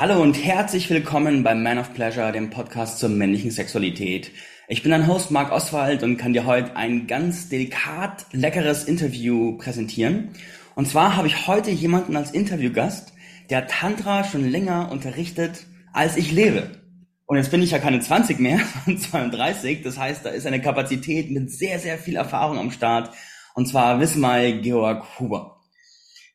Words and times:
Hallo 0.00 0.22
und 0.22 0.42
herzlich 0.42 0.88
willkommen 0.88 1.42
beim 1.42 1.62
Man 1.62 1.76
of 1.76 1.92
Pleasure, 1.92 2.32
dem 2.32 2.48
Podcast 2.48 3.00
zur 3.00 3.10
männlichen 3.10 3.50
Sexualität. 3.50 4.30
Ich 4.66 4.82
bin 4.82 4.92
dein 4.92 5.06
Host 5.06 5.30
Marc 5.30 5.52
Oswald 5.52 6.02
und 6.02 6.16
kann 6.16 6.32
dir 6.32 6.46
heute 6.46 6.74
ein 6.74 7.06
ganz 7.06 7.50
delikat 7.50 8.24
leckeres 8.32 8.84
Interview 8.84 9.58
präsentieren. 9.58 10.30
Und 10.74 10.88
zwar 10.88 11.16
habe 11.16 11.26
ich 11.28 11.46
heute 11.46 11.70
jemanden 11.70 12.16
als 12.16 12.30
Interviewgast, 12.30 13.12
der 13.50 13.66
Tantra 13.66 14.24
schon 14.24 14.50
länger 14.50 14.90
unterrichtet, 14.90 15.66
als 15.92 16.16
ich 16.16 16.32
lebe. 16.32 16.80
Und 17.26 17.36
jetzt 17.36 17.50
bin 17.50 17.60
ich 17.60 17.72
ja 17.72 17.78
keine 17.78 18.00
20 18.00 18.40
mehr, 18.40 18.60
sondern 18.86 19.02
32. 19.02 19.82
Das 19.82 19.98
heißt, 19.98 20.24
da 20.24 20.30
ist 20.30 20.46
eine 20.46 20.62
Kapazität 20.62 21.30
mit 21.30 21.50
sehr, 21.50 21.78
sehr 21.78 21.98
viel 21.98 22.16
Erfahrung 22.16 22.56
am 22.56 22.70
Start. 22.70 23.10
Und 23.52 23.66
zwar 23.68 24.00
Wismai 24.00 24.60
Georg 24.62 25.20
Huber. 25.20 25.59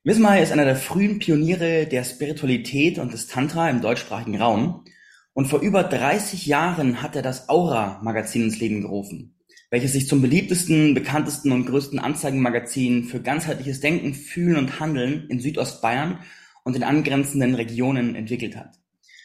Wismar 0.08 0.40
ist 0.40 0.52
einer 0.52 0.66
der 0.66 0.76
frühen 0.76 1.18
Pioniere 1.18 1.88
der 1.88 2.04
Spiritualität 2.04 3.00
und 3.00 3.12
des 3.12 3.26
Tantra 3.26 3.72
im 3.72 3.82
deutschsprachigen 3.82 4.40
Raum 4.40 4.86
und 5.34 5.48
vor 5.48 5.62
über 5.62 5.82
30 5.82 6.46
Jahren 6.46 7.02
hat 7.02 7.16
er 7.16 7.24
das 7.24 7.50
Aura-Magazin 7.50 8.44
ins 8.44 8.60
Leben 8.60 8.82
gerufen, 8.82 9.36
welches 9.72 9.94
sich 9.94 10.08
zum 10.08 10.22
beliebtesten, 10.22 10.94
bekanntesten 10.94 11.52
und 11.52 11.66
größten 11.66 11.98
Anzeigenmagazin 11.98 13.06
für 13.06 13.20
ganzheitliches 13.20 13.80
Denken, 13.80 14.14
Fühlen 14.14 14.58
und 14.58 14.80
Handeln 14.80 15.28
in 15.28 15.40
Südostbayern 15.40 16.20
und 16.64 16.76
in 16.76 16.84
angrenzenden 16.84 17.56
Regionen 17.56 18.14
entwickelt 18.14 18.56
hat. 18.56 18.78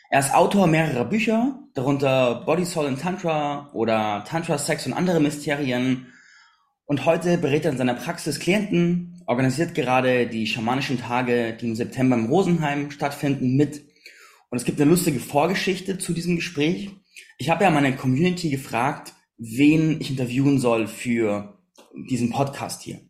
Er 0.08 0.20
ist 0.20 0.34
Autor 0.34 0.66
mehrerer 0.66 1.04
Bücher, 1.04 1.58
darunter 1.74 2.42
Body, 2.46 2.64
Soul 2.64 2.86
and 2.86 3.02
Tantra 3.02 3.70
oder 3.74 4.24
Tantra, 4.26 4.56
Sex 4.56 4.86
und 4.86 4.94
andere 4.94 5.20
Mysterien. 5.20 6.06
Und 6.86 7.04
heute 7.04 7.36
berät 7.36 7.66
er 7.66 7.72
in 7.72 7.76
seiner 7.76 7.94
Praxis 7.94 8.40
Klienten, 8.40 9.09
organisiert 9.30 9.76
gerade 9.76 10.26
die 10.26 10.48
schamanischen 10.48 10.98
Tage, 10.98 11.56
die 11.56 11.68
im 11.68 11.76
September 11.76 12.16
im 12.16 12.26
Rosenheim 12.26 12.90
stattfinden, 12.90 13.54
mit. 13.54 13.80
Und 14.48 14.58
es 14.58 14.64
gibt 14.64 14.80
eine 14.80 14.90
lustige 14.90 15.20
Vorgeschichte 15.20 15.98
zu 15.98 16.12
diesem 16.12 16.34
Gespräch. 16.34 16.90
Ich 17.38 17.48
habe 17.48 17.62
ja 17.62 17.70
meine 17.70 17.94
Community 17.94 18.50
gefragt, 18.50 19.12
wen 19.38 20.00
ich 20.00 20.10
interviewen 20.10 20.58
soll 20.58 20.88
für 20.88 21.60
diesen 22.10 22.30
Podcast 22.30 22.82
hier. 22.82 23.02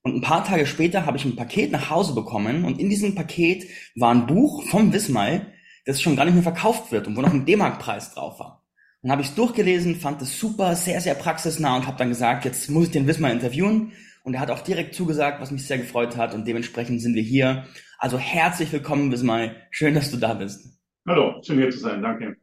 Und 0.00 0.14
ein 0.14 0.22
paar 0.22 0.46
Tage 0.46 0.66
später 0.66 1.04
habe 1.04 1.18
ich 1.18 1.26
ein 1.26 1.36
Paket 1.36 1.72
nach 1.72 1.90
Hause 1.90 2.14
bekommen 2.14 2.64
und 2.64 2.80
in 2.80 2.88
diesem 2.88 3.14
Paket 3.14 3.66
war 3.96 4.14
ein 4.14 4.26
Buch 4.26 4.66
vom 4.68 4.94
Wismai, 4.94 5.42
das 5.84 6.00
schon 6.00 6.16
gar 6.16 6.24
nicht 6.24 6.34
mehr 6.34 6.42
verkauft 6.42 6.90
wird 6.90 7.06
und 7.06 7.16
wo 7.16 7.20
noch 7.20 7.34
ein 7.34 7.44
D-Mark-Preis 7.44 8.14
drauf 8.14 8.40
war. 8.40 8.64
Dann 9.02 9.12
habe 9.12 9.20
ich 9.20 9.28
es 9.28 9.34
durchgelesen, 9.34 9.96
fand 9.96 10.22
es 10.22 10.40
super, 10.40 10.74
sehr, 10.74 11.02
sehr 11.02 11.16
praxisnah 11.16 11.76
und 11.76 11.86
habe 11.86 11.98
dann 11.98 12.08
gesagt, 12.08 12.46
jetzt 12.46 12.70
muss 12.70 12.86
ich 12.86 12.92
den 12.92 13.06
Wismar 13.06 13.30
interviewen. 13.30 13.92
Und 14.26 14.34
er 14.34 14.40
hat 14.40 14.50
auch 14.50 14.62
direkt 14.62 14.96
zugesagt, 14.96 15.40
was 15.40 15.52
mich 15.52 15.68
sehr 15.68 15.78
gefreut 15.78 16.16
hat. 16.16 16.34
Und 16.34 16.48
dementsprechend 16.48 17.00
sind 17.00 17.14
wir 17.14 17.22
hier. 17.22 17.64
Also 17.96 18.18
herzlich 18.18 18.72
willkommen, 18.72 19.08
Bismay. 19.08 19.52
Schön, 19.70 19.94
dass 19.94 20.10
du 20.10 20.16
da 20.16 20.34
bist. 20.34 20.66
Hallo, 21.06 21.40
schön 21.46 21.58
hier 21.58 21.70
zu 21.70 21.78
sein. 21.78 22.02
Danke. 22.02 22.36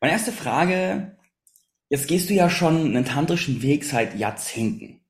Meine 0.00 0.12
erste 0.12 0.30
Frage. 0.30 1.18
Jetzt 1.88 2.06
gehst 2.06 2.30
du 2.30 2.34
ja 2.34 2.48
schon 2.50 2.84
einen 2.84 3.04
tantrischen 3.04 3.62
Weg 3.62 3.82
seit 3.82 4.14
Jahrzehnten. 4.14 5.00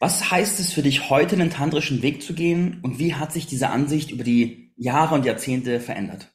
Was 0.00 0.30
heißt 0.30 0.58
es 0.58 0.72
für 0.72 0.82
dich 0.82 1.10
heute, 1.10 1.36
einen 1.36 1.50
tantrischen 1.50 2.00
Weg 2.00 2.22
zu 2.22 2.32
gehen? 2.32 2.80
Und 2.82 2.98
wie 2.98 3.14
hat 3.14 3.30
sich 3.30 3.46
diese 3.46 3.68
Ansicht 3.68 4.10
über 4.10 4.24
die 4.24 4.72
Jahre 4.76 5.16
und 5.16 5.26
Jahrzehnte 5.26 5.80
verändert? 5.80 6.32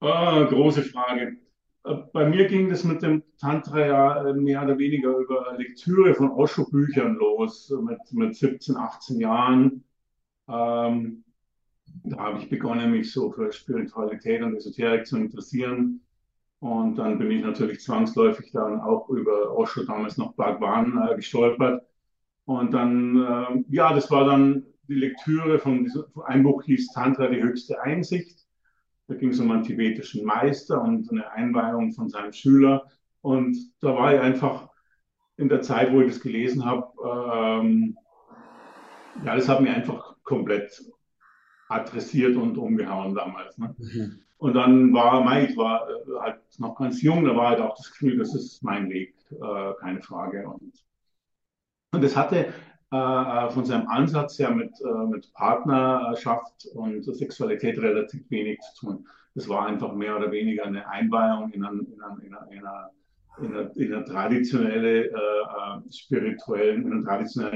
Ah, 0.00 0.42
große 0.42 0.82
Frage. 0.82 1.36
Bei 1.84 2.26
mir 2.26 2.46
ging 2.48 2.70
das 2.70 2.82
mit 2.82 3.02
dem 3.02 3.22
Tantra 3.38 3.86
ja 3.86 4.26
äh, 4.28 4.32
mehr 4.32 4.62
oder 4.62 4.78
weniger 4.78 5.18
über 5.18 5.54
Lektüre 5.58 6.14
von 6.14 6.30
Osho-Büchern 6.30 7.16
los, 7.16 7.70
mit, 7.82 7.98
mit 8.12 8.34
17, 8.34 8.76
18 8.76 9.20
Jahren. 9.20 9.84
Ähm, 10.48 11.24
da 12.04 12.16
habe 12.18 12.38
ich 12.38 12.48
begonnen, 12.48 12.90
mich 12.90 13.12
so 13.12 13.30
für 13.32 13.52
Spiritualität 13.52 14.42
und 14.42 14.56
Esoterik 14.56 15.06
zu 15.06 15.18
interessieren. 15.18 16.00
Und 16.60 16.96
dann 16.96 17.18
bin 17.18 17.30
ich 17.30 17.42
natürlich 17.44 17.80
zwangsläufig 17.80 18.50
dann 18.52 18.80
auch 18.80 19.10
über 19.10 19.54
Osho, 19.54 19.84
damals 19.84 20.16
noch 20.16 20.34
Bhagwan, 20.34 21.06
äh, 21.06 21.16
gestolpert. 21.16 21.84
Und 22.46 22.72
dann, 22.72 23.16
äh, 23.16 23.64
ja, 23.68 23.92
das 23.92 24.10
war 24.10 24.24
dann 24.24 24.64
die 24.88 24.94
Lektüre 24.94 25.58
von 25.58 25.84
diesem, 25.84 26.04
ein 26.24 26.42
Buch 26.42 26.62
hieß 26.62 26.92
Tantra, 26.92 27.28
die 27.28 27.42
höchste 27.42 27.82
Einsicht. 27.82 28.43
Da 29.06 29.14
ging 29.14 29.30
es 29.30 29.40
um 29.40 29.50
einen 29.50 29.62
tibetischen 29.62 30.24
Meister 30.24 30.80
und 30.80 31.10
eine 31.10 31.30
Einweihung 31.30 31.92
von 31.92 32.08
seinem 32.08 32.32
Schüler. 32.32 32.86
Und 33.20 33.56
da 33.80 33.94
war 33.94 34.14
ich 34.14 34.20
einfach 34.20 34.68
in 35.36 35.48
der 35.48 35.62
Zeit, 35.62 35.92
wo 35.92 36.00
ich 36.00 36.12
das 36.12 36.20
gelesen 36.20 36.64
habe, 36.64 36.92
ähm, 37.62 37.96
ja, 39.24 39.36
das 39.36 39.48
hat 39.48 39.60
mich 39.60 39.70
einfach 39.70 40.16
komplett 40.24 40.82
adressiert 41.68 42.36
und 42.36 42.56
umgehauen 42.56 43.14
damals. 43.14 43.56
Ne? 43.58 43.74
Mhm. 43.78 44.20
Und 44.38 44.54
dann 44.54 44.92
war, 44.92 45.42
ich 45.42 45.56
war 45.56 45.88
äh, 45.88 46.20
halt 46.20 46.40
noch 46.58 46.76
ganz 46.76 47.02
jung, 47.02 47.24
da 47.24 47.34
war 47.36 47.50
halt 47.50 47.60
auch 47.60 47.76
das 47.76 47.90
Gefühl, 47.90 48.18
das 48.18 48.34
ist 48.34 48.62
mein 48.62 48.90
Weg, 48.90 49.14
äh, 49.30 49.72
keine 49.80 50.02
Frage. 50.02 50.46
Und, 50.48 50.84
und 51.92 52.04
das 52.04 52.16
hatte 52.16 52.52
von 53.50 53.64
seinem 53.64 53.88
Ansatz 53.88 54.38
her 54.38 54.50
mit, 54.50 54.72
äh, 54.80 55.06
mit 55.06 55.32
Partnerschaft 55.32 56.66
und 56.74 57.04
Sexualität 57.04 57.78
relativ 57.78 58.30
wenig 58.30 58.60
zu 58.60 58.86
tun. 58.86 59.08
Das 59.34 59.48
war 59.48 59.66
einfach 59.66 59.92
mehr 59.92 60.16
oder 60.16 60.30
weniger 60.30 60.64
eine 60.64 60.88
Einweihung 60.88 61.50
in 61.52 61.64
einen, 61.64 61.86
äh, 63.40 64.04
traditionellen 64.04 65.10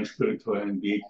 spirituellen 0.05 0.81
Weg. 0.81 1.03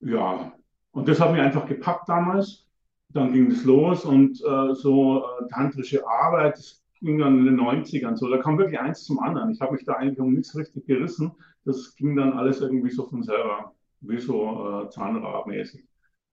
Ja, 0.00 0.52
und 0.92 1.08
das 1.08 1.18
hat 1.20 1.32
mich 1.32 1.40
einfach 1.40 1.66
gepackt 1.66 2.08
damals. 2.08 2.66
Dann 3.08 3.32
ging 3.32 3.50
es 3.50 3.64
los 3.64 4.04
und 4.04 4.40
äh, 4.42 4.74
so 4.74 5.24
äh, 5.24 5.48
tantrische 5.48 6.06
Arbeit, 6.06 6.58
das 6.58 6.83
ging 7.04 7.18
dann 7.18 7.38
in 7.38 7.44
den 7.44 7.60
90ern 7.60 8.16
so. 8.16 8.28
Da 8.28 8.38
kam 8.38 8.58
wirklich 8.58 8.80
eins 8.80 9.04
zum 9.04 9.20
anderen. 9.20 9.50
Ich 9.50 9.60
habe 9.60 9.72
mich 9.72 9.84
da 9.84 9.94
eigentlich 9.94 10.18
um 10.18 10.32
nichts 10.32 10.56
richtig 10.56 10.86
gerissen 10.86 11.32
das 11.64 11.94
ging 11.96 12.16
dann 12.16 12.34
alles 12.34 12.60
irgendwie 12.60 12.90
so 12.90 13.08
von 13.08 13.22
selber, 13.22 13.74
wie 14.00 14.18
so 14.18 14.82
äh, 14.84 14.90
Zahnradmäßig. 14.90 15.84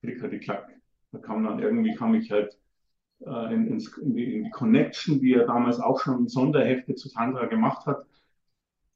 Klicker, 0.02 0.30
Klack. 0.40 0.70
Da 1.12 1.20
kam 1.20 1.44
dann 1.44 1.60
irgendwie, 1.60 1.96
kam 1.96 2.16
ich 2.16 2.32
halt 2.32 2.58
äh, 3.22 3.54
in, 3.54 3.68
ins, 3.68 3.98
in, 3.98 4.16
die, 4.16 4.36
in, 4.36 4.44
die, 4.46 4.50
Connection, 4.50 5.20
die 5.20 5.34
er 5.34 5.46
damals 5.46 5.80
auch 5.80 6.00
schon 6.00 6.28
Sonderhefte 6.28 6.96
zu 6.96 7.10
Tantra 7.10 7.46
gemacht 7.46 7.86
hat. 7.86 8.06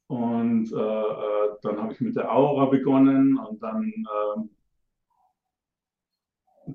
Und 0.08 0.72
äh, 0.72 0.76
äh 0.76 1.56
dann 1.62 1.80
habe 1.80 1.92
ich 1.92 2.00
mit 2.00 2.16
der 2.16 2.32
Aura 2.32 2.66
begonnen 2.66 3.38
und 3.38 3.62
dann 3.62 3.92
ähm, 4.36 4.50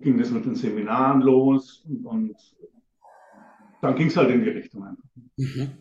ging 0.02 0.18
das 0.18 0.32
mit 0.32 0.46
den 0.46 0.56
Seminaren 0.56 1.22
los 1.22 1.86
und, 1.88 2.06
und 2.06 2.36
dann 3.82 3.96
ging 3.96 4.08
es 4.08 4.18
halt 4.18 4.30
in 4.30 4.44
die 4.44 4.50
Richtung 4.50 4.84
einfach. 4.84 5.04
Mhm. 5.38 5.72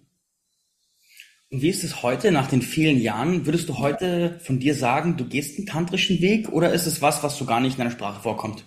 Und 1.53 1.62
wie 1.62 1.69
ist 1.69 1.83
es 1.83 2.05
heute, 2.05 2.31
nach 2.31 2.49
den 2.49 2.62
vielen 2.62 2.99
Jahren? 2.99 3.44
Würdest 3.44 3.69
du 3.69 3.78
heute 3.78 4.38
von 4.41 4.61
dir 4.61 4.75
sagen, 4.75 5.16
du 5.16 5.27
gehst 5.27 5.59
einen 5.59 5.66
tantrischen 5.66 6.21
Weg 6.21 6.49
oder 6.49 6.72
ist 6.72 6.87
es 6.87 7.03
was, 7.03 7.25
was 7.25 7.37
so 7.37 7.44
gar 7.44 7.61
nicht 7.61 7.72
in 7.72 7.78
deiner 7.78 7.91
Sprache 7.91 8.22
vorkommt? 8.22 8.65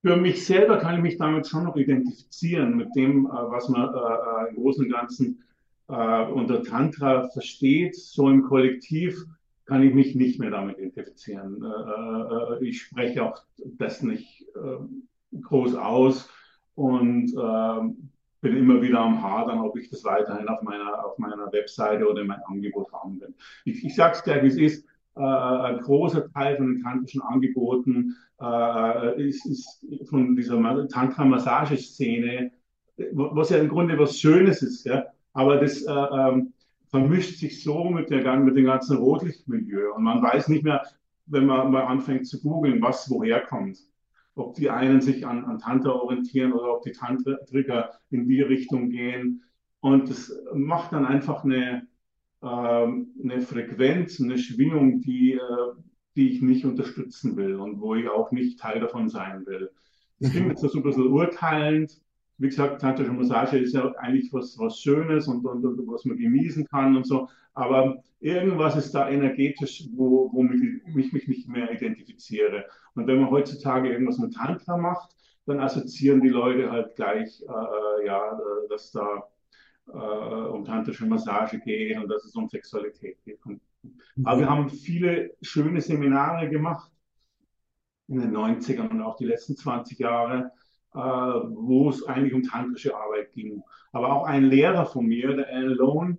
Für 0.00 0.16
mich 0.16 0.46
selber 0.46 0.78
kann 0.78 0.96
ich 0.96 1.02
mich 1.02 1.16
damit 1.18 1.46
schon 1.46 1.64
noch 1.64 1.76
identifizieren, 1.76 2.76
mit 2.76 2.88
dem, 2.94 3.26
äh, 3.26 3.30
was 3.30 3.68
man 3.68 3.82
äh, 3.82 3.96
äh, 3.96 4.50
im 4.50 4.56
Großen 4.56 4.84
und 4.84 4.92
Ganzen 4.92 5.40
unter 5.86 6.62
Tantra 6.62 7.28
versteht. 7.28 7.94
So 7.94 8.30
im 8.30 8.44
Kollektiv 8.44 9.22
kann 9.66 9.82
ich 9.82 9.92
mich 9.92 10.14
nicht 10.14 10.40
mehr 10.40 10.48
damit 10.48 10.78
identifizieren. 10.78 11.62
ich 12.62 12.80
spreche 12.80 13.22
auch 13.22 13.42
das 13.76 14.00
nicht 14.00 14.46
groß 15.42 15.74
aus 15.74 16.30
und 16.74 17.32
ähm, 17.36 18.10
bin 18.40 18.56
immer 18.56 18.80
wieder 18.82 19.00
am 19.00 19.22
Hadern, 19.22 19.60
ob 19.60 19.76
ich 19.76 19.88
das 19.90 20.04
weiterhin 20.04 20.48
auf 20.48 20.62
meiner, 20.62 21.04
auf 21.04 21.18
meiner 21.18 21.50
Webseite 21.52 22.08
oder 22.08 22.20
in 22.20 22.28
meinem 22.28 22.42
Angebot 22.46 22.92
haben 22.92 23.20
will. 23.20 23.34
Ich, 23.64 23.84
ich 23.84 23.94
sage 23.94 24.14
es 24.14 24.22
gleich, 24.22 24.44
es 24.44 24.56
ist. 24.56 24.86
Äh, 25.16 25.22
ein 25.22 25.78
großer 25.80 26.30
Teil 26.32 26.56
von 26.56 26.74
den 26.74 26.82
tantrischen 26.82 27.22
Angeboten 27.22 28.16
äh, 28.40 29.28
ist, 29.28 29.46
ist 29.46 29.86
von 30.10 30.34
dieser 30.34 30.88
Tantra-Massageszene, 30.88 32.50
was 33.12 33.50
ja 33.50 33.58
im 33.58 33.68
Grunde 33.68 33.98
was 33.98 34.18
Schönes 34.18 34.62
ist, 34.62 34.84
ja? 34.84 35.04
aber 35.32 35.58
das 35.58 35.82
äh, 35.82 35.92
ähm, 35.92 36.52
vermischt 36.90 37.38
sich 37.38 37.62
so 37.62 37.84
mit, 37.84 38.10
der, 38.10 38.36
mit 38.36 38.56
dem 38.56 38.66
ganzen 38.66 38.96
Rotlichtmilieu 38.96 39.94
und 39.94 40.02
man 40.02 40.20
weiß 40.20 40.48
nicht 40.48 40.64
mehr, 40.64 40.82
wenn 41.26 41.46
man 41.46 41.70
mal 41.70 41.84
anfängt 41.84 42.26
zu 42.26 42.40
googeln, 42.42 42.82
was 42.82 43.08
woher 43.08 43.40
kommt 43.40 43.78
ob 44.34 44.54
die 44.54 44.70
einen 44.70 45.00
sich 45.00 45.26
an, 45.26 45.44
an 45.44 45.58
Tantra 45.58 45.92
orientieren 45.92 46.52
oder 46.52 46.74
ob 46.76 46.82
die 46.82 46.92
Tantriker 46.92 47.90
in 48.10 48.26
die 48.26 48.42
Richtung 48.42 48.90
gehen. 48.90 49.42
Und 49.80 50.10
das 50.10 50.32
macht 50.54 50.92
dann 50.92 51.06
einfach 51.06 51.44
eine, 51.44 51.86
äh, 52.42 52.46
eine 52.46 53.40
Frequenz, 53.40 54.20
eine 54.20 54.38
Schwingung, 54.38 55.00
die, 55.00 55.34
äh, 55.34 55.72
die 56.16 56.30
ich 56.30 56.42
nicht 56.42 56.64
unterstützen 56.64 57.36
will 57.36 57.56
und 57.56 57.80
wo 57.80 57.94
ich 57.94 58.08
auch 58.08 58.32
nicht 58.32 58.58
Teil 58.58 58.80
davon 58.80 59.08
sein 59.08 59.46
will. 59.46 59.70
Das 60.20 60.30
klingt 60.30 60.48
jetzt 60.48 60.60
so 60.60 60.78
ein 60.78 60.82
bisschen 60.82 61.08
urteilend, 61.08 62.00
wie 62.38 62.48
gesagt, 62.48 62.80
tantrische 62.80 63.12
Massage 63.12 63.58
ist 63.58 63.74
ja 63.74 63.92
eigentlich 63.96 64.32
was, 64.32 64.58
was 64.58 64.80
Schönes 64.80 65.28
und, 65.28 65.44
und, 65.46 65.64
und, 65.64 65.86
was 65.86 66.04
man 66.04 66.16
genießen 66.16 66.66
kann 66.66 66.96
und 66.96 67.06
so. 67.06 67.28
Aber 67.52 68.02
irgendwas 68.20 68.76
ist 68.76 68.92
da 68.92 69.08
energetisch, 69.08 69.84
wo, 69.94 70.30
womit 70.32 70.82
ich 70.96 71.12
mich 71.12 71.28
nicht 71.28 71.48
mehr 71.48 71.70
identifiziere. 71.70 72.64
Und 72.94 73.06
wenn 73.06 73.20
man 73.20 73.30
heutzutage 73.30 73.90
irgendwas 73.90 74.18
mit 74.18 74.34
Tantra 74.34 74.76
macht, 74.76 75.14
dann 75.46 75.60
assoziieren 75.60 76.22
die 76.22 76.28
Leute 76.28 76.70
halt 76.70 76.96
gleich, 76.96 77.42
äh, 77.42 78.06
ja, 78.06 78.38
dass 78.68 78.90
da 78.90 79.24
äh, 79.88 79.92
um 79.92 80.64
tantrische 80.64 81.06
Massage 81.06 81.58
geht 81.60 81.98
und 81.98 82.08
dass 82.08 82.24
es 82.24 82.34
um 82.34 82.48
Sexualität 82.48 83.18
geht. 83.24 83.38
Und, 83.44 83.60
aber 84.24 84.40
wir 84.40 84.50
haben 84.50 84.70
viele 84.70 85.36
schöne 85.42 85.80
Seminare 85.80 86.48
gemacht 86.48 86.90
in 88.08 88.20
den 88.20 88.34
90ern 88.36 88.88
und 88.88 89.02
auch 89.02 89.16
die 89.16 89.26
letzten 89.26 89.56
20 89.56 89.98
Jahre, 89.98 90.38
äh, 90.46 90.63
wo 90.94 91.90
es 91.90 92.06
eigentlich 92.06 92.34
um 92.34 92.42
tantrische 92.42 92.96
Arbeit 92.96 93.32
ging. 93.32 93.62
Aber 93.92 94.12
auch 94.12 94.24
ein 94.26 94.44
Lehrer 94.44 94.86
von 94.86 95.06
mir, 95.06 95.34
der 95.34 95.48
Alan 95.48 95.74
Lone, 95.74 96.18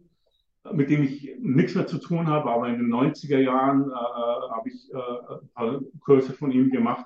mit 0.74 0.90
dem 0.90 1.04
ich 1.04 1.36
nichts 1.40 1.76
mehr 1.76 1.88
zu 1.88 1.98
tun 1.98 2.28
habe, 2.28 2.50
aber 2.50 2.68
in 2.68 2.78
den 2.78 2.94
90er 2.94 3.40
Jahren 3.40 3.90
äh, 3.90 3.94
habe 3.94 4.70
ich 4.70 4.92
äh, 4.94 5.80
Kurse 6.00 6.34
von 6.34 6.52
ihm 6.52 6.72
gemacht 6.72 7.06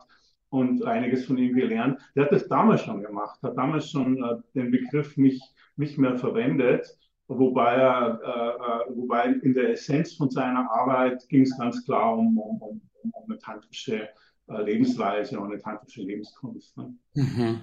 und 0.50 0.86
einiges 0.86 1.26
von 1.26 1.38
ihm 1.38 1.56
gelernt. 1.56 2.00
Der 2.16 2.26
hat 2.26 2.32
das 2.32 2.48
damals 2.48 2.82
schon 2.82 3.02
gemacht, 3.02 3.42
hat 3.44 3.58
damals 3.58 3.90
schon 3.90 4.24
äh, 4.24 4.36
den 4.56 4.72
Begriff 4.72 5.18
nicht, 5.18 5.44
nicht 5.76 5.98
mehr 5.98 6.18
verwendet, 6.18 6.88
wobei, 7.28 7.76
er, 7.76 8.20
äh, 8.24 8.92
äh, 8.92 8.96
wobei 8.96 9.26
in 9.44 9.54
der 9.54 9.72
Essenz 9.72 10.16
von 10.16 10.30
seiner 10.30 10.70
Arbeit 10.72 11.28
ging 11.30 11.44
es 11.44 11.58
ganz 11.58 11.84
klar 11.86 12.18
um, 12.18 12.38
um, 12.38 12.62
um, 12.62 12.82
um 13.02 13.14
eine 13.28 13.40
tantrische 13.40 14.04
äh, 14.04 14.08
Lebensweise 14.50 15.40
und 15.40 15.52
eine 15.52 15.62
tantrische 15.62 16.02
Lebenskunst. 16.02 16.78
Ne? 16.78 16.96
Mhm. 17.14 17.62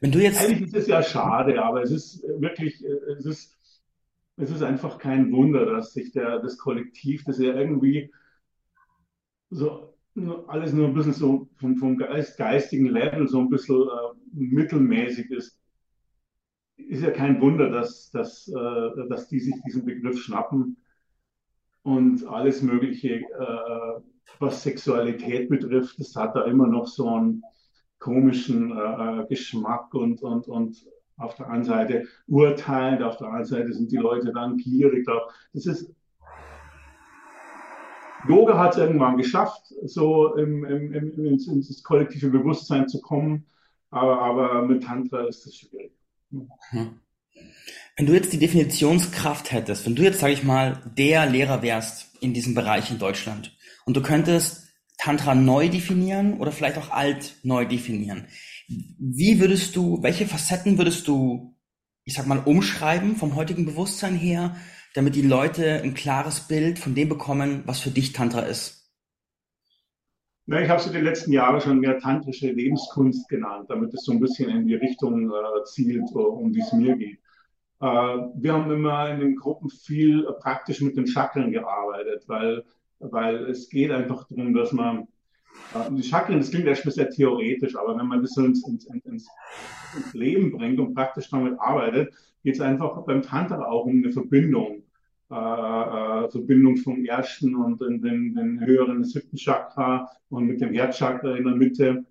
Wenn 0.00 0.12
du 0.12 0.18
jetzt 0.18 0.40
Eigentlich 0.40 0.62
ist 0.62 0.74
es 0.74 0.86
ja 0.86 1.02
schade, 1.02 1.62
aber 1.62 1.82
es 1.82 1.90
ist 1.90 2.22
wirklich, 2.22 2.82
es 2.82 3.26
ist, 3.26 3.58
es 4.36 4.50
ist 4.50 4.62
einfach 4.62 4.98
kein 4.98 5.30
Wunder, 5.32 5.66
dass 5.66 5.92
sich 5.92 6.12
der, 6.12 6.38
das 6.38 6.56
Kollektiv, 6.56 7.24
das 7.24 7.38
ja 7.38 7.54
irgendwie 7.54 8.10
so 9.50 9.94
alles 10.48 10.72
nur 10.72 10.88
ein 10.88 10.94
bisschen 10.94 11.12
so 11.12 11.48
vom, 11.56 11.76
vom 11.76 11.96
Geist, 11.96 12.36
geistigen 12.36 12.86
Level 12.86 13.28
so 13.28 13.40
ein 13.40 13.48
bisschen 13.48 13.82
äh, 13.82 14.14
mittelmäßig 14.32 15.30
ist, 15.30 15.60
ist 16.76 17.02
ja 17.02 17.10
kein 17.10 17.40
Wunder, 17.40 17.70
dass, 17.70 18.10
dass, 18.10 18.48
äh, 18.48 19.08
dass 19.08 19.28
die 19.28 19.40
sich 19.40 19.54
diesen 19.66 19.84
Begriff 19.84 20.20
schnappen 20.20 20.76
und 21.82 22.26
alles 22.26 22.62
Mögliche, 22.62 23.20
äh, 23.20 24.00
was 24.38 24.62
Sexualität 24.62 25.48
betrifft, 25.48 25.98
das 25.98 26.14
hat 26.16 26.36
da 26.36 26.44
immer 26.44 26.66
noch 26.66 26.86
so 26.86 27.08
einen 27.08 27.42
komischen 27.98 28.72
äh, 28.72 29.26
Geschmack 29.28 29.92
und, 29.94 30.22
und, 30.22 30.48
und 30.48 30.86
auf 31.16 31.34
der 31.34 31.50
einen 31.50 31.64
Seite 31.64 32.06
urteilend, 32.26 33.02
auf 33.02 33.18
der 33.18 33.26
anderen 33.26 33.46
Seite 33.46 33.72
sind 33.72 33.92
die 33.92 33.98
Leute 33.98 34.32
dann 34.32 34.56
gierig. 34.56 35.06
Das 35.52 35.66
ist 35.66 35.94
Yoga 38.28 38.58
hat 38.58 38.72
es 38.72 38.78
irgendwann 38.78 39.16
geschafft, 39.16 39.72
so 39.84 40.34
im, 40.34 40.64
im, 40.64 40.92
im, 40.92 41.18
ins, 41.18 41.82
kollektive 41.82 42.28
Bewusstsein 42.28 42.86
zu 42.88 43.00
kommen, 43.00 43.46
aber, 43.90 44.20
aber 44.20 44.62
mit 44.62 44.84
Tantra 44.84 45.26
ist 45.26 45.46
das 45.46 45.56
schwierig. 45.56 45.92
Hm. 46.30 47.00
Wenn 47.96 48.06
du 48.06 48.12
jetzt 48.12 48.32
die 48.32 48.38
Definitionskraft 48.38 49.52
hättest, 49.52 49.86
wenn 49.86 49.94
du 49.94 50.02
jetzt, 50.02 50.20
sage 50.20 50.32
ich 50.32 50.44
mal, 50.44 50.82
der 50.96 51.26
Lehrer 51.26 51.62
wärst 51.62 52.22
in 52.22 52.34
diesem 52.34 52.54
Bereich 52.54 52.90
in 52.90 52.98
Deutschland 52.98 53.56
und 53.90 53.96
du 53.96 54.02
könntest 54.02 54.68
Tantra 54.98 55.34
neu 55.34 55.68
definieren 55.68 56.38
oder 56.38 56.52
vielleicht 56.52 56.78
auch 56.78 56.92
alt 56.92 57.34
neu 57.42 57.64
definieren, 57.64 58.28
wie 58.68 59.40
würdest 59.40 59.74
du, 59.74 60.00
welche 60.00 60.26
Facetten 60.26 60.78
würdest 60.78 61.08
du, 61.08 61.56
ich 62.04 62.14
sag 62.14 62.28
mal, 62.28 62.38
umschreiben 62.38 63.16
vom 63.16 63.34
heutigen 63.34 63.66
Bewusstsein 63.66 64.14
her, 64.14 64.54
damit 64.94 65.16
die 65.16 65.22
Leute 65.22 65.82
ein 65.82 65.94
klares 65.94 66.46
Bild 66.46 66.78
von 66.78 66.94
dem 66.94 67.08
bekommen, 67.08 67.64
was 67.66 67.80
für 67.80 67.90
dich 67.90 68.12
Tantra 68.12 68.42
ist? 68.42 68.92
Na, 70.46 70.62
ich 70.62 70.68
habe 70.68 70.80
in 70.84 70.92
den 70.92 71.04
letzten 71.04 71.32
Jahren 71.32 71.60
schon 71.60 71.80
mehr 71.80 71.98
tantrische 71.98 72.52
Lebenskunst 72.52 73.28
genannt, 73.28 73.70
damit 73.70 73.92
es 73.92 74.04
so 74.04 74.12
ein 74.12 74.20
bisschen 74.20 74.50
in 74.50 74.68
die 74.68 74.76
Richtung 74.76 75.32
äh, 75.32 75.64
zielt, 75.64 76.12
um 76.12 76.52
die 76.52 76.60
es 76.60 76.72
mir 76.72 76.94
geht. 76.94 77.18
Äh, 77.80 77.86
wir 77.86 78.52
haben 78.52 78.70
immer 78.70 79.10
in 79.10 79.18
den 79.18 79.34
Gruppen 79.34 79.68
viel 79.68 80.24
äh, 80.26 80.32
praktisch 80.34 80.80
mit 80.80 80.96
den 80.96 81.08
Chakren 81.08 81.50
gearbeitet, 81.50 82.22
weil, 82.28 82.62
weil 83.00 83.46
es 83.46 83.68
geht 83.68 83.90
einfach 83.90 84.26
darum, 84.28 84.54
dass 84.54 84.72
man 84.72 85.08
äh, 85.74 85.90
die 85.90 86.02
Chakren, 86.02 86.38
das 86.38 86.50
klingt 86.50 86.66
erstmal 86.66 86.94
sehr 86.94 87.10
theoretisch, 87.10 87.76
aber 87.76 87.98
wenn 87.98 88.06
man 88.06 88.22
das 88.22 88.34
so 88.34 88.44
ins, 88.44 88.66
ins, 88.66 88.86
ins, 88.86 89.28
ins 89.96 90.14
Leben 90.14 90.52
bringt 90.52 90.78
und 90.78 90.94
praktisch 90.94 91.28
damit 91.30 91.58
arbeitet, 91.58 92.14
geht 92.42 92.54
es 92.54 92.60
einfach 92.60 93.04
beim 93.04 93.22
Tantra 93.22 93.64
auch 93.66 93.86
um 93.86 93.98
eine 93.98 94.12
Verbindung. 94.12 94.82
Äh, 95.30 95.34
äh, 95.34 96.28
Verbindung 96.28 96.76
vom 96.76 97.04
ersten 97.04 97.54
und 97.54 97.80
den, 97.80 98.02
den, 98.02 98.34
den 98.34 98.66
höheren 98.66 99.04
siebten 99.04 99.36
Chakra 99.36 100.10
und 100.28 100.46
mit 100.46 100.60
dem 100.60 100.74
Herzchakra 100.74 101.36
in 101.36 101.44
der 101.44 101.54
Mitte. 101.54 102.04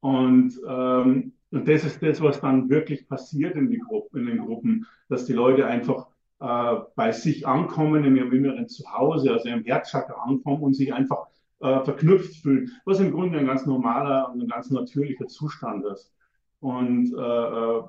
Und, 0.00 0.58
ähm, 0.68 1.32
und 1.52 1.68
das 1.68 1.84
ist 1.84 2.02
das, 2.02 2.20
was 2.20 2.40
dann 2.40 2.68
wirklich 2.68 3.06
passiert 3.06 3.54
in, 3.54 3.70
die 3.70 3.78
Gruppe, 3.78 4.18
in 4.18 4.26
den 4.26 4.38
Gruppen, 4.38 4.86
dass 5.08 5.24
die 5.24 5.34
Leute 5.34 5.66
einfach 5.66 6.08
äh, 6.40 6.76
bei 6.94 7.10
sich 7.10 7.46
ankommen, 7.48 8.04
in 8.04 8.16
ihrem 8.16 8.32
inneren 8.32 8.68
Zuhause, 8.68 9.32
also 9.32 9.48
im 9.48 9.64
Herzchakra 9.64 10.22
ankommen 10.22 10.62
und 10.62 10.74
sich 10.74 10.94
einfach 10.94 11.26
äh, 11.60 11.80
verknüpft 11.82 12.36
fühlen, 12.36 12.70
was 12.84 13.00
im 13.00 13.10
Grunde 13.10 13.38
ein 13.38 13.46
ganz 13.46 13.66
normaler 13.66 14.30
und 14.32 14.42
ein 14.42 14.48
ganz 14.48 14.70
natürlicher 14.70 15.26
Zustand 15.26 15.84
ist. 15.86 16.12
Und 16.60 17.12
äh, 17.14 17.20
äh 17.20 17.82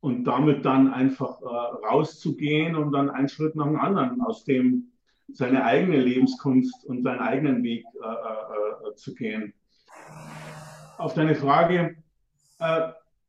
und 0.00 0.24
damit 0.24 0.66
dann 0.66 0.92
einfach 0.92 1.40
äh, 1.40 1.44
rauszugehen 1.46 2.76
und 2.76 2.92
dann 2.92 3.08
einen 3.08 3.30
Schritt 3.30 3.56
nach 3.56 3.64
dem 3.64 3.80
anderen 3.80 4.20
aus 4.20 4.44
dem 4.44 4.92
seine 5.32 5.64
eigene 5.64 5.98
Lebenskunst 5.98 6.84
und 6.84 7.02
seinen 7.02 7.20
eigenen 7.20 7.62
Weg 7.62 7.86
äh, 8.02 8.94
zu 8.96 9.14
gehen. 9.14 9.54
Auf 10.98 11.14
deine 11.14 11.34
Frage, 11.34 11.96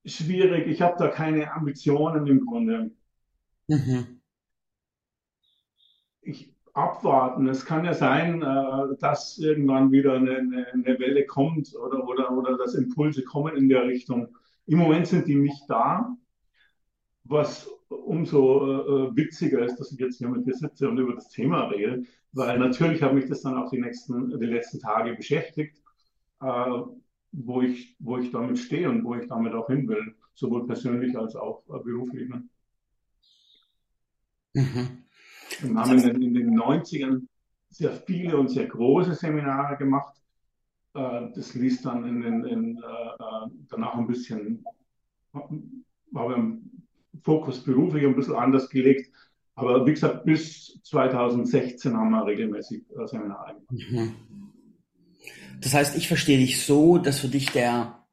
schwierig, 0.04 0.68
ich 0.68 0.82
habe 0.82 0.98
da 1.00 1.08
keine 1.08 1.54
Ambitionen 1.54 2.28
im 2.28 2.46
Grunde. 2.46 2.92
Mhm. 3.68 4.20
Abwarten. 6.76 7.48
Es 7.48 7.66
kann 7.66 7.86
ja 7.86 7.94
sein, 7.94 8.42
äh, 8.42 8.98
dass 9.00 9.38
irgendwann 9.38 9.92
wieder 9.92 10.14
eine, 10.14 10.38
eine, 10.38 11.00
Welle 11.00 11.26
kommt 11.26 11.74
oder, 11.76 12.08
oder, 12.08 12.32
oder 12.32 12.58
dass 12.58 12.76
Impulse 12.76 13.24
kommen 13.24 13.56
in 13.56 13.70
der 13.70 13.86
Richtung. 13.86 14.36
Im 14.68 14.80
Moment 14.80 15.08
sind 15.08 15.28
die 15.28 15.36
nicht 15.36 15.64
da 15.68 16.16
was 17.26 17.70
umso 17.90 18.66
äh, 18.66 19.10
äh, 19.10 19.16
witziger 19.16 19.66
ist, 19.66 19.78
dass 19.78 19.92
ich 19.92 20.00
jetzt 20.00 20.18
hier 20.18 20.30
mit 20.30 20.46
dir 20.46 20.54
sitze 20.54 20.88
und 20.90 20.98
über 20.98 21.14
das 21.14 21.30
Thema 21.30 21.68
rede, 21.68 22.04
weil 22.34 22.58
natürlich 22.60 23.02
hat 23.02 23.14
mich 23.14 23.28
das 23.28 23.42
dann 23.42 23.58
auch 23.58 23.70
die, 23.70 23.80
nächsten, 23.80 24.40
die 24.40 24.46
letzten 24.46 24.80
Tage 24.80 25.14
beschäftigt, 25.16 25.82
äh, 26.42 26.72
wo, 27.32 27.62
ich, 27.62 27.96
wo 28.00 28.18
ich 28.18 28.32
damit 28.32 28.60
stehe 28.60 28.90
und 28.90 29.04
wo 29.04 29.16
ich 29.16 29.28
damit 29.28 29.54
auch 29.54 29.68
hin 29.68 29.88
will, 29.88 30.16
sowohl 30.34 30.66
persönlich 30.66 31.18
als 31.18 31.36
auch 31.36 31.64
äh, 31.68 31.84
beruflich. 31.84 32.30
Ne? 32.30 32.44
Mhm. 34.54 35.05
Wir 35.62 35.76
haben 35.76 35.98
in 35.98 36.04
den, 36.04 36.22
in 36.22 36.34
den 36.34 36.60
90ern 36.60 37.28
sehr 37.70 37.92
viele 37.92 38.38
und 38.38 38.50
sehr 38.50 38.68
große 38.68 39.16
Seminare 39.16 39.78
gemacht. 39.78 40.16
Äh, 40.94 41.28
das 41.36 41.54
ließ 41.54 41.82
dann 41.82 42.06
in, 42.06 42.24
in, 42.24 42.46
in, 42.46 42.78
äh, 42.78 43.50
danach 43.70 43.96
ein 43.96 44.08
bisschen, 44.08 44.64
war 46.12 46.36
Fokus 47.24 47.64
beruflich 47.64 48.06
ein 48.06 48.16
bisschen 48.16 48.36
anders 48.36 48.70
gelegt. 48.70 49.12
Aber 49.56 49.86
wie 49.86 49.92
gesagt, 49.92 50.26
bis 50.26 50.80
2016 50.84 51.96
haben 51.96 52.12
wir 52.12 52.26
regelmäßig 52.26 52.84
äh, 52.92 53.08
Seminare 53.08 53.56
gemacht. 53.56 53.90
Mhm. 53.92 54.16
Das 55.62 55.74
heißt, 55.74 55.98
ich 55.98 56.08
verstehe 56.08 56.38
dich 56.38 56.64
so, 56.64 56.98
dass 56.98 57.20
für 57.20 57.30
dich 57.30 57.52
der, 57.52 58.06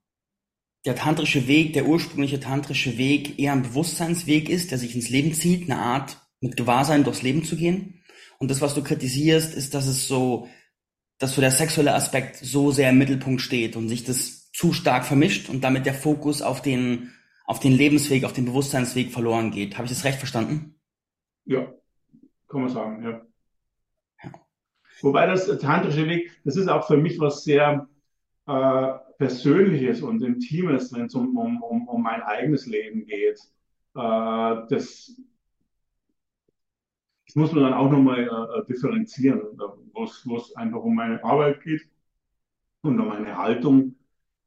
der 0.85 0.95
tantrische 0.95 1.49
Weg, 1.49 1.73
der 1.73 1.87
ursprüngliche 1.87 2.41
tantrische 2.41 2.97
Weg 2.99 3.39
eher 3.39 3.53
ein 3.53 3.63
Bewusstseinsweg 3.63 4.49
ist, 4.49 4.71
der 4.71 4.79
sich 4.79 4.95
ins 4.95 5.11
Leben 5.11 5.35
zieht, 5.35 5.71
eine 5.71 5.81
Art 5.81 6.22
mit 6.43 6.57
Gewahrsein 6.57 7.05
durchs 7.05 7.23
Leben 7.23 7.45
zu 7.45 7.57
gehen. 7.57 8.03
Und 8.39 8.51
das, 8.51 8.61
was 8.61 8.75
du 8.75 8.83
kritisierst, 8.83 9.55
ist, 9.55 9.73
dass 9.73 9.87
es 9.87 10.07
so, 10.07 10.49
dass 11.19 11.35
so 11.35 11.41
der 11.41 11.53
sexuelle 11.53 11.95
Aspekt 11.95 12.37
so 12.37 12.73
sehr 12.73 12.91
im 12.91 12.99
Mittelpunkt 12.99 13.41
steht 13.41 13.77
und 13.77 13.89
sich 13.89 14.05
das 14.05 14.51
zu 14.53 14.73
stark 14.73 15.07
vermischt 15.07 15.49
und 15.49 15.63
damit 15.65 15.87
der 15.87 15.95
Fokus 15.95 16.43
auf 16.43 16.61
den 16.61 17.13
auf 17.47 17.61
den 17.61 17.73
Lebensweg, 17.73 18.25
auf 18.25 18.33
den 18.33 18.45
Bewusstseinsweg 18.45 19.11
verloren 19.11 19.51
geht. 19.51 19.77
Habe 19.77 19.85
ich 19.85 19.93
das 19.93 20.05
recht 20.05 20.19
verstanden? 20.19 20.77
Ja, 21.45 21.73
kann 22.49 22.63
man 22.63 22.71
sagen, 22.71 23.03
ja. 23.03 23.23
ja. 24.23 24.33
Wobei 25.03 25.27
das 25.27 25.47
tantrische 25.59 26.07
Weg, 26.07 26.31
das 26.45 26.57
ist 26.57 26.69
auch 26.69 26.87
für 26.87 26.97
mich 26.97 27.19
was 27.19 27.45
sehr 27.45 27.89
äh, 28.47 28.93
Persönliches 29.19 30.03
und 30.03 30.23
Intimes, 30.23 30.93
wenn 30.93 31.07
es 31.07 31.15
um, 31.15 31.37
um, 31.37 31.63
um, 31.63 31.89
um 31.89 32.03
mein 32.03 32.23
eigenes 32.23 32.67
Leben 32.67 33.07
geht. 33.07 33.39
Äh, 33.97 34.57
das, 34.71 35.21
das 37.33 37.37
muss 37.37 37.53
man 37.53 37.65
dann 37.65 37.73
auch 37.73 37.91
nochmal 37.91 38.29
äh, 38.29 38.67
differenzieren, 38.67 39.41
wo 39.95 40.05
es 40.05 40.55
einfach 40.55 40.81
um 40.81 40.95
meine 40.95 41.25
Arbeit 41.25 41.63
geht 41.63 41.89
und 42.83 43.01
um 43.01 43.09
meine 43.09 43.39
Haltung 43.39 43.95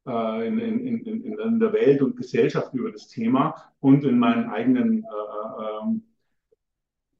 äh, 0.06 0.46
in, 0.46 0.60
in, 0.60 1.04
in, 1.04 1.36
in, 1.36 1.58
der 1.58 1.72
Welt 1.72 2.00
und 2.00 2.16
Gesellschaft 2.16 2.72
über 2.74 2.92
das 2.92 3.08
Thema 3.08 3.72
und 3.80 4.04
in 4.04 4.20
meinem 4.20 4.50
eigenen 4.50 5.02
äh, 5.02 5.82
ähm, 5.82 6.02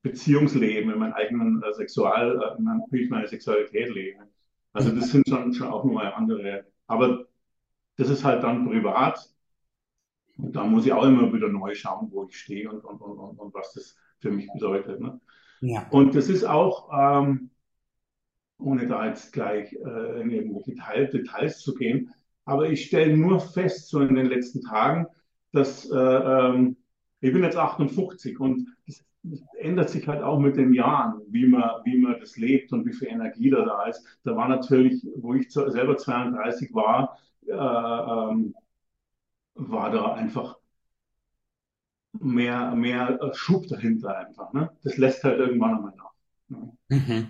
Beziehungsleben, 0.02 0.92
in 0.92 1.00
meinem 1.00 1.14
eigenen 1.14 1.60
äh, 1.64 1.72
Sexual, 1.74 2.40
äh, 2.40 2.58
in 2.58 2.62
meinem, 2.62 2.82
wie 2.92 3.02
ich 3.02 3.10
meine 3.10 3.26
Sexualität 3.26 3.92
lebe. 3.92 4.20
Also 4.72 4.94
das 4.94 5.10
sind 5.10 5.28
schon, 5.28 5.52
schon 5.52 5.66
auch 5.66 5.82
nochmal 5.82 6.12
andere. 6.12 6.64
Aber 6.86 7.26
das 7.96 8.08
ist 8.08 8.22
halt 8.22 8.44
dann 8.44 8.68
privat. 8.68 9.18
Und 10.38 10.54
da 10.54 10.62
muss 10.62 10.86
ich 10.86 10.92
auch 10.92 11.06
immer 11.06 11.32
wieder 11.32 11.48
neu 11.48 11.74
schauen, 11.74 12.06
wo 12.12 12.28
ich 12.28 12.38
stehe 12.38 12.70
und, 12.70 12.84
und, 12.84 13.00
und, 13.00 13.36
und 13.36 13.52
was 13.52 13.74
das 13.74 13.96
für 14.20 14.30
mich 14.30 14.48
bedeutet. 14.52 15.00
Ne? 15.00 15.20
Ja. 15.60 15.86
Und 15.90 16.14
das 16.14 16.28
ist 16.28 16.44
auch, 16.44 16.88
ähm, 16.92 17.50
ohne 18.58 18.86
da 18.86 19.06
jetzt 19.06 19.32
gleich 19.32 19.72
äh, 19.72 20.20
in 20.20 20.30
irgendwelche 20.30 20.72
Detail, 20.72 21.06
Details 21.06 21.60
zu 21.60 21.74
gehen, 21.74 22.12
aber 22.44 22.70
ich 22.70 22.86
stelle 22.86 23.16
nur 23.16 23.40
fest, 23.40 23.88
so 23.88 24.00
in 24.00 24.14
den 24.14 24.26
letzten 24.26 24.62
Tagen, 24.62 25.06
dass 25.52 25.90
äh, 25.90 25.96
ähm, 25.96 26.76
ich 27.20 27.32
bin 27.32 27.42
jetzt 27.42 27.56
58 27.56 28.38
und 28.38 28.68
das, 28.86 29.04
das, 29.22 29.42
ändert 29.58 29.90
sich 29.90 30.06
halt 30.06 30.22
auch 30.22 30.38
mit 30.38 30.56
den 30.56 30.72
Jahren, 30.72 31.20
wie 31.28 31.46
man, 31.46 31.68
wie 31.84 31.98
man 31.98 32.20
das 32.20 32.36
lebt 32.36 32.72
und 32.72 32.86
wie 32.86 32.92
viel 32.92 33.08
Energie 33.08 33.50
da, 33.50 33.64
da 33.64 33.86
ist. 33.86 34.04
Da 34.22 34.36
war 34.36 34.48
natürlich, 34.48 35.04
wo 35.16 35.34
ich 35.34 35.50
zu, 35.50 35.68
selber 35.70 35.96
32 35.96 36.72
war, 36.72 37.18
äh, 37.46 37.52
ähm, 37.52 38.54
war 39.54 39.90
da 39.90 40.14
einfach 40.14 40.58
mehr, 42.20 42.74
mehr 42.74 43.18
Schub 43.34 43.66
dahinter 43.68 44.16
einfach. 44.16 44.52
Ne? 44.52 44.70
Das 44.82 44.96
lässt 44.96 45.24
halt 45.24 45.38
irgendwann 45.38 45.76
einmal 45.76 45.94
nach. 45.96 46.12
Ne? 46.48 46.72
Mhm. 46.88 47.26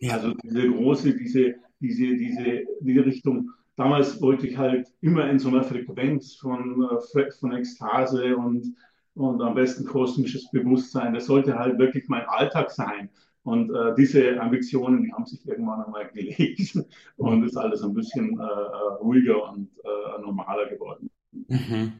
Ja. 0.00 0.14
Also 0.14 0.34
diese 0.42 0.68
große, 0.68 1.16
diese, 1.16 1.54
diese, 1.80 2.16
diese, 2.16 2.64
diese 2.80 3.04
Richtung. 3.04 3.50
Damals 3.76 4.20
wollte 4.20 4.46
ich 4.46 4.56
halt 4.56 4.92
immer 5.00 5.28
in 5.30 5.38
so 5.38 5.48
einer 5.48 5.62
Frequenz 5.62 6.34
von, 6.34 6.88
äh, 6.90 7.30
von 7.32 7.52
Ekstase 7.52 8.36
und, 8.36 8.74
und 9.14 9.40
am 9.40 9.54
besten 9.54 9.84
kosmisches 9.84 10.50
Bewusstsein. 10.50 11.14
Das 11.14 11.26
sollte 11.26 11.58
halt 11.58 11.78
wirklich 11.78 12.08
mein 12.08 12.26
Alltag 12.26 12.70
sein. 12.70 13.08
Und 13.44 13.70
äh, 13.70 13.94
diese 13.96 14.40
Ambitionen, 14.40 15.04
die 15.04 15.12
haben 15.12 15.26
sich 15.26 15.46
irgendwann 15.46 15.84
einmal 15.84 16.08
gelegt 16.12 16.78
und 17.16 17.44
ist 17.44 17.56
alles 17.56 17.82
ein 17.82 17.94
bisschen 17.94 18.38
äh, 18.38 18.42
äh 18.42 18.94
ruhiger 19.00 19.52
und 19.52 19.70
äh, 19.78 20.20
normaler 20.20 20.66
geworden. 20.68 21.08
Mhm. 21.32 21.92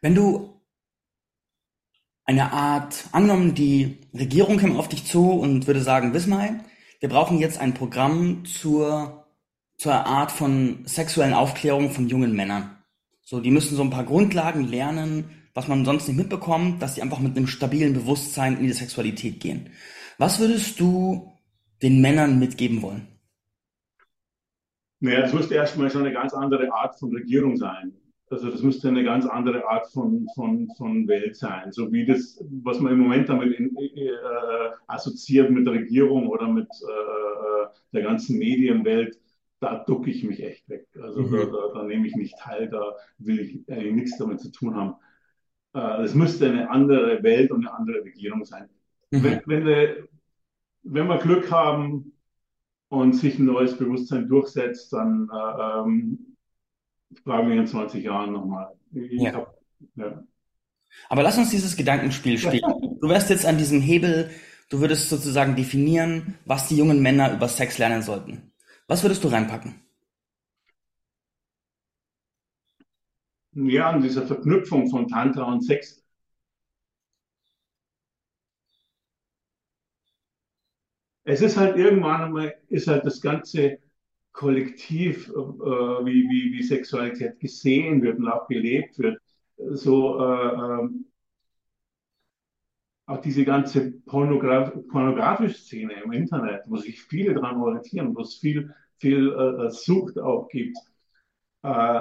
Wenn 0.00 0.14
du 0.14 0.60
eine 2.24 2.52
Art, 2.52 3.06
angenommen, 3.12 3.54
die 3.54 3.98
Regierung 4.14 4.58
käme 4.58 4.78
auf 4.78 4.88
dich 4.88 5.04
zu 5.04 5.32
und 5.32 5.66
würde 5.66 5.82
sagen, 5.82 6.14
Wismai, 6.14 6.60
wir 7.00 7.08
brauchen 7.08 7.38
jetzt 7.38 7.60
ein 7.60 7.74
Programm 7.74 8.44
zur, 8.44 9.26
zur 9.76 9.94
Art 9.94 10.30
von 10.30 10.86
sexuellen 10.86 11.34
Aufklärung 11.34 11.90
von 11.90 12.08
jungen 12.08 12.34
Männern. 12.34 12.76
So, 13.22 13.40
die 13.40 13.50
müssen 13.50 13.76
so 13.76 13.82
ein 13.82 13.90
paar 13.90 14.04
Grundlagen 14.04 14.68
lernen, 14.68 15.30
was 15.54 15.68
man 15.68 15.84
sonst 15.84 16.08
nicht 16.08 16.16
mitbekommt, 16.16 16.80
dass 16.80 16.94
sie 16.94 17.02
einfach 17.02 17.18
mit 17.18 17.36
einem 17.36 17.46
stabilen 17.46 17.94
Bewusstsein 17.94 18.58
in 18.58 18.66
die 18.66 18.72
Sexualität 18.72 19.40
gehen. 19.40 19.70
Was 20.18 20.38
würdest 20.38 20.78
du 20.80 21.32
den 21.82 22.00
Männern 22.00 22.38
mitgeben 22.38 22.82
wollen? 22.82 23.08
Naja, 25.00 25.22
das 25.22 25.32
müsste 25.32 25.54
erstmal 25.54 25.90
schon 25.90 26.02
eine 26.02 26.12
ganz 26.12 26.34
andere 26.34 26.72
Art 26.72 26.98
von 26.98 27.10
Regierung 27.14 27.56
sein. 27.56 27.92
Also 28.30 28.48
das 28.48 28.62
müsste 28.62 28.88
eine 28.88 29.02
ganz 29.02 29.26
andere 29.26 29.68
Art 29.68 29.88
von, 29.88 30.28
von, 30.36 30.70
von 30.76 31.08
Welt 31.08 31.34
sein. 31.34 31.72
So 31.72 31.90
wie 31.92 32.06
das, 32.06 32.42
was 32.62 32.78
man 32.78 32.92
im 32.92 33.00
Moment 33.00 33.28
damit 33.28 33.58
in, 33.58 33.76
äh, 33.76 34.08
assoziiert 34.86 35.50
mit 35.50 35.66
der 35.66 35.74
Regierung 35.74 36.28
oder 36.28 36.46
mit 36.46 36.68
äh, 36.68 37.66
der 37.92 38.02
ganzen 38.02 38.38
Medienwelt, 38.38 39.18
da 39.58 39.82
ducke 39.84 40.10
ich 40.10 40.22
mich 40.22 40.44
echt 40.44 40.68
weg. 40.68 40.86
Also 41.02 41.22
mhm. 41.22 41.32
da, 41.32 41.44
da, 41.44 41.72
da, 41.74 41.82
nehme 41.82 42.06
ich 42.06 42.14
nicht 42.14 42.38
teil, 42.38 42.68
da 42.70 42.94
will 43.18 43.40
ich 43.40 43.68
eigentlich 43.68 43.94
nichts 43.94 44.18
damit 44.18 44.40
zu 44.40 44.52
tun 44.52 44.76
haben. 44.76 44.94
Äh, 45.74 46.04
es 46.04 46.14
müsste 46.14 46.48
eine 46.48 46.70
andere 46.70 47.20
Welt 47.24 47.50
und 47.50 47.66
eine 47.66 47.76
andere 47.76 48.04
Regierung 48.04 48.44
sein. 48.44 48.68
Mhm. 49.10 49.24
Wenn, 49.24 49.40
wenn, 49.46 49.66
wir, 49.66 50.08
wenn 50.84 51.08
wir 51.08 51.18
Glück 51.18 51.50
haben 51.50 52.12
und 52.90 53.14
sich 53.14 53.40
ein 53.40 53.46
neues 53.46 53.76
Bewusstsein 53.76 54.28
durchsetzt, 54.28 54.92
dann 54.92 55.28
äh, 55.32 55.80
ähm, 55.80 56.29
fragen 57.24 57.48
wir 57.48 57.56
in 57.56 57.66
20 57.66 58.04
Jahren 58.04 58.32
nochmal. 58.32 58.72
Ja. 58.92 59.32
Hab, 59.32 59.58
ja. 59.96 60.22
Aber 61.08 61.22
lass 61.22 61.38
uns 61.38 61.50
dieses 61.50 61.76
Gedankenspiel 61.76 62.38
spielen. 62.38 62.98
Du 63.00 63.08
wärst 63.08 63.30
jetzt 63.30 63.46
an 63.46 63.58
diesem 63.58 63.80
Hebel, 63.80 64.30
du 64.68 64.80
würdest 64.80 65.08
sozusagen 65.08 65.56
definieren, 65.56 66.38
was 66.44 66.68
die 66.68 66.76
jungen 66.76 67.00
Männer 67.00 67.32
über 67.32 67.48
Sex 67.48 67.78
lernen 67.78 68.02
sollten. 68.02 68.52
Was 68.86 69.02
würdest 69.02 69.22
du 69.24 69.28
reinpacken? 69.28 69.80
Ja, 73.52 73.90
an 73.90 74.02
dieser 74.02 74.26
Verknüpfung 74.26 74.88
von 74.88 75.08
Tantra 75.08 75.42
und 75.44 75.62
Sex. 75.62 76.02
Es 81.24 81.40
ist 81.42 81.56
halt 81.56 81.76
irgendwann 81.76 82.22
einmal, 82.22 82.54
ist 82.68 82.86
halt 82.86 83.04
das 83.04 83.20
ganze 83.20 83.78
kollektiv, 84.40 85.28
äh, 85.28 85.32
wie, 85.32 86.26
wie, 86.30 86.52
wie 86.52 86.62
Sexualität 86.62 87.38
gesehen 87.40 88.00
wird 88.00 88.18
und 88.18 88.28
auch 88.28 88.48
gelebt 88.48 88.98
wird, 88.98 89.20
so 89.58 90.18
äh, 90.18 90.54
ähm, 90.54 91.04
auch 93.04 93.20
diese 93.20 93.44
ganze 93.44 93.90
Pornograf 94.06 94.72
pornografische 94.88 95.58
Szene 95.58 95.92
im 96.02 96.12
Internet, 96.12 96.62
wo 96.66 96.78
sich 96.78 97.02
viele 97.02 97.34
daran 97.34 97.60
orientieren, 97.60 98.16
wo 98.16 98.22
es 98.22 98.36
viel, 98.36 98.74
viel 98.96 99.30
äh, 99.30 99.70
Sucht 99.70 100.18
auch 100.18 100.48
gibt, 100.48 100.78
äh, 101.62 102.00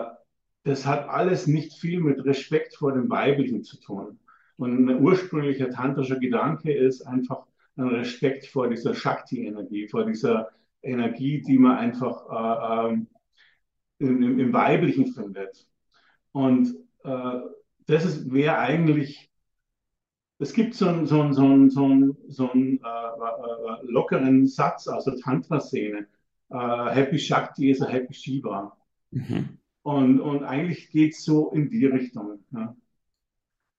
das 0.63 0.85
hat 0.85 1.09
alles 1.09 1.45
nicht 1.45 1.73
viel 1.73 1.99
mit 1.99 2.23
Respekt 2.23 2.73
vor 2.73 2.93
dem 2.93 3.09
Weiblichen 3.09 3.63
zu 3.63 3.81
tun. 3.81 4.17
Und 4.55 4.87
ein 4.87 5.01
ursprünglicher 5.01 5.71
tantrischer 5.71 6.19
Gedanke 6.19 6.71
ist 6.71 7.01
einfach 7.01 7.45
ein 7.75 7.89
Respekt 7.89 8.45
vor 8.45 8.69
dieser 8.69 8.93
Shakti-Energie, 8.93 9.89
vor 9.89 10.05
dieser 10.05 10.51
Energie, 10.81 11.41
die 11.41 11.57
man 11.57 11.77
einfach 11.77 12.25
äh, 12.29 12.89
ähm, 12.89 13.07
im, 13.99 14.39
im, 14.39 14.53
Weiblichen 14.53 15.07
findet. 15.07 15.67
Und 16.31 16.75
äh, 17.03 17.39
das 17.85 18.31
wäre 18.31 18.57
eigentlich, 18.57 19.31
es 20.39 20.53
gibt 20.53 20.73
so 20.75 20.87
einen 20.87 21.05
so 21.05 21.31
so 21.33 21.69
so 21.69 22.15
so 22.27 22.49
äh, 22.53 22.75
äh, 22.75 22.79
lockeren 23.83 24.47
Satz 24.47 24.87
aus 24.87 25.05
der 25.05 25.17
Tantra-Szene. 25.17 26.07
Äh, 26.49 26.55
Happy 26.55 27.19
Shakti 27.19 27.71
is 27.71 27.81
a 27.81 27.87
Happy 27.87 28.13
Shiva. 28.13 28.77
Mhm. 29.11 29.59
Und, 29.81 30.19
und 30.19 30.43
eigentlich 30.43 30.91
geht 30.91 31.13
es 31.13 31.23
so 31.23 31.51
in 31.51 31.69
die 31.69 31.85
Richtung, 31.85 32.43
ja? 32.51 32.75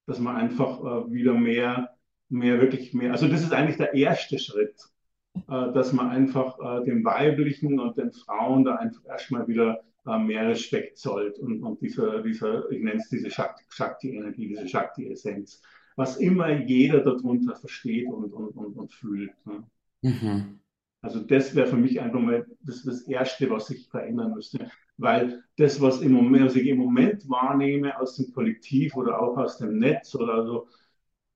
dass 0.06 0.18
man 0.18 0.36
einfach 0.36 0.80
äh, 0.80 1.12
wieder 1.12 1.34
mehr, 1.34 1.96
mehr, 2.28 2.60
wirklich 2.60 2.94
mehr, 2.94 3.12
also 3.12 3.28
das 3.28 3.42
ist 3.42 3.52
eigentlich 3.52 3.76
der 3.76 3.94
erste 3.94 4.38
Schritt 4.38 4.74
äh, 4.76 4.99
dass 5.46 5.92
man 5.92 6.10
einfach 6.10 6.58
äh, 6.58 6.84
den 6.84 7.04
Weiblichen 7.04 7.78
und 7.78 7.96
den 7.96 8.12
Frauen 8.12 8.64
da 8.64 8.76
einfach 8.76 9.04
erstmal 9.06 9.46
wieder 9.48 9.82
äh, 10.06 10.18
mehr 10.18 10.48
Respekt 10.48 10.98
zollt 10.98 11.38
und, 11.38 11.62
und 11.62 11.80
dieser, 11.80 12.22
dieser, 12.22 12.70
ich 12.70 12.82
nenne 12.82 13.00
es 13.00 13.08
diese 13.08 13.30
Shakti-Energie, 13.30 14.48
diese 14.48 14.68
Shakti-Essenz, 14.68 15.62
was 15.96 16.16
immer 16.16 16.50
jeder 16.50 17.00
darunter 17.00 17.54
versteht 17.54 18.08
und, 18.08 18.32
und, 18.32 18.56
und, 18.56 18.76
und 18.76 18.92
fühlt. 18.92 19.32
Ne? 19.46 19.64
Mhm. 20.02 20.60
Also 21.02 21.20
das 21.20 21.54
wäre 21.54 21.66
für 21.66 21.76
mich 21.76 22.00
einfach 22.00 22.20
mal 22.20 22.46
das, 22.60 22.82
das 22.82 23.02
Erste, 23.02 23.48
was 23.50 23.66
sich 23.66 23.88
verändern 23.88 24.34
müsste. 24.34 24.70
Weil 24.96 25.42
das, 25.56 25.80
was, 25.80 26.02
im 26.02 26.12
Moment, 26.12 26.46
was 26.46 26.56
ich 26.56 26.66
im 26.66 26.78
Moment 26.78 27.28
wahrnehme 27.28 27.98
aus 27.98 28.16
dem 28.16 28.32
Kollektiv 28.32 28.96
oder 28.96 29.20
auch 29.20 29.36
aus 29.38 29.58
dem 29.58 29.78
Netz 29.78 30.14
oder 30.14 30.44
so, 30.44 30.68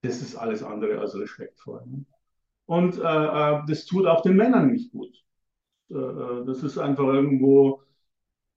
das 0.03 0.21
ist 0.21 0.37
alles 0.37 0.63
andere 0.63 0.99
als 0.99 1.19
respektvoll. 1.19 1.83
Ne? 1.87 2.05
Und 2.67 2.99
äh, 2.99 3.01
äh, 3.03 3.63
das 3.67 3.85
tut 3.85 4.07
auch 4.07 4.23
den 4.23 4.37
Männern 4.37 4.73
nicht 4.73 4.93
gut. 4.93 5.23
Äh, 5.91 5.97
äh, 5.97 6.45
das 6.47 6.63
ist 6.63 6.79
einfach 6.79 7.05
irgendwo, 7.05 7.83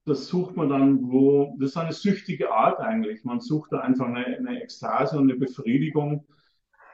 das 0.05 0.27
sucht 0.27 0.55
man 0.55 0.69
dann, 0.69 1.11
wo, 1.11 1.55
das 1.59 1.71
ist 1.71 1.77
eine 1.77 1.93
süchtige 1.93 2.51
Art 2.51 2.79
eigentlich. 2.79 3.23
Man 3.23 3.41
sucht 3.41 3.73
da 3.73 3.79
einfach 3.79 4.05
eine, 4.05 4.25
eine 4.25 4.61
Ekstase 4.61 5.17
und 5.17 5.29
eine 5.29 5.39
Befriedigung, 5.39 6.25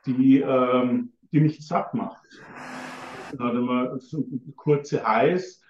die, 0.05 0.39
ähm, 0.39 1.13
die 1.31 1.41
nicht 1.41 1.61
satt 1.63 1.93
macht. 1.93 2.23
Hat 3.37 3.53
man 3.53 3.99
so 3.99 4.25
kurze 4.55 5.05
Heiß, 5.05 5.61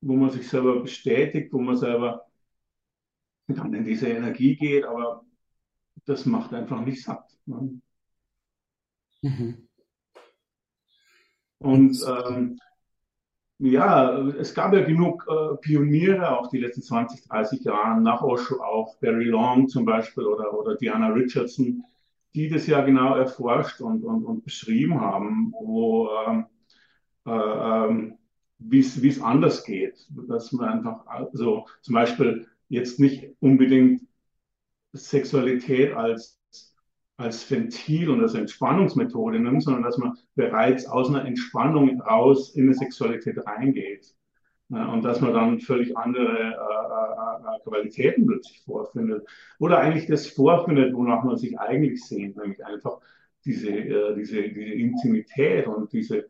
wo 0.00 0.16
man 0.16 0.30
sich 0.30 0.48
selber 0.48 0.80
bestätigt, 0.80 1.52
wo 1.52 1.60
man 1.60 1.76
selber 1.76 2.24
dann 3.48 3.72
in 3.74 3.84
diese 3.84 4.08
Energie 4.08 4.56
geht, 4.56 4.84
aber 4.84 5.24
das 6.04 6.26
macht 6.26 6.52
einfach 6.52 6.80
nicht 6.84 7.02
satt. 7.02 7.38
Ne? 7.46 7.80
Mhm. 9.22 9.67
Und 11.58 11.98
ähm, 12.06 12.58
ja, 13.58 14.18
es 14.38 14.54
gab 14.54 14.72
ja 14.72 14.82
genug 14.82 15.26
äh, 15.28 15.56
Pioniere 15.56 16.38
auch 16.38 16.48
die 16.48 16.58
letzten 16.58 16.82
20, 16.82 17.28
30 17.28 17.64
Jahre, 17.64 18.00
nach 18.00 18.22
Osho 18.22 18.62
auch, 18.62 18.96
Barry 18.98 19.24
Long 19.24 19.68
zum 19.68 19.84
Beispiel 19.84 20.24
oder, 20.24 20.54
oder 20.54 20.76
Diana 20.76 21.08
Richardson, 21.08 21.84
die 22.34 22.48
das 22.48 22.66
ja 22.68 22.82
genau 22.82 23.16
erforscht 23.16 23.80
und, 23.80 24.04
und, 24.04 24.24
und 24.24 24.44
beschrieben 24.44 25.00
haben, 25.00 25.52
wo 25.52 26.08
ähm, 26.26 26.46
äh, 27.26 27.30
ähm, 27.30 28.18
wie 28.58 28.78
es 28.80 29.20
anders 29.20 29.64
geht. 29.64 30.06
Dass 30.28 30.52
man 30.52 30.68
einfach, 30.68 31.06
also 31.06 31.66
zum 31.82 31.94
Beispiel 31.94 32.46
jetzt 32.68 33.00
nicht 33.00 33.34
unbedingt 33.40 34.02
Sexualität 34.94 35.94
als, 35.94 36.37
als 37.18 37.50
Ventil 37.50 38.10
und 38.10 38.22
als 38.22 38.34
Entspannungsmethode 38.34 39.40
nimmt, 39.40 39.62
sondern 39.62 39.82
dass 39.82 39.98
man 39.98 40.16
bereits 40.36 40.86
aus 40.86 41.08
einer 41.08 41.24
Entspannung 41.24 42.00
raus 42.00 42.54
in 42.54 42.64
eine 42.64 42.74
Sexualität 42.74 43.44
reingeht. 43.44 44.14
Und 44.68 45.02
dass 45.02 45.20
man 45.20 45.32
dann 45.32 45.60
völlig 45.60 45.96
andere 45.96 46.26
äh, 46.28 46.50
äh, 46.50 47.56
äh, 47.56 47.60
Qualitäten 47.64 48.26
plötzlich 48.26 48.60
vorfindet. 48.60 49.26
Oder 49.58 49.78
eigentlich 49.78 50.06
das 50.06 50.26
vorfindet, 50.26 50.94
wonach 50.94 51.24
man 51.24 51.38
sich 51.38 51.58
eigentlich 51.58 52.04
sehnt, 52.04 52.36
nämlich 52.36 52.64
einfach 52.64 53.00
diese, 53.46 53.70
äh, 53.70 54.14
diese, 54.14 54.42
diese 54.42 54.74
Intimität 54.74 55.66
und 55.66 55.92
diese 55.92 56.28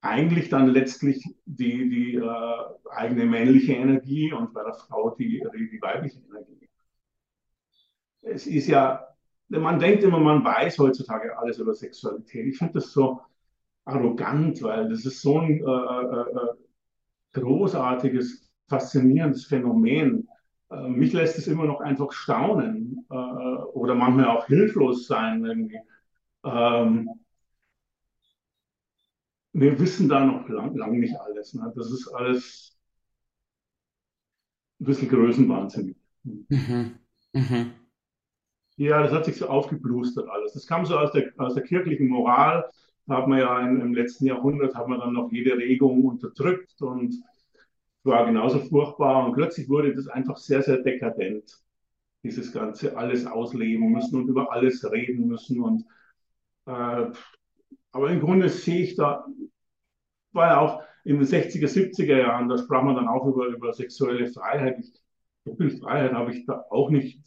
eigentlich 0.00 0.48
dann 0.48 0.68
letztlich 0.68 1.24
die, 1.46 1.88
die 1.88 2.14
äh, 2.16 2.90
eigene 2.90 3.24
männliche 3.24 3.74
Energie 3.74 4.32
und 4.32 4.52
bei 4.52 4.62
der 4.64 4.74
Frau 4.74 5.10
die, 5.10 5.42
die, 5.54 5.70
die 5.70 5.82
weibliche 5.82 6.20
Energie. 6.28 6.68
Es 8.22 8.46
ist 8.46 8.66
ja, 8.66 9.15
man 9.48 9.78
denkt 9.78 10.02
immer, 10.02 10.18
man 10.18 10.44
weiß 10.44 10.78
heutzutage 10.78 11.38
alles 11.38 11.58
über 11.58 11.74
Sexualität. 11.74 12.46
Ich 12.46 12.58
finde 12.58 12.74
das 12.74 12.92
so 12.92 13.20
arrogant, 13.84 14.62
weil 14.62 14.88
das 14.88 15.04
ist 15.04 15.22
so 15.22 15.38
ein 15.38 15.60
äh, 15.60 15.62
äh, 15.62 16.20
äh 16.20 16.54
großartiges, 17.32 18.50
faszinierendes 18.68 19.44
Phänomen. 19.46 20.28
Äh, 20.70 20.88
mich 20.88 21.12
lässt 21.12 21.38
es 21.38 21.46
immer 21.46 21.64
noch 21.64 21.80
einfach 21.80 22.12
staunen 22.12 23.06
äh, 23.10 23.14
oder 23.14 23.94
manchmal 23.94 24.28
auch 24.28 24.46
hilflos 24.46 25.06
sein 25.06 25.44
irgendwie. 25.44 25.78
Ähm, 26.44 27.10
wir 29.52 29.78
wissen 29.78 30.08
da 30.08 30.24
noch 30.24 30.48
lang, 30.48 30.74
lang 30.76 30.98
nicht 30.98 31.18
alles. 31.18 31.54
Ne? 31.54 31.72
Das 31.76 31.90
ist 31.90 32.08
alles 32.08 32.76
ein 34.80 34.84
bisschen 34.86 35.08
Größenwahnsinn. 35.08 35.96
Mhm. 36.24 36.98
Mhm. 37.32 37.85
Ja, 38.76 39.02
das 39.02 39.12
hat 39.12 39.24
sich 39.24 39.36
so 39.36 39.46
aufgeblustert 39.48 40.28
alles. 40.28 40.52
Das 40.52 40.66
kam 40.66 40.84
so 40.84 40.98
aus 40.98 41.12
der, 41.12 41.32
aus 41.38 41.54
der 41.54 41.62
kirchlichen 41.62 42.08
Moral. 42.08 42.70
Da 43.06 43.18
hat 43.18 43.28
man 43.28 43.38
ja 43.38 43.60
in, 43.60 43.80
im 43.80 43.94
letzten 43.94 44.26
Jahrhundert 44.26 44.74
hat 44.74 44.88
man 44.88 45.00
dann 45.00 45.14
noch 45.14 45.32
jede 45.32 45.56
Regung 45.56 46.04
unterdrückt 46.04 46.80
und 46.82 47.14
war 48.04 48.26
genauso 48.26 48.60
furchtbar. 48.60 49.24
Und 49.26 49.32
plötzlich 49.34 49.68
wurde 49.68 49.94
das 49.94 50.08
einfach 50.08 50.36
sehr, 50.36 50.62
sehr 50.62 50.78
dekadent. 50.82 51.58
Dieses 52.22 52.52
ganze 52.52 52.96
alles 52.96 53.26
ausleben 53.26 53.92
müssen 53.92 54.16
und 54.20 54.28
über 54.28 54.52
alles 54.52 54.84
reden 54.90 55.26
müssen. 55.28 55.60
Und, 55.62 55.84
äh, 56.66 57.06
aber 57.92 58.10
im 58.10 58.20
Grunde 58.20 58.48
sehe 58.50 58.82
ich 58.82 58.96
da, 58.96 59.24
war 60.32 60.46
ja 60.48 60.60
auch 60.60 60.82
in 61.04 61.18
den 61.18 61.26
60er, 61.26 61.68
70er 61.68 62.18
Jahren, 62.18 62.48
da 62.48 62.58
sprach 62.58 62.82
man 62.82 62.96
dann 62.96 63.08
auch 63.08 63.26
über, 63.26 63.46
über 63.46 63.72
sexuelle 63.72 64.26
Freiheit. 64.26 64.84
So 65.44 65.54
viel 65.54 65.70
Freiheit 65.70 66.12
habe 66.12 66.32
ich 66.32 66.44
da 66.46 66.64
auch 66.70 66.90
nicht 66.90 67.20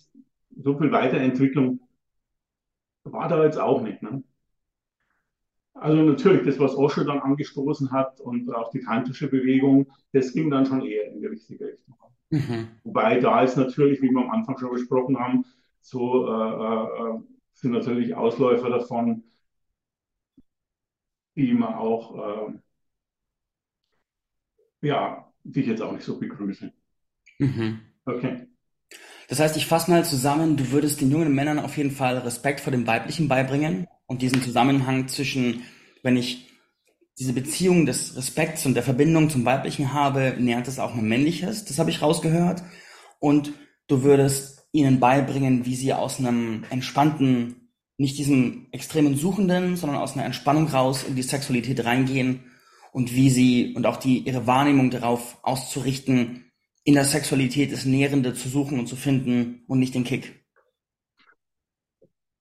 so 0.61 0.77
viel 0.77 0.91
Weiterentwicklung 0.91 1.79
war 3.03 3.27
da 3.27 3.43
jetzt 3.43 3.59
auch 3.59 3.81
nicht. 3.81 4.01
Ne? 4.01 4.23
Also 5.73 6.03
natürlich, 6.03 6.45
das, 6.45 6.59
was 6.59 6.75
Osho 6.75 7.03
dann 7.03 7.19
angestoßen 7.19 7.91
hat 7.91 8.19
und 8.19 8.53
auch 8.53 8.69
die 8.71 8.81
kantische 8.81 9.29
Bewegung, 9.29 9.87
das 10.11 10.33
ging 10.33 10.49
dann 10.49 10.65
schon 10.65 10.81
eher 10.81 11.11
in 11.11 11.21
die 11.21 11.27
richtige 11.27 11.67
Richtung. 11.67 11.95
Mhm. 12.31 12.67
Wobei 12.83 13.19
da 13.19 13.43
ist 13.43 13.55
natürlich, 13.55 14.01
wie 14.01 14.09
wir 14.09 14.21
am 14.21 14.31
Anfang 14.31 14.57
schon 14.57 14.71
besprochen 14.71 15.17
haben, 15.17 15.45
so 15.81 16.27
äh, 16.27 17.15
äh, 17.15 17.19
sind 17.53 17.71
natürlich 17.71 18.13
Ausläufer 18.13 18.69
davon, 18.69 19.23
die 21.35 21.53
man 21.53 21.73
auch, 21.75 22.49
äh, 22.51 22.59
ja, 24.81 25.31
die 25.43 25.61
ich 25.61 25.67
jetzt 25.67 25.81
auch 25.81 25.91
nicht 25.93 26.03
so 26.03 26.19
begrüße. 26.19 26.71
Mhm. 27.39 27.81
Okay. 28.05 28.48
Das 29.29 29.39
heißt, 29.39 29.55
ich 29.57 29.67
fasse 29.67 29.91
mal 29.91 30.03
zusammen, 30.03 30.57
du 30.57 30.71
würdest 30.71 31.01
den 31.01 31.11
jungen 31.11 31.33
Männern 31.33 31.59
auf 31.59 31.77
jeden 31.77 31.91
Fall 31.91 32.17
Respekt 32.17 32.61
vor 32.61 32.71
dem 32.71 32.87
Weiblichen 32.87 33.27
beibringen 33.27 33.87
und 34.07 34.23
diesen 34.23 34.41
Zusammenhang 34.41 35.07
zwischen, 35.07 35.61
wenn 36.01 36.17
ich 36.17 36.49
diese 37.19 37.33
Beziehung 37.33 37.85
des 37.85 38.17
Respekts 38.17 38.65
und 38.65 38.73
der 38.73 38.81
Verbindung 38.81 39.29
zum 39.29 39.45
Weiblichen 39.45 39.93
habe, 39.93 40.35
nährt 40.39 40.67
es 40.67 40.79
auch 40.79 40.95
ein 40.95 41.07
männliches, 41.07 41.63
das 41.65 41.77
habe 41.77 41.91
ich 41.91 42.01
rausgehört. 42.01 42.63
Und 43.19 43.53
du 43.87 44.01
würdest 44.01 44.67
ihnen 44.71 44.99
beibringen, 44.99 45.63
wie 45.65 45.75
sie 45.75 45.93
aus 45.93 46.17
einem 46.17 46.63
entspannten, 46.71 47.69
nicht 47.97 48.17
diesem 48.17 48.67
extremen 48.71 49.15
Suchenden, 49.15 49.75
sondern 49.75 49.99
aus 49.99 50.13
einer 50.13 50.25
Entspannung 50.25 50.69
raus 50.69 51.03
in 51.07 51.15
die 51.15 51.21
Sexualität 51.21 51.85
reingehen 51.85 52.45
und 52.93 53.13
wie 53.13 53.29
sie 53.29 53.75
und 53.75 53.85
auch 53.85 53.97
die 53.97 54.19
ihre 54.19 54.47
Wahrnehmung 54.47 54.89
darauf 54.89 55.37
auszurichten, 55.43 56.48
in 56.83 56.95
der 56.95 57.05
Sexualität 57.05 57.71
das 57.71 57.85
Nährende 57.85 58.33
zu 58.33 58.49
suchen 58.49 58.79
und 58.79 58.87
zu 58.87 58.95
finden 58.95 59.63
und 59.67 59.79
nicht 59.79 59.95
den 59.95 60.03
Kick. 60.03 60.43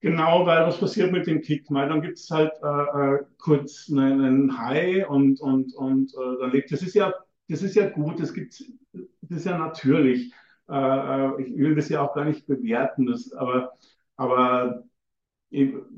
Genau, 0.00 0.46
weil 0.46 0.64
was 0.64 0.78
passiert 0.78 1.10
mit 1.10 1.26
dem 1.26 1.40
Kick? 1.40 1.66
Weil 1.70 1.88
dann 1.88 2.02
gibt 2.02 2.18
es 2.18 2.30
halt 2.30 2.52
äh, 2.62 3.16
äh, 3.16 3.18
kurz 3.38 3.90
einen, 3.90 4.56
High 4.56 5.08
und, 5.08 5.40
und, 5.40 5.74
und 5.74 6.12
äh, 6.14 6.40
dann 6.40 6.52
lebt. 6.52 6.70
Das 6.70 6.82
ist 6.82 6.94
ja, 6.94 7.12
das 7.48 7.62
ist 7.62 7.74
ja 7.74 7.88
gut, 7.88 8.20
das 8.20 8.32
gibt 8.32 8.62
das 8.92 9.38
ist 9.38 9.46
ja 9.46 9.58
natürlich. 9.58 10.32
Äh, 10.68 10.74
äh, 10.74 11.42
ich 11.42 11.56
will 11.56 11.74
das 11.74 11.88
ja 11.88 12.02
auch 12.02 12.14
gar 12.14 12.24
nicht 12.24 12.46
bewerten, 12.46 13.06
das, 13.06 13.32
aber, 13.32 13.72
aber 14.16 14.84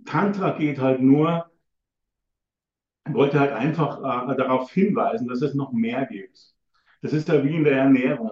Tantra 0.07 0.57
geht 0.59 0.79
halt 0.81 1.01
nur, 1.01 1.51
wollte 3.09 3.41
halt 3.41 3.53
einfach 3.53 3.99
äh, 4.31 4.37
darauf 4.37 4.71
hinweisen, 4.73 5.29
dass 5.29 5.43
es 5.43 5.55
noch 5.55 5.73
mehr 5.73 6.07
gibt. 6.07 6.55
Das 7.03 7.13
ist 7.13 7.29
ja 7.29 7.43
wie 7.45 7.55
in 7.57 7.65
der 7.65 7.79
Ernährung. 7.79 8.31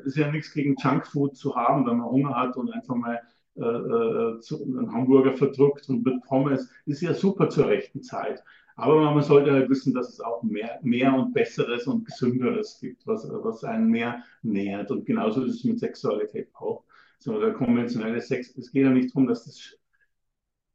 Es 0.00 0.08
ist 0.08 0.16
ja 0.16 0.30
nichts 0.30 0.52
gegen 0.52 0.76
Junkfood 0.78 1.36
zu 1.36 1.56
haben, 1.56 1.86
wenn 1.86 1.98
man 1.98 2.10
Hunger 2.10 2.34
hat 2.36 2.56
und 2.56 2.70
einfach 2.70 2.94
mal 2.94 3.20
äh, 3.56 3.62
äh, 3.62 4.40
zu, 4.40 4.62
einen 4.62 4.92
Hamburger 4.92 5.32
verdruckt 5.34 5.88
und 5.88 6.04
mit 6.04 6.22
Pommes. 6.24 6.70
Ist 6.86 7.02
ja 7.02 7.14
super 7.14 7.48
zur 7.48 7.68
rechten 7.68 8.02
Zeit. 8.02 8.42
Aber 8.76 9.12
man 9.12 9.22
sollte 9.22 9.52
halt 9.52 9.68
wissen, 9.68 9.92
dass 9.92 10.08
es 10.08 10.20
auch 10.20 10.42
mehr, 10.42 10.78
mehr 10.82 11.12
und 11.14 11.34
Besseres 11.34 11.86
und 11.86 12.06
Gesünderes 12.06 12.78
gibt, 12.80 13.06
was, 13.06 13.28
was 13.30 13.62
einen 13.64 13.88
mehr 13.90 14.22
nährt. 14.42 14.90
Und 14.90 15.04
genauso 15.04 15.44
ist 15.44 15.56
es 15.56 15.64
mit 15.64 15.78
Sexualität 15.78 16.48
auch. 16.54 16.84
So, 17.18 17.38
der 17.38 17.52
konventionelle 17.52 18.20
Sex, 18.22 18.56
es 18.56 18.72
geht 18.72 18.84
ja 18.84 18.90
nicht 18.90 19.10
darum, 19.14 19.26
dass 19.26 19.44
das 19.44 19.76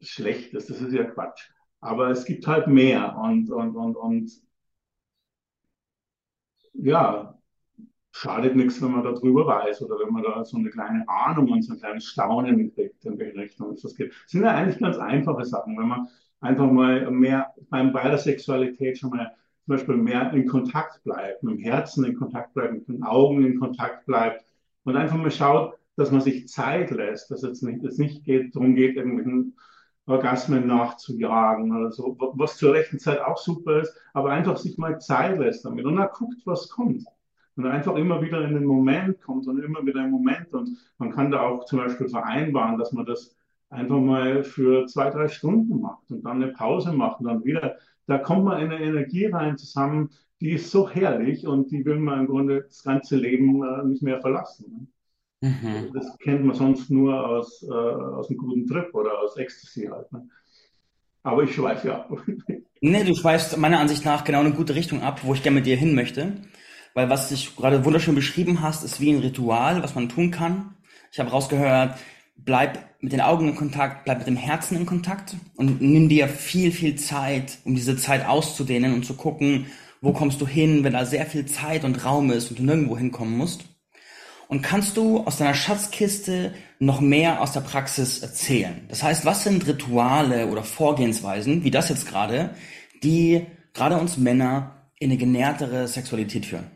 schlecht 0.01 0.53
ist, 0.53 0.69
das 0.69 0.81
ist 0.81 0.93
ja 0.93 1.05
Quatsch. 1.05 1.49
Aber 1.81 2.09
es 2.09 2.25
gibt 2.25 2.45
halt 2.45 2.67
mehr 2.67 3.17
und, 3.17 3.49
und, 3.49 3.75
und, 3.75 3.95
und 3.95 4.31
ja, 6.77 7.37
schadet 8.11 8.55
nichts, 8.55 8.81
wenn 8.81 8.91
man 8.91 9.03
darüber 9.03 9.45
weiß 9.45 9.81
oder 9.81 9.95
wenn 9.99 10.13
man 10.13 10.23
da 10.23 10.45
so 10.45 10.57
eine 10.57 10.69
kleine 10.69 11.07
Ahnung 11.09 11.49
und 11.51 11.61
so 11.63 11.73
ein 11.73 11.79
kleines 11.79 12.05
Staunen 12.05 12.73
kriegt, 12.73 13.03
in 13.03 13.19
welche 13.19 13.37
Richtung 13.37 13.71
es 13.71 13.81
das 13.81 13.95
geht. 13.95 14.11
Das 14.11 14.31
sind 14.31 14.43
ja 14.43 14.51
eigentlich 14.51 14.79
ganz 14.79 14.97
einfache 14.97 15.43
Sachen, 15.43 15.77
wenn 15.77 15.87
man 15.87 16.07
einfach 16.39 16.71
mal 16.71 17.11
mehr 17.11 17.53
beim, 17.69 17.91
bei 17.91 18.07
der 18.07 18.17
Sexualität 18.17 18.97
schon 18.97 19.09
mal 19.09 19.35
zum 19.65 19.75
Beispiel 19.75 19.97
mehr 19.97 20.31
in 20.31 20.47
Kontakt 20.47 21.03
bleibt, 21.03 21.43
mit 21.43 21.57
dem 21.57 21.63
Herzen 21.63 22.05
in 22.05 22.15
Kontakt 22.15 22.53
bleibt, 22.53 22.73
mit 22.73 22.87
den 22.87 23.03
Augen 23.03 23.43
in 23.45 23.59
Kontakt 23.59 24.05
bleibt 24.05 24.45
und 24.83 24.95
einfach 24.95 25.17
mal 25.17 25.31
schaut, 25.31 25.73
dass 25.97 26.11
man 26.11 26.21
sich 26.21 26.47
Zeit 26.47 26.91
lässt, 26.91 27.31
dass 27.31 27.43
es 27.43 27.61
nicht, 27.61 27.83
es 27.83 27.97
nicht 27.97 28.23
geht, 28.23 28.55
darum 28.55 28.75
geht, 28.75 28.95
irgendwelchen 28.95 29.57
Orgasmen 30.07 30.67
nachzujagen 30.67 31.75
oder 31.75 31.91
so, 31.91 32.15
was 32.35 32.57
zur 32.57 32.73
rechten 32.73 32.99
Zeit 32.99 33.19
auch 33.21 33.37
super 33.37 33.81
ist, 33.81 33.93
aber 34.13 34.31
einfach 34.31 34.57
sich 34.57 34.77
mal 34.77 34.99
Zeit 34.99 35.39
lässt 35.39 35.65
damit 35.65 35.85
und 35.85 35.95
dann 35.95 36.09
guckt, 36.13 36.41
was 36.45 36.69
kommt. 36.69 37.05
Und 37.55 37.65
einfach 37.65 37.95
immer 37.95 38.21
wieder 38.21 38.43
in 38.43 38.53
den 38.53 38.65
Moment 38.65 39.21
kommt 39.21 39.47
und 39.47 39.63
immer 39.63 39.85
wieder 39.85 40.03
im 40.03 40.11
Moment. 40.11 40.53
Und 40.53 40.77
man 40.97 41.11
kann 41.11 41.31
da 41.31 41.41
auch 41.41 41.65
zum 41.65 41.79
Beispiel 41.79 42.09
vereinbaren, 42.09 42.77
dass 42.77 42.91
man 42.91 43.05
das 43.05 43.35
einfach 43.69 43.99
mal 43.99 44.43
für 44.43 44.85
zwei, 44.87 45.09
drei 45.09 45.29
Stunden 45.29 45.81
macht 45.81 46.11
und 46.11 46.23
dann 46.23 46.43
eine 46.43 46.51
Pause 46.51 46.91
macht 46.91 47.21
und 47.21 47.27
dann 47.27 47.45
wieder. 47.45 47.77
Da 48.07 48.17
kommt 48.17 48.43
man 48.43 48.61
in 48.61 48.71
eine 48.71 48.83
Energie 48.83 49.25
rein 49.27 49.57
zusammen, 49.57 50.09
die 50.41 50.51
ist 50.51 50.69
so 50.69 50.89
herrlich 50.89 51.47
und 51.47 51.71
die 51.71 51.85
will 51.85 51.97
man 51.97 52.21
im 52.21 52.27
Grunde 52.27 52.63
das 52.63 52.83
ganze 52.83 53.15
Leben 53.15 53.63
äh, 53.63 53.83
nicht 53.85 54.03
mehr 54.03 54.19
verlassen. 54.21 54.91
Mhm. 55.41 55.91
Das 55.93 56.17
kennt 56.19 56.45
man 56.45 56.55
sonst 56.55 56.89
nur 56.89 57.27
aus, 57.27 57.63
äh, 57.63 57.71
aus 57.71 58.29
einem 58.29 58.37
guten 58.37 58.67
Trip 58.67 58.93
oder 58.93 59.19
aus 59.19 59.37
Ecstasy 59.37 59.89
halt. 59.91 60.11
Ne? 60.11 60.27
Aber 61.23 61.43
ich 61.43 61.53
schweife 61.53 61.87
ja. 61.87 62.09
nee, 62.81 63.03
du 63.03 63.15
schweifst 63.15 63.57
meiner 63.57 63.79
Ansicht 63.79 64.05
nach 64.05 64.23
genau 64.23 64.41
in 64.41 64.47
eine 64.47 64.55
gute 64.55 64.75
Richtung 64.75 65.01
ab, 65.01 65.21
wo 65.23 65.33
ich 65.33 65.43
gerne 65.43 65.55
mit 65.55 65.65
dir 65.65 65.75
hin 65.75 65.95
möchte. 65.95 66.33
Weil 66.93 67.09
was 67.09 67.29
du 67.29 67.35
gerade 67.57 67.83
wunderschön 67.83 68.15
beschrieben 68.15 68.61
hast, 68.61 68.83
ist 68.83 69.01
wie 69.01 69.11
ein 69.11 69.19
Ritual, 69.19 69.83
was 69.83 69.95
man 69.95 70.07
tun 70.07 70.31
kann. 70.31 70.75
Ich 71.11 71.19
habe 71.19 71.29
rausgehört, 71.29 71.97
bleib 72.37 72.79
mit 73.01 73.11
den 73.11 73.21
Augen 73.21 73.49
in 73.49 73.55
Kontakt, 73.55 74.05
bleib 74.05 74.19
mit 74.19 74.27
dem 74.27 74.37
Herzen 74.37 74.77
in 74.77 74.85
Kontakt 74.85 75.35
und 75.57 75.81
nimm 75.81 76.09
dir 76.09 76.27
viel, 76.27 76.71
viel 76.71 76.95
Zeit, 76.95 77.59
um 77.65 77.75
diese 77.75 77.97
Zeit 77.97 78.25
auszudehnen 78.25 78.93
und 78.93 79.05
zu 79.05 79.15
gucken, 79.15 79.67
wo 80.01 80.13
kommst 80.13 80.39
du 80.39 80.47
hin, 80.47 80.83
wenn 80.83 80.93
da 80.93 81.05
sehr 81.05 81.25
viel 81.25 81.45
Zeit 81.45 81.83
und 81.83 82.05
Raum 82.05 82.31
ist 82.31 82.49
und 82.49 82.59
du 82.59 82.63
nirgendwo 82.63 82.97
hinkommen 82.97 83.37
musst. 83.37 83.65
Und 84.47 84.61
kannst 84.61 84.97
du 84.97 85.19
aus 85.21 85.37
deiner 85.37 85.53
Schatzkiste 85.53 86.53
noch 86.79 87.01
mehr 87.01 87.41
aus 87.41 87.53
der 87.53 87.61
Praxis 87.61 88.19
erzählen? 88.19 88.85
Das 88.89 89.01
heißt, 89.01 89.25
was 89.25 89.43
sind 89.43 89.67
Rituale 89.67 90.47
oder 90.47 90.63
Vorgehensweisen, 90.63 91.63
wie 91.63 91.71
das 91.71 91.89
jetzt 91.89 92.07
gerade, 92.07 92.51
die 93.03 93.45
gerade 93.73 93.97
uns 93.97 94.17
Männer 94.17 94.89
in 94.99 95.09
eine 95.09 95.17
genährtere 95.17 95.87
Sexualität 95.87 96.45
führen? 96.45 96.69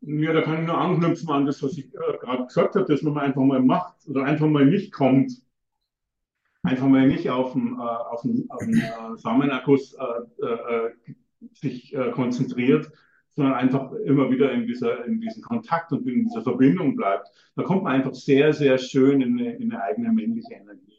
Ja, 0.00 0.32
da 0.32 0.42
kann 0.42 0.60
ich 0.60 0.66
nur 0.66 0.78
anknüpfen 0.78 1.28
an 1.30 1.46
das, 1.46 1.62
was 1.62 1.76
ich 1.76 1.92
äh, 1.92 2.18
gerade 2.20 2.46
gesagt 2.46 2.76
habe, 2.76 2.86
dass 2.86 3.02
man 3.02 3.18
einfach 3.18 3.42
mal 3.42 3.60
macht 3.60 4.06
oder 4.06 4.24
einfach 4.24 4.46
mal 4.46 4.64
nicht 4.64 4.92
kommt. 4.92 5.32
Einfach 6.62 6.86
mal 6.86 7.06
nicht 7.06 7.28
auf 7.30 7.52
den, 7.52 7.74
äh, 7.74 7.80
auf 7.80 8.22
den, 8.22 8.46
auf 8.48 8.60
den 8.60 8.74
äh, 8.74 9.16
Samenakkus 9.16 9.94
äh, 9.94 10.46
äh, 10.46 10.90
sich 11.52 11.94
äh, 11.94 12.10
konzentriert, 12.12 12.90
sondern 13.38 13.54
einfach 13.54 13.92
immer 13.92 14.32
wieder 14.32 14.50
in, 14.50 14.66
dieser, 14.66 15.04
in 15.04 15.20
diesem 15.20 15.44
Kontakt 15.44 15.92
und 15.92 16.04
in 16.08 16.24
dieser 16.24 16.42
Verbindung 16.42 16.96
bleibt. 16.96 17.28
Da 17.54 17.62
kommt 17.62 17.84
man 17.84 17.92
einfach 17.92 18.12
sehr, 18.12 18.52
sehr 18.52 18.78
schön 18.78 19.20
in 19.20 19.38
eine, 19.38 19.54
in 19.54 19.72
eine 19.72 19.80
eigene 19.80 20.10
männliche 20.10 20.54
Energie. 20.54 20.98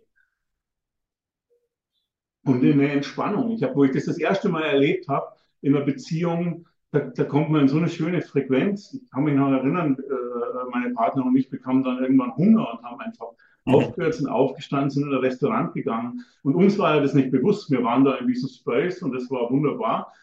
Und 2.45 2.63
in 2.63 2.79
eine 2.79 2.93
Entspannung. 2.93 3.51
Ich 3.51 3.61
habe, 3.61 3.75
wo 3.75 3.83
ich 3.83 3.91
das 3.91 4.05
das 4.05 4.17
erste 4.17 4.47
Mal 4.47 4.63
erlebt 4.63 5.09
habe, 5.09 5.35
in 5.59 5.75
einer 5.75 5.83
Beziehung, 5.83 6.65
da, 6.91 6.99
da, 6.99 7.25
kommt 7.25 7.49
man 7.49 7.63
in 7.63 7.67
so 7.67 7.75
eine 7.75 7.89
schöne 7.89 8.21
Frequenz. 8.21 8.93
Ich 8.93 9.11
kann 9.11 9.25
mich 9.25 9.35
noch 9.35 9.51
erinnern, 9.51 9.97
äh, 9.99 10.69
meine 10.71 10.93
Partner 10.93 11.25
und 11.25 11.35
ich 11.35 11.49
bekamen 11.49 11.83
dann 11.83 12.01
irgendwann 12.01 12.37
Hunger 12.37 12.71
und 12.71 12.83
haben 12.83 13.01
einfach 13.01 13.31
mhm. 13.65 13.75
aufgehört, 13.75 14.13
sind 14.13 14.29
aufgestanden, 14.29 14.91
sind 14.91 15.07
in 15.07 15.13
ein 15.13 15.19
Restaurant 15.19 15.73
gegangen. 15.73 16.23
Und 16.43 16.55
uns 16.55 16.77
war 16.77 16.95
ja 16.95 17.01
das 17.01 17.13
nicht 17.13 17.31
bewusst. 17.31 17.69
Wir 17.69 17.83
waren 17.83 18.05
da 18.05 18.15
in 18.15 18.27
diesem 18.27 18.47
Space 18.47 19.01
und 19.01 19.11
das 19.11 19.29
war 19.29 19.51
wunderbar. 19.51 20.13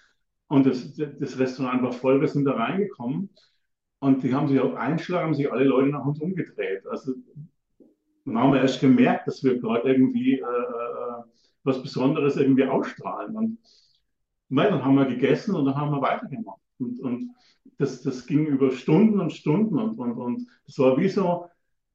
Und 0.48 0.66
das, 0.66 0.94
das 0.94 1.38
Restaurant 1.38 1.82
war 1.82 1.92
voll, 1.92 2.20
wir 2.20 2.28
sind 2.28 2.44
da 2.44 2.52
reingekommen. 2.52 3.30
Und 3.98 4.22
die 4.22 4.35
haben 4.35 4.48
sich 4.48 4.61
auf 4.61 4.74
einen 4.74 4.98
Schlag, 4.98 5.24
haben 5.24 5.35
sich 5.35 5.50
alle 5.50 5.64
Leute 5.64 5.88
nach 5.88 6.04
uns 6.04 6.20
umgedreht. 6.20 6.87
Also 6.87 7.14
dann 8.24 8.38
haben 8.38 8.52
wir 8.52 8.61
erst 8.61 8.80
gemerkt, 8.80 9.26
dass 9.26 9.42
wir 9.42 9.59
gerade 9.59 9.88
irgendwie 9.92 10.35
äh, 10.35 10.42
äh, 10.42 11.22
was 11.64 11.82
Besonderes 11.82 12.37
irgendwie 12.37 12.64
ausstrahlen. 12.64 13.37
Und 13.37 13.59
Nein, 14.48 14.70
dann 14.70 14.85
haben 14.85 14.94
wir 14.94 15.06
gegessen 15.06 15.54
und 15.54 15.64
dann 15.64 15.76
haben 15.76 15.90
wir 15.90 16.00
weitergemacht. 16.00 16.61
Und, 16.78 17.00
und 17.00 17.35
das, 17.78 18.02
das 18.02 18.26
ging 18.26 18.46
über 18.46 18.70
Stunden 18.70 19.20
und 19.20 19.32
Stunden 19.32 19.78
und, 19.78 19.98
und, 19.98 20.12
und 20.12 20.46
das 20.66 20.78
war 20.78 20.96
wie 20.98 21.09
so 21.09 21.46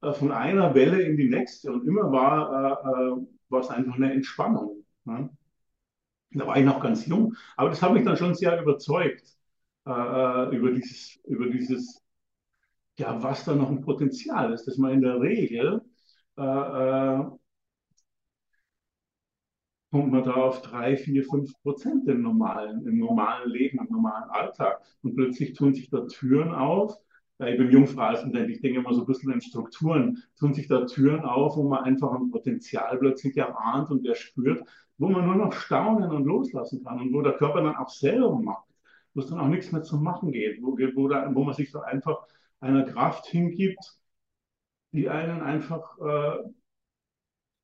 äh, 0.01 0.11
von 0.13 0.31
einer 0.31 0.75
Welle 0.75 1.01
in 1.01 1.15
die 1.17 1.29
nächste 1.29 1.71
und 1.71 1.87
immer 1.87 2.11
war, 2.11 2.83
äh, 2.85 3.11
äh 3.55 3.59
es 3.59 3.69
einfach 3.69 3.95
eine 3.95 4.13
Entspannung. 4.13 4.85
Ne? 5.05 5.29
Da 6.33 6.47
war 6.47 6.57
ich 6.57 6.65
noch 6.65 6.81
ganz 6.81 7.05
jung, 7.05 7.35
aber 7.57 7.69
das 7.69 7.81
hat 7.81 7.93
mich 7.93 8.03
dann 8.05 8.17
schon 8.17 8.35
sehr 8.35 8.61
überzeugt 8.61 9.35
äh, 9.85 9.91
äh 9.91 10.55
über 10.55 10.71
dieses, 10.71 11.19
über 11.25 11.47
dieses, 11.47 12.01
ja, 12.97 13.21
was 13.23 13.45
da 13.45 13.55
noch 13.55 13.69
ein 13.69 13.81
Potenzial 13.81 14.53
ist, 14.53 14.65
dass 14.67 14.77
man 14.77 14.93
in 14.93 15.01
der 15.01 15.19
Regel 15.21 15.81
äh, 16.37 16.41
äh 16.43 17.25
kommt 19.91 20.11
man 20.11 20.23
da 20.23 20.33
auf 20.33 20.61
drei, 20.61 20.95
vier, 20.97 21.23
fünf 21.25 21.51
Prozent 21.63 22.07
im 22.07 22.21
normalen, 22.21 22.85
im 22.87 22.97
normalen 22.97 23.49
Leben, 23.49 23.79
im 23.79 23.91
normalen 23.91 24.29
Alltag. 24.29 24.81
Und 25.03 25.15
plötzlich 25.15 25.53
tun 25.53 25.73
sich 25.73 25.89
da 25.89 26.05
Türen 26.07 26.53
auf. 26.53 26.97
Ich 27.47 27.57
bin 27.57 27.71
Jungfrauenstudent, 27.71 28.49
ich 28.49 28.61
denke 28.61 28.79
immer 28.79 28.93
so 28.93 29.01
ein 29.01 29.07
bisschen 29.07 29.31
in 29.31 29.41
Strukturen, 29.41 30.23
tun 30.37 30.53
sich 30.53 30.67
da 30.67 30.85
Türen 30.85 31.21
auf, 31.21 31.57
wo 31.57 31.63
man 31.67 31.83
einfach 31.83 32.13
ein 32.13 32.29
Potenzial 32.29 32.97
plötzlich 32.99 33.35
erahnt 33.35 33.89
und 33.89 34.05
erspürt, 34.05 34.63
wo 34.99 35.09
man 35.09 35.25
nur 35.25 35.35
noch 35.35 35.53
staunen 35.53 36.11
und 36.11 36.25
loslassen 36.25 36.83
kann 36.83 37.01
und 37.01 37.13
wo 37.13 37.21
der 37.21 37.33
Körper 37.33 37.63
dann 37.63 37.75
auch 37.75 37.89
selber 37.89 38.37
macht, 38.37 38.67
wo 39.13 39.21
es 39.21 39.27
dann 39.27 39.39
auch 39.39 39.47
nichts 39.47 39.71
mehr 39.71 39.81
zu 39.81 39.97
machen 39.97 40.31
geht, 40.31 40.61
wo, 40.61 40.77
wo, 40.77 41.07
da, 41.07 41.33
wo 41.33 41.43
man 41.43 41.55
sich 41.55 41.71
so 41.71 41.81
einfach 41.81 42.19
einer 42.59 42.83
Kraft 42.83 43.25
hingibt, 43.25 43.97
die 44.91 45.09
einen 45.09 45.41
einfach 45.41 45.97
äh, 45.99 46.43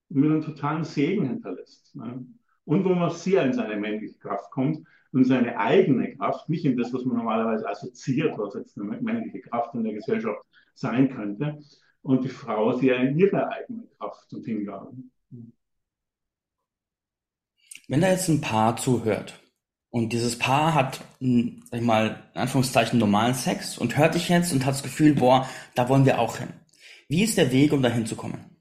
mit 0.09 0.25
einem 0.25 0.41
totalen 0.41 0.85
Segen 0.85 1.27
hinterlässt. 1.27 1.95
Ne? 1.95 2.25
Und 2.65 2.83
wo 2.83 2.89
man 2.89 3.11
sehr 3.11 3.45
in 3.45 3.53
seine 3.53 3.77
männliche 3.77 4.17
Kraft 4.17 4.49
kommt 4.51 4.85
und 5.11 5.25
seine 5.25 5.57
eigene 5.57 6.15
Kraft, 6.15 6.49
nicht 6.49 6.65
in 6.65 6.77
das, 6.77 6.93
was 6.93 7.05
man 7.05 7.17
normalerweise 7.17 7.67
assoziiert, 7.67 8.37
was 8.37 8.55
jetzt 8.55 8.77
eine 8.77 8.99
männliche 9.01 9.41
Kraft 9.41 9.73
in 9.75 9.83
der 9.83 9.93
Gesellschaft 9.93 10.41
sein 10.73 11.13
könnte, 11.13 11.59
und 12.01 12.23
die 12.23 12.29
Frau 12.29 12.73
sehr 12.73 12.97
in 12.99 13.17
ihre 13.17 13.49
eigene 13.49 13.87
Kraft 13.97 14.33
und 14.33 14.45
Hingabe. 14.45 14.93
Wenn 17.87 18.01
da 18.01 18.09
jetzt 18.09 18.29
ein 18.29 18.41
Paar 18.41 18.77
zuhört 18.77 19.39
und 19.89 20.13
dieses 20.13 20.37
Paar 20.37 20.73
hat, 20.73 21.01
sag 21.19 21.79
ich 21.79 21.85
mal, 21.85 22.23
in 22.33 22.41
Anführungszeichen 22.41 22.99
normalen 22.99 23.33
Sex 23.33 23.77
und 23.77 23.97
hört 23.97 24.15
dich 24.15 24.29
jetzt 24.29 24.53
und 24.53 24.65
hat 24.65 24.73
das 24.73 24.83
Gefühl, 24.83 25.15
boah, 25.15 25.47
da 25.75 25.89
wollen 25.89 26.05
wir 26.05 26.19
auch 26.19 26.37
hin. 26.37 26.49
Wie 27.07 27.23
ist 27.23 27.37
der 27.37 27.51
Weg, 27.51 27.71
um 27.73 27.81
dahin 27.81 28.05
zu 28.05 28.15
kommen? 28.15 28.57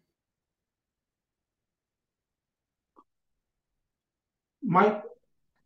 mein, 4.66 5.02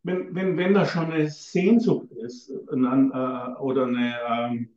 wenn, 0.02 0.34
wenn, 0.34 0.56
wenn 0.56 0.74
da 0.74 0.86
schon 0.86 1.10
eine 1.12 1.28
Sehnsucht 1.28 2.10
ist 2.12 2.52
dann, 2.70 3.10
äh, 3.12 3.60
oder 3.60 3.86
eine, 3.86 4.14
ähm, 4.28 4.70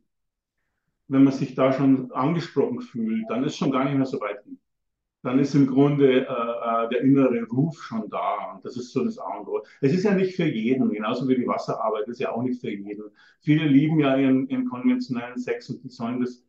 wenn 1.08 1.24
man 1.24 1.32
sich 1.32 1.54
da 1.54 1.72
schon 1.72 2.12
angesprochen 2.12 2.80
fühlt, 2.80 3.28
dann 3.28 3.44
ist 3.44 3.56
schon 3.56 3.70
gar 3.70 3.84
nicht 3.84 3.96
mehr 3.96 4.06
so 4.06 4.20
weit. 4.20 4.38
Dann 5.22 5.38
ist 5.38 5.54
im 5.54 5.66
Grunde 5.66 6.26
äh, 6.26 6.84
äh, 6.84 6.88
der 6.90 7.00
innere 7.00 7.44
Ruf 7.44 7.82
schon 7.82 8.10
da. 8.10 8.52
Und 8.52 8.64
das 8.64 8.76
ist 8.76 8.92
so 8.92 9.04
das 9.04 9.18
A 9.18 9.38
und 9.38 9.48
O. 9.48 9.62
Es 9.80 9.92
ist 9.94 10.04
ja 10.04 10.14
nicht 10.14 10.36
für 10.36 10.44
jeden, 10.44 10.90
genauso 10.90 11.26
wie 11.28 11.36
die 11.36 11.46
Wasserarbeit 11.46 12.08
ist 12.08 12.20
ja 12.20 12.32
auch 12.32 12.42
nicht 12.42 12.60
für 12.60 12.70
jeden. 12.70 13.04
Viele 13.40 13.66
lieben 13.66 13.98
ja 14.00 14.16
ihren, 14.18 14.48
ihren 14.48 14.66
konventionellen 14.66 15.38
Sex 15.38 15.70
und 15.70 15.82
die 15.82 15.88
sollen 15.88 16.20
das 16.20 16.43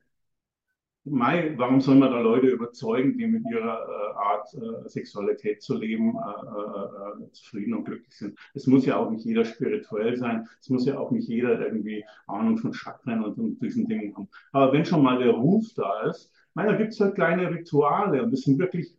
Mai, 1.07 1.53
warum 1.57 1.81
soll 1.81 1.95
man 1.95 2.11
da 2.11 2.19
Leute 2.19 2.47
überzeugen, 2.47 3.15
die 3.15 3.27
mit 3.27 3.43
ihrer 3.47 3.87
äh, 3.87 4.15
Art, 4.17 4.51
äh, 4.55 4.89
Sexualität 4.89 5.61
zu 5.61 5.77
leben, 5.77 6.15
äh, 6.15 7.21
äh, 7.21 7.25
äh, 7.25 7.31
zufrieden 7.31 7.75
und 7.75 7.85
glücklich 7.85 8.15
sind? 8.17 8.39
Es 8.55 8.65
muss 8.65 8.87
ja 8.87 8.97
auch 8.97 9.11
nicht 9.11 9.23
jeder 9.23 9.45
spirituell 9.45 10.17
sein. 10.17 10.47
Es 10.59 10.69
muss 10.69 10.85
ja 10.87 10.97
auch 10.97 11.11
nicht 11.11 11.27
jeder 11.27 11.59
irgendwie 11.59 12.03
Ahnung 12.25 12.57
von 12.57 12.73
Chakren 12.73 13.23
und, 13.23 13.37
und 13.37 13.61
diesen 13.61 13.87
Dingen 13.87 14.15
haben. 14.15 14.27
Aber 14.51 14.73
wenn 14.73 14.83
schon 14.83 15.03
mal 15.03 15.19
der 15.19 15.33
Ruf 15.33 15.65
da 15.75 16.09
ist, 16.09 16.33
da 16.55 16.75
gibt 16.75 16.93
es 16.93 16.99
halt 16.99 17.15
kleine 17.15 17.51
Rituale 17.51 18.23
und 18.23 18.31
das 18.31 18.41
sind 18.41 18.57
wirklich 18.57 18.97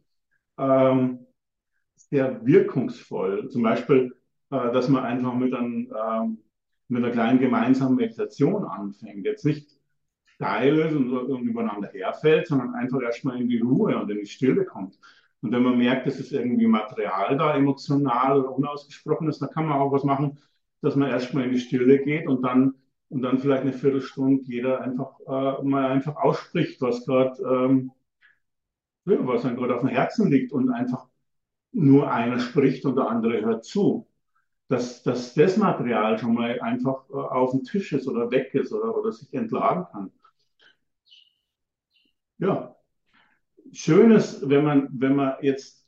ähm, 0.59 1.27
sehr 1.97 2.45
wirkungsvoll. 2.47 3.49
Zum 3.49 3.62
Beispiel, 3.62 4.14
äh, 4.51 4.73
dass 4.73 4.88
man 4.88 5.05
einfach 5.05 5.35
mit, 5.35 5.53
einem, 5.53 5.92
ähm, 5.92 6.38
mit 6.87 7.03
einer 7.03 7.12
kleinen 7.12 7.40
gemeinsamen 7.40 7.97
Meditation 7.97 8.64
anfängt. 8.64 9.25
Jetzt 9.25 9.45
nicht 9.45 9.76
steil 10.37 10.79
ist 10.79 10.94
und, 10.94 11.11
und 11.12 11.42
übereinander 11.44 11.88
herfällt, 11.92 12.46
sondern 12.46 12.75
einfach 12.75 13.01
erstmal 13.03 13.40
in 13.40 13.49
die 13.49 13.59
Ruhe 13.61 13.99
und 13.99 14.11
in 14.11 14.18
die 14.18 14.27
Stille 14.27 14.64
kommt. 14.64 14.99
Und 15.40 15.53
wenn 15.53 15.62
man 15.62 15.79
merkt, 15.79 16.07
dass 16.07 16.18
es 16.18 16.33
irgendwie 16.33 16.66
Material 16.66 17.37
da 17.37 17.55
emotional 17.57 18.40
oder 18.40 18.55
unausgesprochen 18.57 19.29
ist, 19.29 19.40
dann 19.40 19.51
kann 19.51 19.66
man 19.66 19.79
auch 19.79 19.92
was 19.92 20.05
machen, 20.05 20.38
dass 20.83 20.96
man 20.96 21.11
erstmal 21.11 21.44
in 21.44 21.53
die 21.53 21.61
Stille 21.61 21.99
geht 22.03 22.27
und 22.27 22.42
dann 22.42 22.75
und 23.09 23.22
dann 23.22 23.38
vielleicht 23.38 23.62
eine 23.62 23.72
Viertelstunde 23.72 24.42
jeder 24.46 24.81
einfach 24.81 25.20
äh, 25.20 25.62
mal 25.62 25.87
einfach 25.87 26.16
ausspricht, 26.16 26.81
was 26.83 27.05
gerade 27.07 27.40
ähm, 27.42 27.92
ja, 29.05 29.27
was 29.27 29.44
einem 29.44 29.57
gerade 29.57 29.75
auf 29.75 29.81
dem 29.81 29.88
Herzen 29.90 30.31
liegt 30.31 30.53
und 30.53 30.70
einfach 30.70 31.07
nur 31.72 32.11
einer 32.11 32.40
spricht 32.40 32.85
und 32.87 32.96
der 32.96 33.09
andere 33.09 33.42
hört 33.42 33.64
zu. 33.64 34.09
Dass, 34.68 35.03
dass 35.05 35.35
das 35.35 35.57
Material 35.59 36.18
schon 36.18 36.35
mal 36.35 36.61
einfach 36.61 37.09
äh, 37.11 37.14
auf 37.14 37.53
dem 37.53 37.64
Tisch 37.64 37.92
ist 37.92 38.09
oder 38.09 38.31
weg 38.33 38.55
ist 38.55 38.72
oder, 38.72 38.96
oder 38.99 39.12
sich 39.12 39.33
entladen 39.35 39.87
kann 39.92 40.12
ja, 42.38 42.77
schön 43.72 44.11
ist, 44.11 44.49
wenn 44.49 44.64
man, 44.64 44.88
wenn 44.92 45.16
man 45.16 45.35
jetzt 45.42 45.87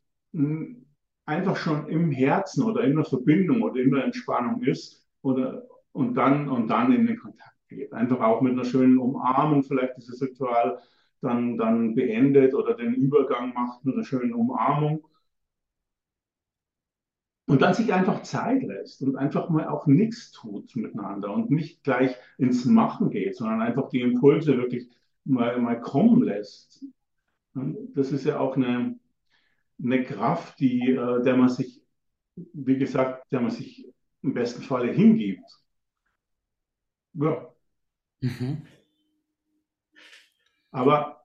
einfach 1.27 1.57
schon 1.57 1.89
im 1.89 2.11
Herzen 2.11 2.65
oder 2.65 2.83
in 2.85 2.97
der 2.97 3.05
Verbindung 3.05 3.63
oder 3.63 3.81
in 3.81 3.91
der 3.93 4.05
Entspannung 4.05 4.63
ist 4.63 5.07
oder, 5.23 5.67
und, 5.93 6.15
dann, 6.15 6.49
und 6.49 6.69
dann 6.69 6.93
in 6.93 7.07
den 7.07 7.19
Kontakt 7.19 7.57
geht. 7.69 7.93
Einfach 7.93 8.21
auch 8.21 8.41
mit 8.41 8.53
einer 8.53 8.65
schönen 8.65 8.99
Umarmung 8.99 9.63
vielleicht 9.63 9.97
dieses 9.97 10.21
Ritual 10.23 10.79
dann, 11.21 11.57
dann 11.57 11.95
beendet 11.95 12.55
oder 12.55 12.75
den 12.75 12.95
Übergang 12.95 13.53
macht 13.53 13.85
mit 13.85 13.95
einer 13.95 14.05
schönen 14.05 14.33
Umarmung. 14.33 15.05
Und 17.47 17.63
dann 17.63 17.73
sich 17.73 17.93
einfach 17.93 18.23
Zeit 18.23 18.63
lässt 18.63 19.03
und 19.03 19.17
einfach 19.17 19.49
mal 19.49 19.69
auch 19.69 19.87
nichts 19.87 20.33
tut 20.33 20.77
miteinander 20.77 21.33
und 21.33 21.51
nicht 21.51 21.83
gleich 21.83 22.15
ins 22.37 22.67
Machen 22.67 23.11
geht, 23.11 23.37
sondern 23.37 23.63
einfach 23.63 23.89
die 23.89 24.03
Impulse 24.03 24.59
wirklich 24.59 24.87
mal, 25.29 25.59
mal 25.61 25.81
kommen 25.81 26.23
lässt. 26.23 26.85
Das 27.95 28.13
ist 28.13 28.25
ja 28.25 28.39
auch 28.39 28.57
eine, 28.57 28.99
eine 29.83 30.05
Kraft, 30.05 30.59
die, 30.61 30.93
äh, 30.93 31.23
der 31.23 31.37
man 31.37 31.49
sich, 31.49 31.83
wie 32.35 32.79
gesagt, 32.79 33.31
der 33.33 33.41
man 33.41 33.51
sich 33.51 33.87
im 34.23 34.35
besten 34.35 34.63
Falle 34.63 34.93
hingibt. 34.93 35.49
Ja. 37.15 37.53
Mhm. 38.21 38.63
Aber 40.71 41.25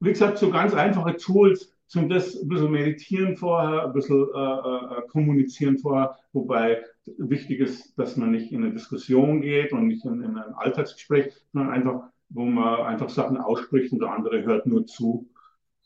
wie 0.00 0.10
gesagt, 0.10 0.38
so 0.38 0.50
ganz 0.50 0.74
einfache 0.74 1.16
Tools, 1.16 1.72
zum 1.86 2.08
das 2.08 2.34
ein 2.34 2.48
bisschen 2.48 2.70
meditieren 2.70 3.36
vorher, 3.36 3.86
ein 3.86 3.92
bisschen 3.92 4.28
äh, 4.34 4.38
äh, 4.38 4.98
äh, 4.98 5.06
kommunizieren 5.08 5.78
vorher, 5.78 6.18
wobei 6.32 6.84
wichtig 7.18 7.60
ist, 7.60 7.96
dass 7.96 8.16
man 8.16 8.32
nicht 8.32 8.50
in 8.52 8.64
eine 8.64 8.72
Diskussion 8.72 9.40
geht 9.40 9.72
und 9.72 9.86
nicht 9.86 10.04
in, 10.04 10.20
in 10.22 10.36
ein 10.36 10.54
Alltagsgespräch, 10.54 11.32
sondern 11.52 11.72
einfach 11.72 12.10
wo 12.28 12.44
man 12.44 12.86
einfach 12.86 13.08
Sachen 13.08 13.36
ausspricht 13.36 13.92
und 13.92 14.00
der 14.00 14.10
andere 14.10 14.42
hört 14.44 14.66
nur 14.66 14.86
zu. 14.86 15.28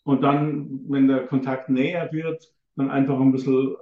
Und 0.05 0.23
dann, 0.23 0.81
wenn 0.89 1.09
der 1.09 1.27
Kontakt 1.27 1.69
näher 1.69 2.11
wird, 2.13 2.53
dann 2.77 2.91
einfach 2.91 3.21
ein 3.21 3.33
bisschen 3.33 3.77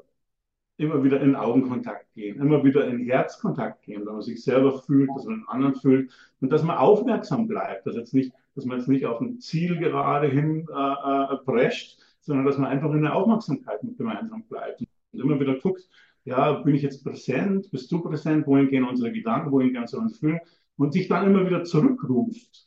immer 0.78 1.02
wieder 1.02 1.20
in 1.20 1.34
Augenkontakt 1.34 2.12
gehen, 2.14 2.40
immer 2.40 2.62
wieder 2.62 2.86
in 2.86 3.00
Herzkontakt 3.00 3.82
gehen, 3.82 4.04
dass 4.04 4.12
man 4.12 4.22
sich 4.22 4.42
selber 4.42 4.80
fühlt, 4.80 5.10
dass 5.14 5.24
man 5.24 5.40
den 5.40 5.48
anderen 5.48 5.74
fühlt 5.74 6.10
und 6.40 6.52
dass 6.52 6.62
man 6.62 6.78
aufmerksam 6.78 7.48
bleibt, 7.48 7.86
dass, 7.86 7.96
jetzt 7.96 8.14
nicht, 8.14 8.32
dass 8.54 8.64
man 8.64 8.78
jetzt 8.78 8.88
nicht 8.88 9.04
auf 9.04 9.20
ein 9.20 9.40
Ziel 9.40 9.76
gerade 9.78 10.28
hin 10.28 10.68
äh, 10.72 11.34
äh, 11.34 11.36
prescht, 11.44 11.98
sondern 12.20 12.46
dass 12.46 12.58
man 12.58 12.70
einfach 12.70 12.92
in 12.92 13.02
der 13.02 13.16
Aufmerksamkeit 13.16 13.82
mit 13.82 13.98
gemeinsam 13.98 14.44
bleibt 14.44 14.80
und 14.80 15.20
immer 15.20 15.40
wieder 15.40 15.56
guckt, 15.58 15.88
ja, 16.24 16.52
bin 16.52 16.74
ich 16.74 16.82
jetzt 16.82 17.02
präsent, 17.02 17.70
bist 17.72 17.90
du 17.90 18.00
präsent, 18.00 18.46
wohin 18.46 18.68
gehen 18.68 18.84
unsere 18.84 19.10
Gedanken, 19.10 19.50
wohin 19.50 19.72
gehen 19.72 19.82
unsere 19.82 20.04
Gefühle 20.04 20.40
und 20.78 20.92
sich 20.92 21.08
dann 21.08 21.26
immer 21.26 21.46
wieder 21.46 21.64
zurückruft. 21.64 22.66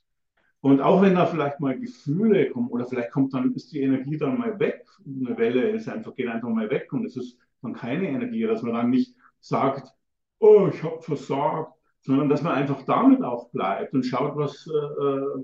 Und 0.59 0.79
auch 0.79 1.01
wenn 1.01 1.15
da 1.15 1.25
vielleicht 1.25 1.59
mal 1.59 1.79
Gefühle 1.79 2.51
kommen 2.51 2.69
oder 2.69 2.85
vielleicht 2.85 3.11
kommt 3.11 3.33
dann, 3.33 3.53
ist 3.55 3.71
die 3.71 3.81
Energie 3.81 4.17
dann 4.17 4.37
mal 4.37 4.59
weg, 4.59 4.85
eine 5.03 5.35
Welle 5.37 5.71
ist 5.71 5.89
einfach, 5.89 6.13
geht 6.13 6.27
einfach 6.27 6.49
mal 6.49 6.69
weg 6.69 6.93
und 6.93 7.05
es 7.05 7.17
ist 7.17 7.37
dann 7.63 7.73
keine 7.73 8.07
Energie, 8.07 8.43
dass 8.43 8.61
man 8.61 8.75
dann 8.75 8.91
nicht 8.91 9.15
sagt, 9.39 9.91
oh, 10.37 10.69
ich 10.71 10.83
habe 10.83 11.01
versagt, 11.01 11.73
sondern 12.01 12.29
dass 12.29 12.43
man 12.43 12.53
einfach 12.53 12.83
damit 12.83 13.23
auch 13.23 13.49
bleibt 13.49 13.93
und 13.93 14.05
schaut, 14.05 14.35
was, 14.35 14.67
äh, 14.67 14.71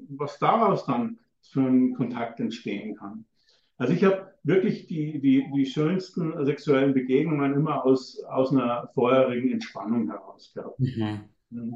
was 0.09 0.37
daraus 0.37 0.85
dann 0.85 1.17
für 1.41 1.61
ein 1.61 1.93
Kontakt 1.95 2.39
entstehen 2.39 2.95
kann. 2.95 3.25
Also 3.77 3.93
ich 3.93 4.03
habe 4.03 4.33
wirklich 4.43 4.87
die, 4.87 5.19
die, 5.19 5.45
die 5.53 5.65
schönsten 5.65 6.45
sexuellen 6.45 6.93
Begegnungen 6.93 7.53
immer 7.53 7.85
aus, 7.85 8.23
aus 8.23 8.51
einer 8.51 8.89
vorherigen 8.93 9.51
Entspannung 9.51 10.09
heraus 10.09 10.51
gehabt. 10.53 10.79
Mhm. 10.79 11.21
Mhm. 11.49 11.75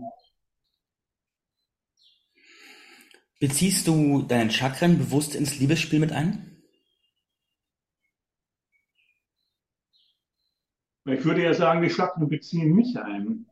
Beziehst 3.42 3.88
du 3.88 4.22
deinen 4.22 4.52
Chakren 4.52 5.00
bewusst 5.00 5.34
ins 5.34 5.58
Liebesspiel 5.58 6.00
mit 6.00 6.12
ein? 6.12 6.62
Ich 11.06 11.26
würde 11.26 11.42
ja 11.42 11.56
sagen, 11.56 11.82
die 11.82 11.90
Chakren 11.90 12.30
beziehen 12.30 12.76
mich 12.76 12.96
ein. 13.00 13.48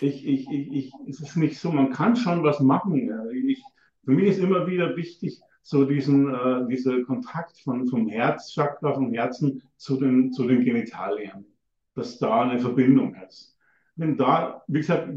Ich, 0.00 0.26
ich, 0.26 0.50
ich, 0.50 0.72
ich, 0.72 0.92
es 1.08 1.20
ist 1.20 1.36
nicht 1.36 1.56
so, 1.56 1.70
man 1.70 1.92
kann 1.92 2.16
schon 2.16 2.42
was 2.42 2.58
machen. 2.58 3.12
Ich, 3.46 3.62
für 4.04 4.10
mich 4.10 4.24
ist 4.24 4.38
immer 4.40 4.66
wieder 4.66 4.96
wichtig, 4.96 5.40
so 5.62 5.84
diesen, 5.84 6.34
äh, 6.34 6.66
dieser 6.66 7.04
Kontakt 7.04 7.60
von, 7.60 7.86
vom 7.86 8.08
Herzchakra, 8.08 8.92
vom 8.92 9.12
Herzen 9.12 9.62
zu 9.76 10.00
den, 10.00 10.32
zu 10.32 10.48
den 10.48 10.64
Genitalien, 10.64 11.46
dass 11.94 12.18
da 12.18 12.42
eine 12.42 12.58
Verbindung 12.58 13.14
ist. 13.28 13.56
Wenn 13.94 14.16
da, 14.16 14.64
wie 14.66 14.80
gesagt, 14.80 15.12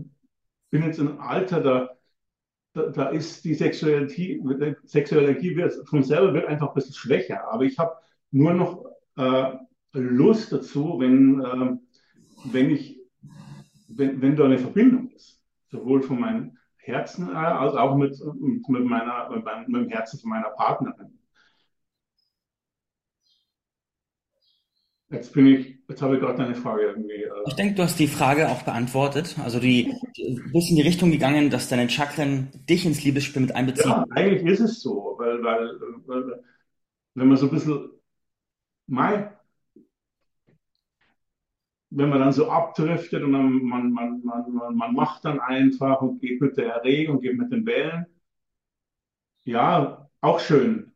bin 0.69 0.83
jetzt 0.83 0.99
im 0.99 1.19
Alter, 1.19 1.61
da, 1.61 1.95
da, 2.75 2.87
da 2.89 3.05
ist 3.07 3.45
die 3.45 3.53
Sexualität, 3.53 4.41
sexuelle 4.83 5.29
Energie 5.29 5.57
von 5.85 6.03
selber 6.03 6.33
wird 6.33 6.47
einfach 6.47 6.67
ein 6.67 6.73
bisschen 6.73 6.93
schwächer. 6.93 7.49
Aber 7.49 7.63
ich 7.63 7.79
habe 7.79 7.95
nur 8.31 8.53
noch 8.53 8.85
äh, 9.15 9.53
Lust 9.93 10.51
dazu, 10.51 10.99
wenn, 10.99 11.41
äh, 11.41 11.77
wenn 12.51 12.69
ich, 12.69 12.99
wenn, 13.87 14.21
wenn 14.21 14.35
da 14.35 14.43
eine 14.43 14.59
Verbindung 14.59 15.09
ist. 15.11 15.41
Sowohl 15.67 16.03
von 16.03 16.19
meinem 16.19 16.57
Herzen 16.75 17.29
äh, 17.29 17.35
als 17.35 17.75
auch 17.75 17.95
mit, 17.95 18.21
mit, 18.39 18.85
meiner, 18.85 19.29
mit, 19.29 19.45
meinem, 19.45 19.87
Herzen 19.87 20.19
von 20.19 20.31
meiner 20.31 20.49
Partnerin. 20.49 21.14
Jetzt 25.09 25.33
bin 25.33 25.45
ich, 25.45 25.77
jetzt 25.87 26.01
habe 26.01 26.15
ich 26.15 26.21
gerade 26.21 26.43
eine 26.43 26.55
Frage 26.55 26.83
irgendwie. 26.83 27.13
Äh 27.13 27.29
ich 27.47 27.53
denke, 27.53 27.75
du 27.75 27.83
hast 27.83 27.99
die 27.99 28.07
Frage 28.07 28.49
auch 28.49 28.63
beantwortet. 28.63 29.35
Also 29.43 29.59
die, 29.59 29.93
die 30.17 30.41
bist 30.51 30.69
in 30.69 30.77
die 30.77 30.81
Richtung 30.81 31.11
gegangen, 31.11 31.49
dass 31.49 31.69
deine 31.69 31.89
Chakren 31.89 32.49
dich 32.67 32.85
ins 32.85 33.03
Liebesspiel 33.03 33.41
mit 33.43 33.55
einbeziehen. 33.55 33.91
Ja, 33.91 34.05
eigentlich 34.11 34.43
ist 34.43 34.61
es 34.61 34.81
so, 34.81 35.15
weil, 35.17 35.43
weil, 35.43 35.69
weil 36.07 36.43
wenn 37.13 37.27
man 37.27 37.37
so 37.37 37.45
ein 37.45 37.51
bisschen, 37.51 37.89
mein, 38.87 39.29
wenn 41.91 42.09
man 42.09 42.19
dann 42.19 42.33
so 42.33 42.49
abdriftet 42.49 43.23
und 43.23 43.33
dann, 43.33 43.63
man, 43.63 43.91
man, 43.91 44.21
man, 44.23 44.75
man 44.75 44.93
macht 44.93 45.23
dann 45.23 45.39
einfach 45.39 46.01
und 46.01 46.19
geht 46.19 46.41
mit 46.41 46.57
der 46.57 46.73
Erregung, 46.73 47.21
geht 47.21 47.37
mit 47.37 47.51
den 47.51 47.65
Wellen. 47.65 48.05
Ja, 49.45 50.09
auch 50.21 50.39
schön. 50.39 50.94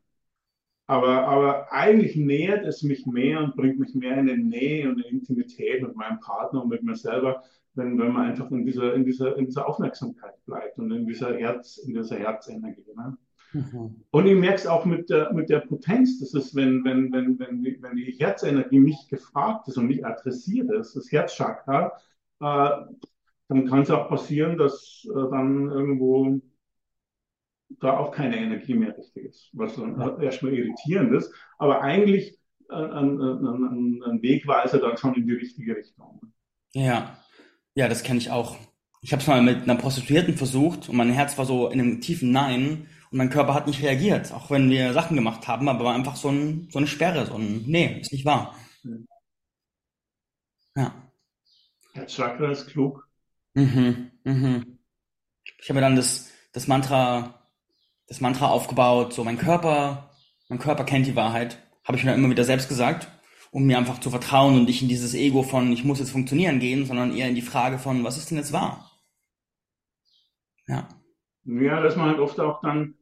Aber, 0.90 1.28
aber 1.28 1.72
eigentlich 1.72 2.16
nähert 2.16 2.66
es 2.66 2.82
mich 2.82 3.06
mehr 3.06 3.38
und 3.38 3.54
bringt 3.54 3.78
mich 3.78 3.94
mehr 3.94 4.18
in 4.18 4.26
die 4.26 4.42
Nähe 4.42 4.88
und 4.88 4.98
in 4.98 5.04
die 5.04 5.18
Intimität 5.18 5.82
mit 5.82 5.94
meinem 5.94 6.18
Partner 6.18 6.64
und 6.64 6.68
mit 6.68 6.82
mir 6.82 6.96
selber, 6.96 7.44
wenn, 7.74 7.96
wenn 7.96 8.10
man 8.10 8.26
einfach 8.26 8.50
in 8.50 8.66
dieser, 8.66 8.94
in 8.94 9.04
dieser, 9.04 9.36
in 9.36 9.46
dieser 9.46 9.68
Aufmerksamkeit 9.68 10.44
bleibt 10.46 10.80
und 10.80 10.90
in 10.90 11.06
dieser 11.06 11.38
Herz, 11.38 11.76
in 11.76 11.94
dieser 11.94 12.16
Herzenergie. 12.16 12.82
Ne? 12.96 13.16
Mhm. 13.52 14.02
Und 14.10 14.26
ich 14.26 14.36
merke 14.36 14.56
es 14.56 14.66
auch 14.66 14.84
mit 14.84 15.10
der, 15.10 15.32
mit 15.32 15.48
der 15.48 15.60
Potenz, 15.60 16.18
das 16.18 16.34
ist, 16.34 16.56
wenn, 16.56 16.82
wenn, 16.82 17.12
wenn, 17.12 17.38
wenn, 17.38 17.62
die, 17.62 17.80
wenn 17.80 17.94
die 17.94 18.16
Herzenergie 18.18 18.80
nicht 18.80 19.08
gefragt 19.08 19.68
ist 19.68 19.78
und 19.78 19.86
nicht 19.86 20.04
adressiert 20.04 20.72
ist, 20.72 20.96
das 20.96 21.12
Herzchakra, 21.12 21.92
äh, 22.40 22.70
dann 23.46 23.66
kann 23.68 23.82
es 23.82 23.92
auch 23.92 24.08
passieren, 24.08 24.58
dass 24.58 25.06
äh, 25.08 25.30
dann 25.30 25.70
irgendwo 25.70 26.40
da 27.80 27.96
auch 27.96 28.10
keine 28.10 28.36
Energie 28.36 28.74
mehr 28.74 28.96
richtig 28.96 29.26
ist, 29.26 29.50
was 29.52 29.76
dann 29.76 30.20
erstmal 30.20 30.54
irritierend 30.54 31.14
ist, 31.14 31.32
aber 31.58 31.82
eigentlich 31.82 32.38
ein, 32.68 33.20
ein, 33.20 34.02
ein, 34.04 34.22
Wegweiser 34.22 34.78
dann 34.78 34.96
schon 34.96 35.14
in 35.14 35.26
die 35.26 35.34
richtige 35.34 35.76
Richtung. 35.76 36.20
Ja, 36.72 37.18
ja, 37.74 37.88
das 37.88 38.02
kenne 38.02 38.18
ich 38.18 38.30
auch. 38.30 38.56
Ich 39.02 39.12
habe 39.12 39.22
es 39.22 39.28
mal 39.28 39.42
mit 39.42 39.62
einer 39.62 39.76
Prostituierten 39.76 40.36
versucht 40.36 40.88
und 40.88 40.96
mein 40.96 41.10
Herz 41.10 41.38
war 41.38 41.46
so 41.46 41.68
in 41.68 41.80
einem 41.80 42.00
tiefen 42.00 42.32
Nein 42.32 42.86
und 43.10 43.18
mein 43.18 43.30
Körper 43.30 43.54
hat 43.54 43.66
nicht 43.66 43.82
reagiert, 43.82 44.32
auch 44.32 44.50
wenn 44.50 44.70
wir 44.70 44.92
Sachen 44.92 45.16
gemacht 45.16 45.48
haben, 45.48 45.68
aber 45.68 45.84
war 45.84 45.94
einfach 45.94 46.16
so, 46.16 46.28
ein, 46.28 46.68
so 46.70 46.78
eine 46.78 46.86
Sperre, 46.86 47.26
so 47.26 47.34
ein, 47.34 47.64
nee, 47.66 48.00
ist 48.00 48.12
nicht 48.12 48.24
wahr. 48.24 48.54
Ja. 50.76 50.94
Der 51.96 52.06
Chakra 52.06 52.50
ist 52.50 52.68
klug. 52.68 53.08
Mhm, 53.54 54.10
mhm. 54.24 54.78
Ich 55.58 55.68
habe 55.68 55.74
mir 55.74 55.80
dann 55.80 55.96
das, 55.96 56.30
das 56.52 56.68
Mantra, 56.68 57.39
das 58.10 58.20
Mantra 58.20 58.48
aufgebaut, 58.48 59.12
so 59.12 59.22
mein 59.22 59.38
Körper, 59.38 60.10
mein 60.48 60.58
Körper 60.58 60.84
kennt 60.84 61.06
die 61.06 61.14
Wahrheit, 61.14 61.62
habe 61.84 61.96
ich 61.96 62.04
mir 62.04 62.12
immer 62.12 62.28
wieder 62.28 62.44
selbst 62.44 62.68
gesagt, 62.68 63.08
um 63.52 63.64
mir 63.66 63.78
einfach 63.78 64.00
zu 64.00 64.10
vertrauen 64.10 64.56
und 64.56 64.64
nicht 64.64 64.82
in 64.82 64.88
dieses 64.88 65.14
Ego 65.14 65.44
von, 65.44 65.70
ich 65.72 65.84
muss 65.84 66.00
jetzt 66.00 66.10
funktionieren 66.10 66.58
gehen, 66.58 66.84
sondern 66.86 67.14
eher 67.14 67.28
in 67.28 67.36
die 67.36 67.40
Frage 67.40 67.78
von, 67.78 68.02
was 68.02 68.18
ist 68.18 68.30
denn 68.30 68.38
jetzt 68.38 68.52
wahr? 68.52 68.90
Ja. 70.66 70.88
Ja, 71.44 71.80
dass 71.80 71.96
man 71.96 72.08
halt 72.08 72.18
oft 72.18 72.38
auch 72.40 72.60
dann 72.60 72.94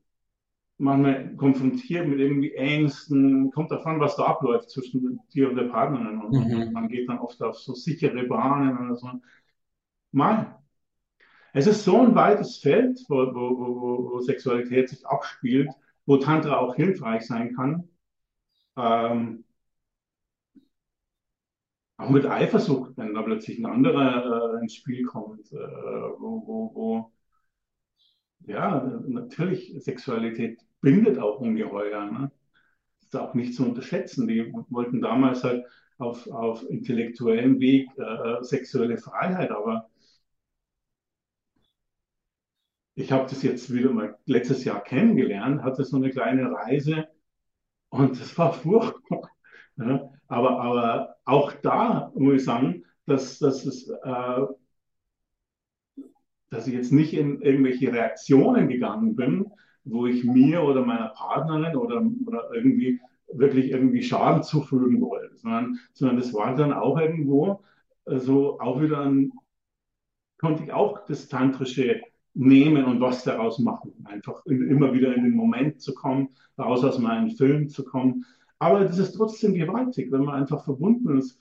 manchmal 0.76 1.34
konfrontiert 1.36 2.06
mit 2.06 2.18
irgendwie 2.18 2.54
Ängsten, 2.54 3.50
kommt 3.50 3.70
davon, 3.70 4.00
was 4.00 4.16
da 4.16 4.26
abläuft 4.26 4.70
zwischen 4.70 5.20
dir 5.32 5.48
und 5.48 5.56
der 5.56 5.64
Partnerin. 5.64 6.20
Und 6.20 6.32
mhm. 6.32 6.72
man 6.72 6.88
geht 6.88 7.08
dann 7.08 7.18
oft 7.18 7.42
auf 7.42 7.56
so 7.58 7.74
sichere 7.74 8.24
Bahnen 8.24 8.76
oder 8.78 8.94
so. 8.94 9.08
Mal. 10.12 10.57
Es 11.52 11.66
ist 11.66 11.84
so 11.84 12.00
ein 12.00 12.14
weites 12.14 12.58
Feld, 12.58 13.00
wo, 13.08 13.16
wo, 13.34 13.58
wo, 13.58 14.10
wo 14.12 14.20
Sexualität 14.20 14.88
sich 14.88 15.06
abspielt, 15.06 15.70
wo 16.06 16.16
Tantra 16.18 16.58
auch 16.58 16.74
hilfreich 16.74 17.26
sein 17.26 17.54
kann. 17.54 17.88
Ähm, 18.76 19.44
auch 21.96 22.10
mit 22.10 22.26
Eifersucht, 22.26 22.96
wenn 22.96 23.14
da 23.14 23.22
plötzlich 23.22 23.58
ein 23.58 23.66
anderer 23.66 24.54
äh, 24.56 24.60
ins 24.62 24.74
Spiel 24.74 25.04
kommt, 25.04 25.52
äh, 25.52 25.56
wo, 25.56 26.46
wo, 26.46 26.74
wo 26.74 27.12
ja, 28.46 28.80
natürlich 29.06 29.74
Sexualität 29.82 30.60
bindet 30.80 31.18
auch 31.18 31.40
ungeheuer. 31.40 32.06
Ne? 32.06 32.30
Das 33.00 33.08
ist 33.08 33.16
auch 33.16 33.34
nicht 33.34 33.54
zu 33.54 33.66
unterschätzen. 33.66 34.28
Die 34.28 34.52
wollten 34.70 35.00
damals 35.00 35.44
halt 35.44 35.64
auf, 35.98 36.26
auf 36.30 36.68
intellektuellem 36.70 37.60
Weg 37.60 37.88
äh, 37.98 38.42
sexuelle 38.42 38.96
Freiheit, 38.96 39.50
aber 39.50 39.90
ich 42.98 43.12
habe 43.12 43.28
das 43.30 43.42
jetzt 43.44 43.72
wieder 43.72 43.90
mal 43.92 44.16
letztes 44.26 44.64
Jahr 44.64 44.82
kennengelernt, 44.82 45.62
hatte 45.62 45.84
so 45.84 45.96
eine 45.96 46.10
kleine 46.10 46.50
Reise 46.50 47.06
und 47.90 48.20
das 48.20 48.36
war 48.38 48.52
furchtbar. 48.52 49.30
Ja, 49.80 50.10
aber, 50.26 50.60
aber 50.60 51.16
auch 51.24 51.52
da 51.52 52.10
muss 52.16 52.34
ich 52.34 52.44
sagen, 52.44 52.84
dass, 53.06 53.38
dass 53.38 53.64
es 53.64 53.88
äh, 53.88 54.46
dass 56.50 56.66
ich 56.66 56.74
jetzt 56.74 56.92
nicht 56.92 57.14
in 57.14 57.40
irgendwelche 57.42 57.92
Reaktionen 57.92 58.68
gegangen 58.68 59.14
bin, 59.16 59.46
wo 59.84 60.06
ich 60.06 60.24
mir 60.24 60.62
oder 60.62 60.84
meiner 60.84 61.08
Partnerin 61.10 61.76
oder, 61.76 62.02
oder 62.26 62.50
irgendwie 62.52 63.00
wirklich 63.32 63.70
irgendwie 63.70 64.02
Schaden 64.02 64.42
zufügen 64.42 65.00
wollte, 65.00 65.36
sondern, 65.36 65.78
sondern 65.92 66.16
das 66.16 66.32
war 66.34 66.56
dann 66.56 66.72
auch 66.72 66.98
irgendwo 66.98 67.62
so 68.04 68.12
also 68.12 68.60
auch 68.60 68.80
wieder 68.80 69.00
ein, 69.00 69.32
konnte 70.38 70.64
ich 70.64 70.72
auch 70.72 71.04
das 71.06 71.28
Tantrische 71.28 72.00
nehmen 72.38 72.84
und 72.84 73.00
was 73.00 73.24
daraus 73.24 73.58
machen. 73.58 73.92
Einfach 74.04 74.46
immer 74.46 74.92
wieder 74.92 75.14
in 75.14 75.24
den 75.24 75.34
Moment 75.34 75.80
zu 75.80 75.92
kommen, 75.92 76.28
raus 76.56 76.84
aus 76.84 76.98
meinem 76.98 77.30
Film 77.30 77.68
zu 77.68 77.84
kommen. 77.84 78.24
Aber 78.60 78.84
das 78.84 78.98
ist 78.98 79.12
trotzdem 79.12 79.54
gewaltig, 79.54 80.12
wenn 80.12 80.24
man 80.24 80.36
einfach 80.36 80.64
verbunden 80.64 81.18
ist 81.18 81.38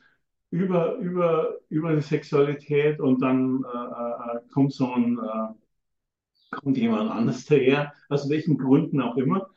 über, 0.50 0.96
über, 0.96 1.58
über 1.70 1.96
die 1.96 2.02
Sexualität 2.02 3.00
und 3.00 3.22
dann 3.22 3.64
äh, 3.64 4.38
äh, 4.38 4.40
kommt 4.52 4.74
so 4.74 4.92
ein, 4.92 5.20
äh, 5.20 6.56
kommt 6.56 6.78
jemand 6.78 7.12
anders 7.12 7.46
daher, 7.46 7.94
aus 8.10 8.30
welchen 8.30 8.58
Gründen 8.58 9.02
auch 9.02 9.18
immer. 9.18 9.50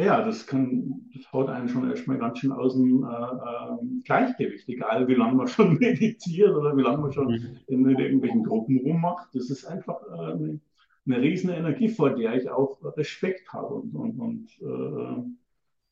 Ja, 0.00 0.24
das 0.24 0.46
kann, 0.46 1.10
das 1.14 1.30
haut 1.32 1.48
einen 1.50 1.68
schon 1.68 1.90
erstmal 1.90 2.18
ganz 2.18 2.38
schön 2.38 2.52
aus 2.52 2.74
dem 2.74 3.04
äh, 3.04 3.08
äh, 3.08 4.02
Gleichgewicht, 4.04 4.68
egal 4.68 5.06
wie 5.08 5.14
lange 5.14 5.34
man 5.36 5.48
schon 5.48 5.74
meditiert 5.78 6.54
oder 6.56 6.76
wie 6.76 6.82
lange 6.82 6.98
man 7.02 7.12
schon 7.12 7.28
Mhm. 7.28 7.60
in, 7.66 7.86
in 7.88 7.98
irgendwelchen 7.98 8.44
Gruppen 8.44 8.78
rummacht. 8.78 9.28
Das 9.34 9.50
ist 9.50 9.64
einfach 9.66 10.00
äh, 10.04 10.32
eine, 10.32 10.60
eine 11.06 11.20
riesen 11.20 11.50
Energie, 11.50 11.88
vor 11.90 12.14
der 12.14 12.34
ich 12.34 12.48
auch 12.50 12.78
Respekt 12.96 13.52
habe 13.52 13.74
und, 13.74 13.94
und, 13.94 14.18
und 14.18 14.48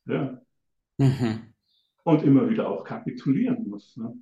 äh, 0.07 0.13
ja, 0.13 0.41
Mhm. 0.99 1.53
und 2.03 2.23
immer 2.23 2.49
wieder 2.49 2.67
auch 2.69 2.83
kapitulieren 2.83 3.69
muss. 3.69 3.95
Ne? 3.97 4.13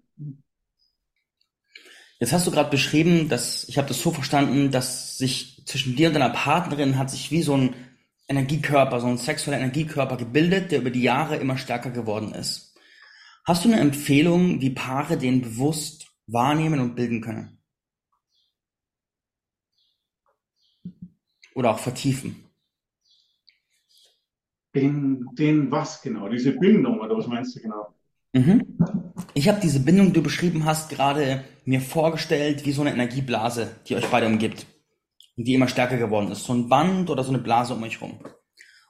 Jetzt 2.19 2.33
hast 2.33 2.47
du 2.47 2.51
gerade 2.51 2.69
beschrieben, 2.71 3.29
dass 3.29 3.67
ich 3.69 3.77
habe 3.77 3.87
das 3.87 4.01
so 4.01 4.11
verstanden, 4.11 4.71
dass 4.71 5.17
sich 5.17 5.61
zwischen 5.65 5.95
dir 5.95 6.07
und 6.07 6.13
deiner 6.15 6.29
Partnerin 6.31 6.97
hat 6.97 7.11
sich 7.11 7.31
wie 7.31 7.43
so 7.43 7.55
ein 7.55 7.75
Energiekörper, 8.27 8.99
so 8.99 9.07
ein 9.07 9.17
sexueller 9.17 9.59
Energiekörper 9.59 10.17
gebildet, 10.17 10.71
der 10.71 10.79
über 10.79 10.89
die 10.89 11.01
Jahre 11.01 11.37
immer 11.37 11.57
stärker 11.57 11.91
geworden 11.91 12.33
ist. 12.33 12.75
Hast 13.45 13.63
du 13.63 13.69
eine 13.71 13.79
Empfehlung, 13.79 14.59
wie 14.59 14.71
Paare 14.71 15.17
den 15.17 15.41
bewusst 15.41 16.11
wahrnehmen 16.27 16.81
und 16.81 16.95
bilden 16.95 17.21
können? 17.21 17.57
Oder 21.55 21.71
auch 21.71 21.79
vertiefen? 21.79 22.43
Den, 24.75 25.25
den 25.33 25.71
was 25.71 26.01
genau? 26.01 26.27
Diese 26.27 26.51
Bindung 26.51 26.99
oder 26.99 27.17
was 27.17 27.27
meinst 27.27 27.55
du 27.55 27.61
genau? 27.61 27.95
Mhm. 28.33 28.77
Ich 29.33 29.47
habe 29.47 29.61
diese 29.61 29.79
Bindung, 29.79 30.07
die 30.07 30.13
du 30.13 30.21
beschrieben 30.21 30.65
hast, 30.65 30.89
gerade 30.89 31.45
mir 31.63 31.79
vorgestellt 31.79 32.65
wie 32.65 32.73
so 32.73 32.81
eine 32.81 32.91
Energieblase, 32.91 33.75
die 33.87 33.95
euch 33.95 34.07
beide 34.09 34.27
umgibt 34.27 34.67
die 35.37 35.53
immer 35.53 35.67
stärker 35.67 35.97
geworden 35.97 36.31
ist. 36.31 36.43
So 36.43 36.53
ein 36.53 36.67
Band 36.67 37.09
oder 37.09 37.23
so 37.23 37.29
eine 37.29 37.41
Blase 37.41 37.73
um 37.73 37.83
euch 37.83 38.01
rum. 38.01 38.19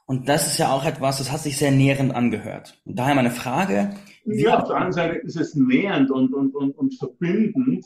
Und 0.06 0.28
das 0.28 0.46
ist 0.46 0.58
ja 0.58 0.72
auch 0.72 0.86
etwas, 0.86 1.18
das 1.18 1.30
hat 1.30 1.40
sich 1.40 1.58
sehr 1.58 1.70
nährend 1.70 2.14
angehört. 2.14 2.80
Und 2.86 2.98
daher 2.98 3.14
meine 3.14 3.30
Frage, 3.30 3.94
wie 4.24 4.42
Ja, 4.42 4.58
auf 4.58 4.68
der 4.68 4.76
anderen 4.76 4.92
Seite 4.92 5.16
ist 5.18 5.36
es 5.36 5.54
nähernd 5.54 6.10
und, 6.10 6.32
und, 6.32 6.54
und, 6.54 6.72
und 6.72 6.94
verbindend. 6.94 7.84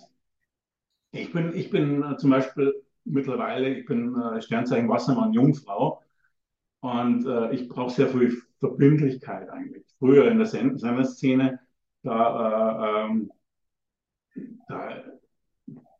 Ich 1.10 1.32
bin, 1.32 1.52
ich 1.54 1.70
bin 1.70 2.02
äh, 2.02 2.16
zum 2.16 2.30
Beispiel 2.30 2.74
mittlerweile, 3.04 3.68
ich 3.74 3.84
bin 3.86 4.14
äh, 4.16 4.40
Sternzeichen 4.40 4.88
Wassermann, 4.88 5.32
Jungfrau 5.32 6.00
und 6.80 7.26
äh, 7.26 7.52
ich 7.52 7.68
brauche 7.68 7.90
sehr 7.90 8.08
viel 8.08 8.40
Verbindlichkeit 8.60 9.50
eigentlich. 9.50 9.84
Früher 9.98 10.30
in 10.30 10.38
der 10.38 10.46
Sen 10.46 10.78
Senderszene, 10.78 11.58
da, 12.04 13.06
äh, 13.06 13.06
ähm, 13.06 13.32
da 14.68 15.02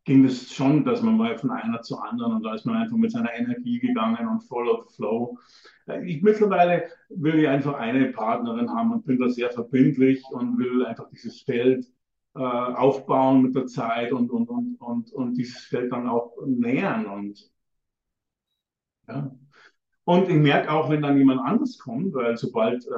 ging 0.05 0.25
es 0.25 0.53
schon, 0.53 0.85
dass 0.85 1.03
man 1.03 1.17
mal 1.17 1.39
von 1.39 1.51
einer 1.51 1.81
zur 1.83 2.05
anderen 2.05 2.35
und 2.35 2.43
da 2.43 2.55
ist 2.55 2.67
man 2.67 2.77
einfach 2.77 2.97
mit 2.97 3.13
seiner 3.13 3.33
Energie 3.35 3.79
gegangen 3.79 4.27
und 4.27 4.43
voll 4.43 4.69
of 4.69 4.93
flow. 4.95 5.39
Äh, 5.87 6.05
Ich 6.05 6.23
mittlerweile 6.23 6.85
will 7.09 7.39
ich 7.39 7.49
einfach 7.49 7.75
eine 7.75 8.11
Partnerin 8.13 8.71
haben 8.71 8.93
und 8.93 9.05
bin 9.07 9.19
da 9.19 9.29
sehr 9.29 9.51
verbindlich 9.51 10.23
und 10.31 10.59
will 10.59 10.85
einfach 10.85 11.09
dieses 11.11 11.43
Feld 11.43 11.87
äh, 12.35 12.39
aufbauen 12.41 13.43
mit 13.43 13.55
der 13.55 13.67
Zeit 13.67 14.13
und, 14.13 14.31
und, 14.31 14.49
und, 14.49 14.81
und, 14.81 15.13
und 15.13 15.35
dieses 15.35 15.65
Feld 15.65 15.93
dann 15.93 16.09
auch 16.09 16.33
nähern. 16.47 17.07
Und, 17.07 17.51
ja. 19.09 19.31
und 20.05 20.29
ich 20.29 20.37
merke 20.37 20.71
auch, 20.73 20.91
wenn 20.91 21.03
dann 21.03 21.19
jemand 21.19 21.41
anders 21.43 21.79
kommt, 21.79 22.13
weil 22.15 22.37
sobald 22.37 22.85
äh, 22.87 22.91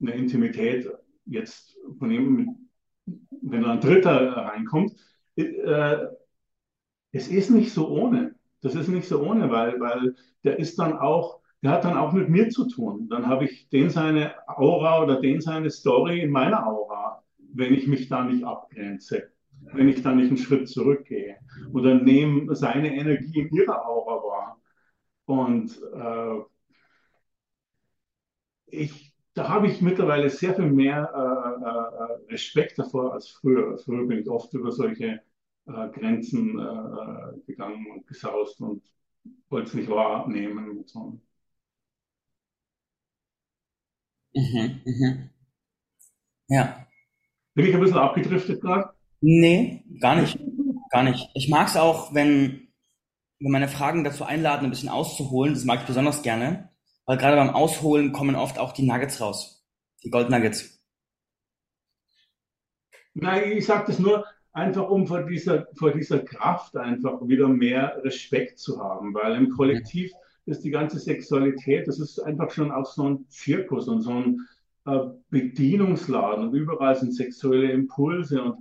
eine 0.00 0.12
Intimität 0.14 0.88
jetzt 1.24 1.76
von 1.98 2.10
ihm, 2.10 2.68
wenn 3.06 3.62
dann 3.62 3.72
ein 3.72 3.80
Dritter 3.80 4.36
reinkommt, 4.36 4.94
äh, 5.36 6.06
es 7.12 7.28
ist 7.28 7.50
nicht 7.50 7.72
so 7.72 7.88
ohne. 7.88 8.34
Das 8.60 8.74
ist 8.74 8.88
nicht 8.88 9.06
so 9.08 9.22
ohne, 9.22 9.50
weil, 9.50 9.78
weil 9.80 10.14
der 10.42 10.58
ist 10.58 10.78
dann 10.78 10.96
auch, 10.98 11.40
der 11.62 11.70
hat 11.72 11.84
dann 11.84 11.96
auch 11.96 12.12
mit 12.12 12.28
mir 12.28 12.48
zu 12.50 12.66
tun. 12.68 13.08
Dann 13.08 13.26
habe 13.26 13.44
ich 13.44 13.68
den 13.68 13.90
seine 13.90 14.34
Aura 14.48 15.02
oder 15.02 15.20
den 15.20 15.40
seine 15.40 15.70
Story 15.70 16.20
in 16.20 16.30
meiner 16.30 16.66
Aura, 16.66 17.22
wenn 17.52 17.74
ich 17.74 17.86
mich 17.86 18.08
da 18.08 18.24
nicht 18.24 18.44
abgrenze, 18.44 19.30
wenn 19.72 19.88
ich 19.88 20.02
da 20.02 20.14
nicht 20.14 20.28
einen 20.28 20.36
Schritt 20.38 20.68
zurückgehe 20.68 21.36
oder 21.72 21.94
nehme 21.94 22.54
seine 22.56 22.94
Energie 22.94 23.40
in 23.40 23.48
ihrer 23.54 23.86
Aura 23.86 24.14
wahr. 24.22 24.60
Und 25.26 25.78
äh, 25.94 26.40
ich, 28.66 29.13
da 29.34 29.48
habe 29.48 29.66
ich 29.68 29.80
mittlerweile 29.80 30.30
sehr 30.30 30.54
viel 30.54 30.70
mehr 30.70 31.10
äh, 31.14 31.64
äh, 32.30 32.32
Respekt 32.32 32.78
davor 32.78 33.14
als 33.14 33.28
früher. 33.28 33.78
Früher 33.78 34.06
bin 34.06 34.20
ich 34.20 34.28
oft 34.28 34.52
über 34.54 34.72
solche 34.72 35.20
äh, 35.66 35.88
Grenzen 35.90 36.58
äh, 36.58 37.40
gegangen 37.46 37.86
und 37.92 38.06
gesaust 38.06 38.60
und 38.60 38.82
wollte 39.48 39.68
es 39.68 39.74
nicht 39.74 39.88
wahrnehmen. 39.90 40.70
Und 40.78 40.88
so. 40.88 41.20
Mhm, 44.34 44.82
mhm. 44.86 45.30
Ja. 46.48 46.86
Bin 47.54 47.66
ich 47.66 47.74
ein 47.74 47.80
bisschen 47.80 47.98
abgedriftet 47.98 48.60
gerade? 48.60 48.90
Nee, 49.20 49.84
gar 50.00 50.16
nicht. 50.20 50.38
Gar 50.90 51.04
nicht. 51.04 51.28
Ich 51.34 51.48
mag 51.48 51.68
es 51.68 51.76
auch, 51.76 52.14
wenn, 52.14 52.68
wenn 53.40 53.52
meine 53.52 53.68
Fragen 53.68 54.04
dazu 54.04 54.24
einladen, 54.24 54.66
ein 54.66 54.70
bisschen 54.70 54.90
auszuholen. 54.90 55.54
Das 55.54 55.64
mag 55.64 55.80
ich 55.82 55.86
besonders 55.86 56.22
gerne. 56.22 56.70
Weil 57.06 57.18
gerade 57.18 57.36
beim 57.36 57.50
Ausholen 57.50 58.12
kommen 58.12 58.36
oft 58.36 58.58
auch 58.58 58.72
die 58.72 58.86
Nuggets 58.86 59.20
raus. 59.20 59.64
Die 60.02 60.10
Goldnuggets. 60.10 60.80
Nein, 63.14 63.52
ich 63.52 63.66
sage 63.66 63.84
das 63.86 63.98
nur 63.98 64.24
einfach, 64.52 64.88
um 64.88 65.06
vor 65.06 65.22
dieser, 65.24 65.66
vor 65.76 65.92
dieser 65.92 66.20
Kraft 66.20 66.76
einfach 66.76 67.20
wieder 67.26 67.48
mehr 67.48 68.00
Respekt 68.02 68.58
zu 68.58 68.82
haben, 68.82 69.14
weil 69.14 69.36
im. 69.36 69.50
Kollektiv 69.50 70.12
ist 70.46 70.64
die 70.64 70.70
ganze 70.70 70.98
Sexualität, 70.98 71.86
das 71.88 71.98
ist 71.98 72.18
einfach 72.18 72.50
schon 72.50 72.70
auch 72.70 72.86
so 72.86 73.08
ein 73.08 73.26
Zirkus 73.28 73.88
und 73.88 74.02
so 74.02 74.10
ein 74.10 74.40
äh, 74.86 75.00
Bedienungsladen 75.30 76.48
und 76.48 76.54
überall 76.54 76.94
sind 76.96 77.14
sexuelle 77.14 77.70
Impulse 77.72 78.42
und 78.42 78.58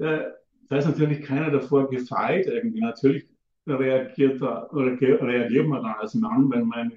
äh, 0.00 0.24
da 0.68 0.76
ist 0.76 0.86
natürlich 0.86 1.22
keiner 1.22 1.50
davor 1.50 1.88
gefeit 1.90 2.46
irgendwie. 2.46 2.80
Natürlich 2.80 3.28
reagiert 3.66 4.40
da, 4.40 4.68
oder 4.70 4.98
reagiert 5.00 5.66
man 5.66 5.82
dann 5.82 5.94
als 5.94 6.14
Mann, 6.14 6.50
wenn 6.50 6.66
man 6.66 6.92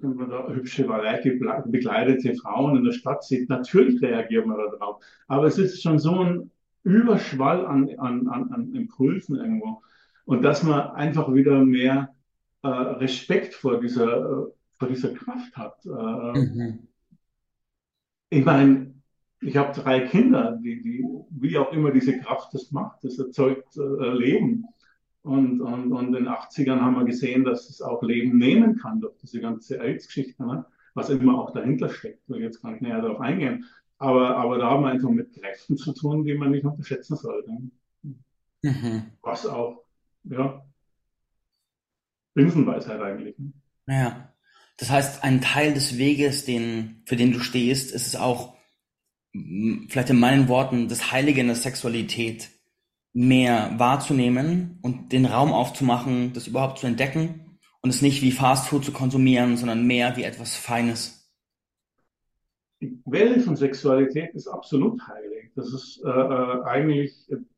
wenn 0.00 0.14
man 0.14 0.30
da 0.30 0.48
hübsche, 0.48 0.84
leicht 0.84 1.24
bekleidete 1.66 2.34
Frauen 2.34 2.76
in 2.78 2.84
der 2.84 2.92
Stadt 2.92 3.24
sieht, 3.24 3.48
natürlich 3.48 4.00
reagiert 4.00 4.46
man 4.46 4.56
darauf. 4.56 5.02
Aber 5.28 5.46
es 5.46 5.58
ist 5.58 5.82
schon 5.82 5.98
so 5.98 6.20
ein 6.20 6.50
Überschwall 6.84 7.66
an, 7.66 7.88
an, 7.98 8.28
an, 8.28 8.52
an 8.52 8.74
Impulsen 8.74 9.36
irgendwo. 9.36 9.82
Und 10.24 10.42
dass 10.42 10.62
man 10.62 10.90
einfach 10.92 11.32
wieder 11.34 11.64
mehr 11.64 12.14
äh, 12.62 12.68
Respekt 12.68 13.54
vor 13.54 13.80
dieser, 13.80 14.18
äh, 14.18 14.46
vor 14.78 14.88
dieser 14.88 15.12
Kraft 15.14 15.56
hat. 15.56 15.84
Äh, 15.84 16.38
Mhm. 16.38 16.88
ich 18.30 18.44
meine, 18.44 18.94
ich 19.40 19.56
habe 19.56 19.78
drei 19.78 20.00
Kinder, 20.00 20.58
die, 20.62 20.80
die, 20.80 21.04
wie 21.30 21.58
auch 21.58 21.72
immer 21.72 21.90
diese 21.90 22.18
Kraft 22.18 22.54
das 22.54 22.70
macht, 22.70 23.02
das 23.04 23.18
erzeugt 23.18 23.76
äh, 23.76 24.08
Leben. 24.12 24.64
Und, 25.22 25.60
und, 25.60 25.92
und 25.92 26.06
in 26.08 26.12
den 26.12 26.28
80ern 26.28 26.80
haben 26.80 26.96
wir 26.96 27.04
gesehen, 27.04 27.44
dass 27.44 27.70
es 27.70 27.80
auch 27.80 28.02
Leben 28.02 28.38
nehmen 28.38 28.76
kann 28.76 29.00
durch 29.00 29.16
diese 29.18 29.40
ganze 29.40 29.80
AIDS-Geschichte, 29.80 30.44
ne? 30.44 30.64
was 30.94 31.10
immer 31.10 31.38
auch 31.38 31.52
dahinter 31.52 31.88
steckt. 31.88 32.22
Ich 32.24 32.28
will 32.28 32.42
jetzt 32.42 32.60
gar 32.60 32.72
nicht 32.72 32.82
näher 32.82 33.00
darauf 33.00 33.20
eingehen. 33.20 33.66
Aber, 33.98 34.36
aber 34.36 34.58
da 34.58 34.70
haben 34.70 34.82
wir 34.82 34.90
einfach 34.90 35.10
mit 35.10 35.32
Kräften 35.32 35.76
zu 35.76 35.92
tun, 35.92 36.24
die 36.24 36.34
man 36.34 36.50
nicht 36.50 36.64
unterschätzen 36.64 37.16
sollte. 37.16 37.50
Mhm. 38.62 39.02
Was 39.22 39.46
auch, 39.46 39.84
ja, 40.24 40.64
Binsenweisheit 42.34 43.00
eigentlich. 43.00 43.38
Ne? 43.38 43.52
Ja. 43.86 44.28
Das 44.78 44.90
heißt, 44.90 45.22
ein 45.22 45.40
Teil 45.40 45.74
des 45.74 45.98
Weges, 45.98 46.44
den, 46.44 47.02
für 47.04 47.14
den 47.14 47.32
du 47.32 47.40
stehst, 47.40 47.92
ist 47.92 48.06
es 48.06 48.16
auch, 48.16 48.56
vielleicht 49.32 50.10
in 50.10 50.18
meinen 50.18 50.48
Worten, 50.48 50.88
das 50.88 51.12
Heilige 51.12 51.40
in 51.40 51.46
der 51.46 51.56
Sexualität 51.56 52.50
mehr 53.12 53.74
wahrzunehmen 53.78 54.78
und 54.82 55.12
den 55.12 55.26
Raum 55.26 55.52
aufzumachen, 55.52 56.32
das 56.32 56.46
überhaupt 56.46 56.78
zu 56.78 56.86
entdecken 56.86 57.58
und 57.82 57.90
es 57.90 58.02
nicht 58.02 58.22
wie 58.22 58.32
Fast 58.32 58.68
Food 58.68 58.84
zu 58.84 58.92
konsumieren, 58.92 59.56
sondern 59.56 59.86
mehr 59.86 60.16
wie 60.16 60.22
etwas 60.22 60.56
Feines. 60.56 61.30
Die 62.80 62.98
Welt 63.04 63.42
von 63.42 63.54
Sexualität 63.54 64.34
ist 64.34 64.48
absolut 64.48 65.00
heilig. 65.06 65.50
Das 65.54 65.72
ist 65.72 66.02
äh, 66.04 66.08
äh, 66.08 66.62
eigentlich 66.64 67.14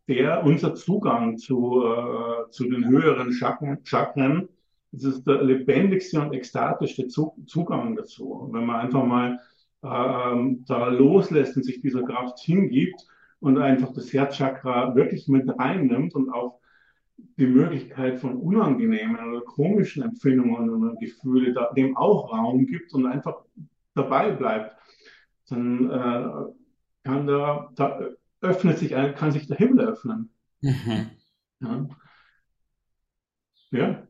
der, 0.08 0.44
unser 0.44 0.74
Zugang 0.74 1.38
zu, 1.38 1.82
äh, 1.84 2.50
zu 2.50 2.64
den 2.64 2.86
höheren 2.88 3.32
Chakren. 3.32 3.78
Chakren. 3.84 4.48
Das 4.92 5.04
ist 5.04 5.26
der 5.26 5.42
lebendigste 5.42 6.20
und 6.20 6.34
ekstatischste 6.34 7.08
Zu 7.08 7.34
Zugang 7.46 7.96
dazu. 7.96 8.48
Wenn 8.52 8.66
man 8.66 8.80
einfach 8.80 9.04
mal 9.04 9.40
äh, 9.82 10.32
ähm, 10.32 10.64
da 10.66 10.88
loslässt 10.88 11.56
und 11.56 11.62
sich 11.62 11.80
dieser 11.80 12.02
Kraft 12.02 12.38
hingibt 12.40 13.06
und 13.44 13.58
einfach 13.58 13.92
das 13.92 14.12
Herzchakra 14.12 14.94
wirklich 14.94 15.28
mit 15.28 15.48
reinnimmt 15.58 16.14
und 16.14 16.30
auch 16.30 16.60
die 17.16 17.46
Möglichkeit 17.46 18.18
von 18.18 18.36
unangenehmen 18.36 19.16
oder 19.16 19.42
komischen 19.42 20.02
Empfindungen 20.02 20.70
und 20.70 21.00
Gefühle 21.00 21.52
da, 21.52 21.72
dem 21.72 21.96
auch 21.96 22.32
Raum 22.32 22.66
gibt 22.66 22.92
und 22.94 23.06
einfach 23.06 23.42
dabei 23.94 24.30
bleibt 24.32 24.74
dann 25.48 25.90
äh, 25.90 27.08
kann 27.08 27.26
da, 27.26 27.70
da 27.76 28.00
öffnet 28.40 28.78
sich 28.78 28.94
ein, 28.94 29.14
kann 29.14 29.32
sich 29.32 29.46
der 29.46 29.56
Himmel 29.56 29.88
öffnen. 29.88 30.30
Mhm. 30.60 31.10
Ja, 31.60 31.88
ja. 33.70 34.08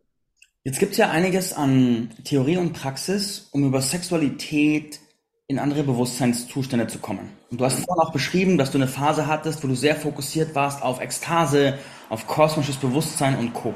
Jetzt 0.63 0.79
gibt 0.79 0.93
es 0.93 0.99
ja 0.99 1.11
einiges 1.11 1.53
an 1.53 2.11
Theorie 2.25 2.57
und 2.57 2.73
Praxis, 2.73 3.49
um 3.53 3.67
über 3.67 3.83
Sexualität 3.83 5.01
in 5.47 5.59
andere 5.59 5.83
Bewusstseinszustände 5.83 6.87
zu 6.87 6.99
kommen. 6.99 7.29
Und 7.51 7.61
du 7.61 7.65
hast 7.65 7.85
vorhin 7.85 8.03
auch 8.03 8.13
beschrieben, 8.13 8.57
dass 8.57 8.71
du 8.71 8.79
eine 8.79 8.89
Phase 8.89 9.27
hattest, 9.27 9.63
wo 9.63 9.69
du 9.69 9.75
sehr 9.75 9.95
fokussiert 9.95 10.55
warst 10.55 10.83
auf 10.83 11.01
Ekstase, 11.01 11.79
auf 12.09 12.27
kosmisches 12.27 12.77
Bewusstsein 12.77 13.39
und 13.39 13.53
Co. 13.53 13.75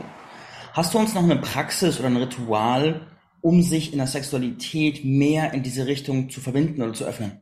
Hast 0.72 0.94
du 0.94 0.98
uns 0.98 1.14
noch 1.14 1.22
eine 1.22 1.36
Praxis 1.36 1.98
oder 1.98 2.08
ein 2.08 2.16
Ritual, 2.16 3.06
um 3.42 3.62
sich 3.62 3.92
in 3.92 3.98
der 3.98 4.06
Sexualität 4.06 5.04
mehr 5.04 5.52
in 5.52 5.62
diese 5.62 5.86
Richtung 5.86 6.30
zu 6.30 6.40
verbinden 6.40 6.82
oder 6.82 6.94
zu 6.94 7.04
öffnen? 7.04 7.40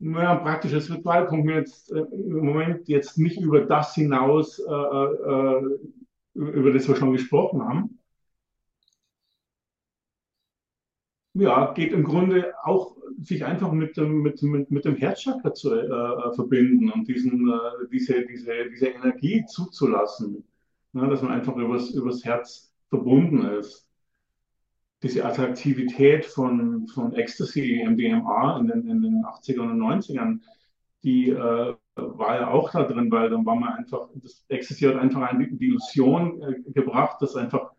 Naja, 0.00 0.34
praktisches 0.34 0.90
Ritual 0.90 1.26
kommt 1.26 1.44
mir 1.44 1.56
jetzt 1.56 1.90
äh, 1.90 2.00
im 2.00 2.44
Moment 2.44 2.88
jetzt 2.88 3.16
nicht 3.16 3.40
über 3.40 3.62
das 3.62 3.94
hinaus, 3.94 4.58
äh, 4.58 4.70
äh, 4.70 5.78
über 6.34 6.72
das 6.72 6.88
wir 6.88 6.96
schon 6.96 7.12
gesprochen 7.12 7.62
haben. 7.62 7.98
Ja, 11.34 11.72
geht 11.72 11.92
im 11.92 12.04
Grunde 12.04 12.54
auch 12.62 12.96
sich 13.20 13.44
einfach 13.44 13.72
mit 13.72 13.96
dem, 13.96 14.22
mit, 14.22 14.42
mit, 14.42 14.70
mit 14.70 14.84
dem 14.84 14.96
Herzchakra 14.96 15.52
zu 15.52 15.74
äh, 15.74 16.32
verbinden 16.34 16.90
und 16.90 17.08
diesen, 17.08 17.48
äh, 17.48 17.88
diese, 17.90 18.24
diese, 18.26 18.70
diese 18.70 18.86
Energie 18.86 19.44
zuzulassen, 19.46 20.44
ne, 20.92 21.08
dass 21.08 21.22
man 21.22 21.32
einfach 21.32 21.56
übers, 21.56 21.90
übers 21.90 22.24
Herz 22.24 22.72
verbunden 22.88 23.44
ist. 23.58 23.88
Diese 25.02 25.24
Attraktivität 25.24 26.24
von, 26.24 26.86
von 26.88 27.14
Ecstasy, 27.14 27.84
MDMA 27.84 28.58
in 28.58 28.68
den, 28.68 28.88
in 28.88 29.02
den 29.02 29.24
80ern 29.24 29.72
und 29.72 29.80
90ern, 29.80 30.40
die 31.04 31.30
äh, 31.30 31.74
war 31.96 32.36
ja 32.40 32.50
auch 32.50 32.70
da 32.70 32.82
drin, 32.84 33.10
weil 33.10 33.30
dann 33.30 33.46
war 33.46 33.54
man 33.54 33.74
einfach, 33.74 34.08
das 34.14 34.44
hat 34.48 34.96
einfach 34.96 35.22
eine, 35.22 35.48
die 35.48 35.66
Illusion 35.66 36.42
äh, 36.42 36.72
gebracht, 36.72 37.22
dass 37.22 37.36
einfach 37.36 37.72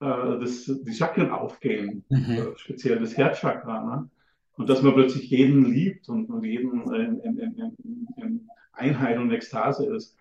äh, 0.00 0.38
das, 0.38 0.66
die 0.66 0.92
Chakren 0.92 1.30
aufgehen, 1.30 2.04
mhm. 2.08 2.30
Äh, 2.30 2.46
speziell 2.56 3.00
das 3.00 3.16
Herzchakra. 3.16 3.84
Ne? 3.84 4.10
Und 4.56 4.68
dass 4.68 4.82
man 4.82 4.94
plötzlich 4.94 5.28
jeden 5.30 5.64
liebt 5.64 6.08
und, 6.08 6.30
und 6.30 6.44
jeden 6.44 6.82
in, 6.92 7.20
in, 7.20 7.38
in, 7.38 8.06
in, 8.16 8.48
Einheit 8.72 9.18
und 9.18 9.32
Ekstase 9.32 9.86
ist. 9.94 10.16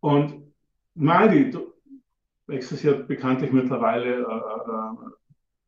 Und 0.00 0.42
Mali, 0.94 1.50
hat 2.84 3.08
bekanntlich 3.08 3.52
mittlerweile 3.52 4.16
äh, 4.16 4.20
äh, 4.20 5.10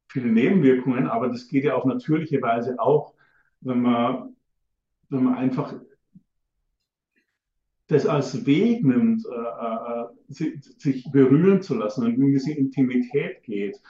viele 0.08 0.30
Nebenwirkungen, 0.30 1.06
aber 1.06 1.28
das 1.28 1.48
geht 1.48 1.64
ja 1.64 1.74
auf 1.74 1.86
natürliche 1.86 2.42
Weise 2.42 2.78
auch, 2.78 3.14
wenn 3.62 3.80
man, 3.80 4.36
wenn 5.08 5.24
man 5.24 5.34
einfach 5.36 5.74
das 7.88 8.06
als 8.06 8.46
Weg 8.46 8.84
nimmt, 8.84 9.24
äh, 9.26 10.44
äh, 10.44 10.58
sich 10.78 11.10
berühren 11.10 11.62
zu 11.62 11.74
lassen 11.74 12.04
und 12.04 12.14
in 12.14 12.32
diese 12.32 12.52
Intimität 12.52 13.42
geht, 13.42 13.80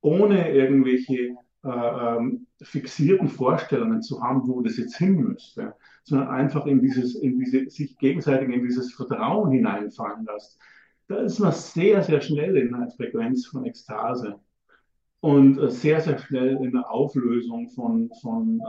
ohne 0.00 0.52
irgendwelche 0.52 1.36
äh, 1.64 1.68
ähm, 1.68 2.46
fixierten 2.60 3.28
Vorstellungen 3.28 4.02
zu 4.02 4.20
haben, 4.20 4.46
wo 4.48 4.62
das 4.62 4.78
jetzt 4.78 4.96
hin 4.96 5.14
müsste, 5.14 5.74
sondern 6.02 6.28
einfach 6.28 6.66
in 6.66 6.80
dieses, 6.80 7.14
in 7.14 7.38
diese, 7.38 7.70
sich 7.70 7.96
gegenseitig 7.98 8.48
in 8.48 8.64
dieses 8.64 8.92
Vertrauen 8.94 9.52
hineinfallen 9.52 10.26
lässt. 10.26 10.58
Da 11.08 11.18
ist 11.18 11.38
man 11.38 11.52
sehr, 11.52 12.02
sehr 12.02 12.20
schnell 12.20 12.56
in 12.56 12.74
einer 12.74 12.90
Frequenz 12.90 13.46
von 13.46 13.64
Ekstase 13.66 14.40
und 15.20 15.70
sehr, 15.70 16.00
sehr 16.00 16.18
schnell 16.18 16.56
in 16.64 16.72
der 16.72 16.90
Auflösung 16.90 17.68
von, 17.70 18.10
von, 18.20 18.60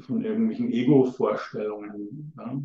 von 0.00 0.24
irgendwelchen 0.24 0.70
Ego-Vorstellungen. 0.70 2.32
Ja? 2.36 2.60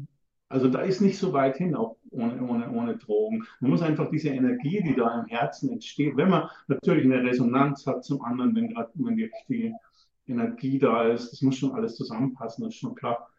Also 0.50 0.68
da 0.70 0.82
ist 0.82 1.02
nicht 1.02 1.18
so 1.18 1.34
weit 1.34 1.58
hin, 1.58 1.76
auch 1.76 1.96
ohne, 2.12 2.42
ohne, 2.48 2.72
ohne 2.72 2.98
Drogen. 2.98 3.44
Man 3.60 3.72
muss 3.72 3.82
einfach 3.82 4.10
diese 4.12 4.30
Energie, 4.30 4.84
die 4.84 4.96
da 4.96 5.22
im 5.22 5.28
Herzen 5.28 5.72
entsteht, 5.72 6.16
wenn 6.16 6.30
man 6.30 6.50
natürlich 6.68 7.06
eine 7.06 7.24
Resonanz 7.24 7.88
hat 7.88 8.04
zum 8.04 8.22
anderen, 8.22 8.56
wenn 8.56 8.70
gerade 8.70 8.92
wenn 8.96 9.18
die 9.18 9.26
richtige 9.26 9.74
Energie 10.28 10.80
da 10.80 11.08
ist, 11.08 11.32
das 11.32 11.42
muss 11.42 11.58
schon 11.58 11.72
alles 11.72 11.96
zusammenpassen, 11.96 12.64
das 12.64 12.74
ist 12.74 12.80
schon 12.80 12.96
klar. 12.96 13.30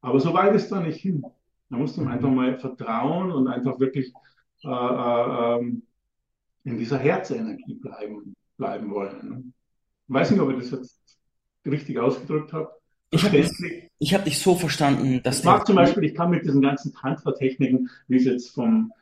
Aber 0.00 0.20
so 0.20 0.32
weit 0.32 0.54
ist 0.54 0.70
da 0.70 0.80
nicht 0.80 1.00
hin. 1.00 1.24
Da 1.68 1.76
muss 1.76 1.96
man 1.96 2.08
einfach 2.08 2.30
mal 2.30 2.58
vertrauen 2.58 3.30
und 3.30 3.48
einfach 3.48 3.78
wirklich 3.78 4.12
äh, 4.64 4.68
äh, 4.68 5.58
ähm, 5.58 5.82
in 6.64 6.78
dieser 6.78 6.98
Herzenergie 6.98 7.74
bleiben, 7.74 8.34
bleiben 8.56 8.90
wollen. 8.90 9.28
Ne? 9.28 9.44
Ich 10.08 10.14
weiß 10.14 10.30
nicht, 10.30 10.40
ob 10.40 10.50
ich 10.50 10.58
das 10.58 10.70
jetzt 10.70 11.18
richtig 11.64 11.98
ausgedrückt 11.98 12.52
habe. 12.52 12.79
Ich 13.10 13.24
habe 13.24 13.44
ich 13.98 14.14
hab 14.14 14.24
dich 14.24 14.38
so 14.38 14.54
verstanden, 14.54 15.20
dass 15.22 15.40
ich 15.40 15.44
mag 15.44 15.66
zum 15.66 15.76
Beispiel, 15.76 16.04
ich 16.04 16.14
kann 16.14 16.30
mit 16.30 16.44
diesen 16.44 16.62
ganzen 16.62 16.94
Tantra-Techniken, 16.94 17.90
wie 18.08 18.16
es 18.16 18.24
jetzt 18.24 18.54
vom, 18.54 18.92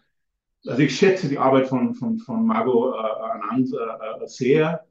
also 0.67 0.81
ich 0.81 0.97
schätze 0.97 1.29
die 1.29 1.39
Arbeit 1.39 1.69
von, 1.69 1.95
von, 1.95 2.19
von 2.19 2.47
Margot 2.47 2.95
äh, 2.95 2.99
Anand 2.99 3.69
äh, 3.73 4.25
äh, 4.25 4.27
sehr, 4.27 4.87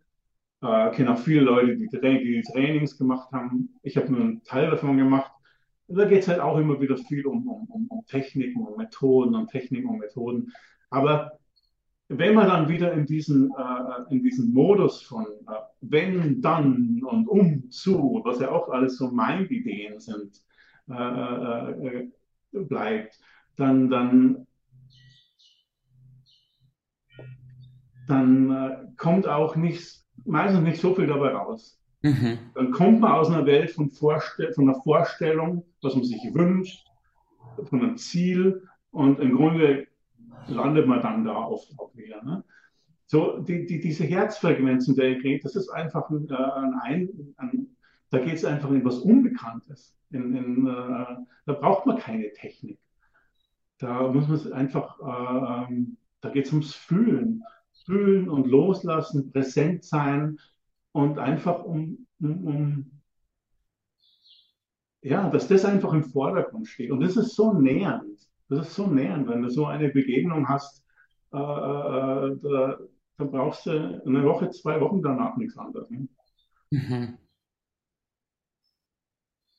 äh, 0.61 0.91
kenne 0.91 1.13
auch 1.13 1.19
viele 1.19 1.41
Leute, 1.41 1.75
die, 1.75 1.87
die 1.87 2.43
Trainings 2.51 2.97
gemacht 2.97 3.31
haben. 3.31 3.75
Ich 3.81 3.97
habe 3.97 4.11
nur 4.11 4.21
einen 4.21 4.43
Teil 4.43 4.69
davon 4.69 4.97
gemacht. 4.97 5.31
Da 5.87 6.05
geht 6.05 6.21
es 6.21 6.27
halt 6.27 6.39
auch 6.39 6.57
immer 6.57 6.79
wieder 6.79 6.97
viel 6.97 7.25
um, 7.25 7.47
um, 7.47 7.87
um 7.87 8.05
Techniken, 8.05 8.65
um 8.65 8.77
Methoden 8.77 9.35
und 9.35 9.49
Techniken 9.49 9.89
und 9.89 9.99
Methoden. 9.99 10.53
Aber 10.89 11.39
wenn 12.09 12.35
man 12.35 12.47
dann 12.47 12.69
wieder 12.69 12.93
in 12.93 13.05
diesen, 13.05 13.51
äh, 13.51 14.13
in 14.13 14.23
diesen 14.23 14.53
Modus 14.53 15.01
von 15.01 15.25
äh, 15.25 15.55
wenn, 15.81 16.41
dann 16.41 17.01
und 17.03 17.27
um 17.27 17.69
zu, 17.69 18.21
was 18.23 18.39
ja 18.39 18.51
auch 18.51 18.69
alles 18.69 18.97
so 18.97 19.11
Mind-Ideen 19.11 19.99
sind, 19.99 20.41
äh, 20.89 20.93
äh, 20.93 21.97
äh 21.97 22.09
bleibt, 22.51 23.19
dann, 23.57 23.89
dann, 23.89 24.47
dann 28.07 28.51
äh, 28.51 28.77
kommt 28.95 29.27
auch 29.27 29.55
nicht, 29.55 30.03
meistens 30.25 30.63
nicht 30.63 30.81
so 30.81 30.95
viel 30.95 31.07
dabei 31.07 31.33
raus. 31.33 31.79
Mhm. 32.01 32.39
Dann 32.55 32.71
kommt 32.71 33.01
man 33.01 33.11
aus 33.11 33.29
einer 33.29 33.45
Welt 33.45 33.71
von, 33.71 33.91
Vorstell 33.91 34.53
von 34.53 34.69
einer 34.69 34.81
Vorstellung, 34.81 35.65
was 35.81 35.93
man 35.93 36.05
sich 36.05 36.21
wünscht, 36.33 36.87
von 37.65 37.81
einem 37.81 37.97
Ziel 37.97 38.63
und 38.91 39.19
im 39.19 39.35
Grunde 39.35 39.87
landet 40.47 40.87
man 40.87 41.01
dann 41.01 41.23
da 41.23 41.35
oft 41.35 41.71
auch 41.77 41.95
wieder. 41.95 42.23
Ne? 42.23 42.43
So, 43.05 43.39
die, 43.39 43.65
die, 43.65 43.79
diese 43.79 44.03
Herzfrequenzen, 44.03 44.95
der 44.95 45.11
rede, 45.23 45.43
das 45.43 45.55
ist 45.55 45.69
einfach 45.69 46.09
ein, 46.09 46.27
äh, 46.29 46.35
ein, 46.83 47.33
ein 47.37 47.77
da 48.09 48.19
geht 48.19 48.35
es 48.35 48.45
einfach 48.45 48.69
in 48.71 48.85
was 48.85 48.99
Unbekanntes. 48.99 49.95
In, 50.11 50.35
in, 50.35 50.67
äh, 50.67 51.15
da 51.45 51.53
braucht 51.53 51.85
man 51.85 51.97
keine 51.97 52.31
Technik. 52.33 52.79
Da 53.79 54.11
muss 54.11 54.27
man 54.27 54.53
einfach, 54.53 54.99
äh, 54.99 55.65
ähm, 55.73 55.97
da 56.21 56.29
geht 56.29 56.45
es 56.45 56.51
ums 56.51 56.73
Fühlen. 56.73 57.43
Fühlen 57.85 58.29
und 58.29 58.47
loslassen, 58.47 59.31
präsent 59.31 59.83
sein 59.83 60.39
und 60.91 61.19
einfach 61.19 61.63
um, 61.63 62.07
um, 62.19 62.47
um 62.47 62.91
ja, 65.01 65.29
dass 65.29 65.47
das 65.47 65.63
einfach 65.63 65.93
im 65.93 66.03
Vordergrund 66.03 66.67
steht. 66.67 66.91
Und 66.91 67.01
das 67.01 67.15
ist 67.15 67.35
so 67.35 67.53
nähernd. 67.53 68.26
Das 68.49 68.67
ist 68.67 68.75
so 68.75 68.87
nähernd, 68.87 69.27
wenn 69.27 69.41
du 69.41 69.49
so 69.49 69.65
eine 69.65 69.89
Begegnung 69.89 70.47
hast, 70.47 70.83
äh, 71.33 71.37
äh, 71.37 72.37
da, 72.41 72.77
da, 73.17 73.23
brauchst 73.25 73.65
du 73.65 74.01
eine 74.05 74.23
Woche, 74.23 74.49
zwei 74.51 74.79
Wochen 74.79 75.01
danach 75.01 75.35
nichts 75.35 75.57
anderes. 75.57 75.89
Ne? 75.89 76.07
Mhm. 76.71 77.17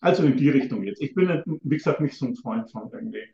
Also 0.01 0.25
in 0.25 0.37
die 0.37 0.49
Richtung 0.49 0.85
jetzt. 0.85 1.03
Ich 1.03 1.15
bin, 1.15 1.43
wie 1.45 1.77
gesagt, 1.77 2.01
nicht 2.01 2.17
so 2.17 2.27
ein 2.27 2.37
Freund 2.37 2.71
von 2.71 2.91
irgendwie 2.93 3.25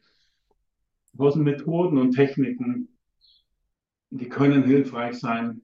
großen 1.16 1.42
Methoden 1.42 1.98
und 1.98 2.12
Techniken, 2.12 2.88
die 4.10 4.28
können 4.28 4.64
hilfreich 4.64 5.18
sein. 5.20 5.60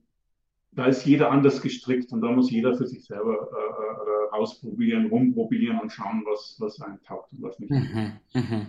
Da 0.72 0.86
ist 0.86 1.04
jeder 1.04 1.32
anders 1.32 1.62
gestrickt 1.62 2.12
und 2.12 2.20
da 2.20 2.30
muss 2.30 2.50
jeder 2.50 2.76
für 2.76 2.86
sich 2.86 3.04
selber 3.04 3.48
äh, 3.52 4.36
äh, 4.36 4.40
ausprobieren, 4.40 5.06
rumprobieren 5.06 5.80
und 5.80 5.90
schauen, 5.90 6.22
was, 6.26 6.56
was 6.60 6.80
einem 6.80 7.02
taugt 7.02 7.32
und 7.32 7.42
was 7.42 7.58
nicht. 7.58 7.72
Mhm. 7.72 8.20
Mhm 8.34 8.66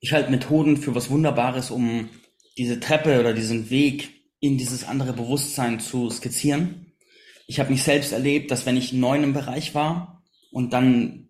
ich 0.00 0.12
halte 0.12 0.30
Methoden 0.30 0.78
für 0.78 0.94
was 0.94 1.10
Wunderbares, 1.10 1.70
um 1.70 2.08
diese 2.56 2.80
Treppe 2.80 3.20
oder 3.20 3.34
diesen 3.34 3.70
Weg 3.70 4.22
in 4.40 4.56
dieses 4.56 4.88
andere 4.88 5.12
Bewusstsein 5.12 5.78
zu 5.80 6.10
skizzieren. 6.10 6.92
Ich 7.46 7.60
habe 7.60 7.70
mich 7.70 7.82
selbst 7.82 8.12
erlebt, 8.12 8.50
dass 8.50 8.64
wenn 8.64 8.76
ich 8.76 8.92
neu 8.92 9.16
im 9.16 9.34
Bereich 9.34 9.74
war 9.74 10.22
und 10.50 10.72
dann 10.72 11.28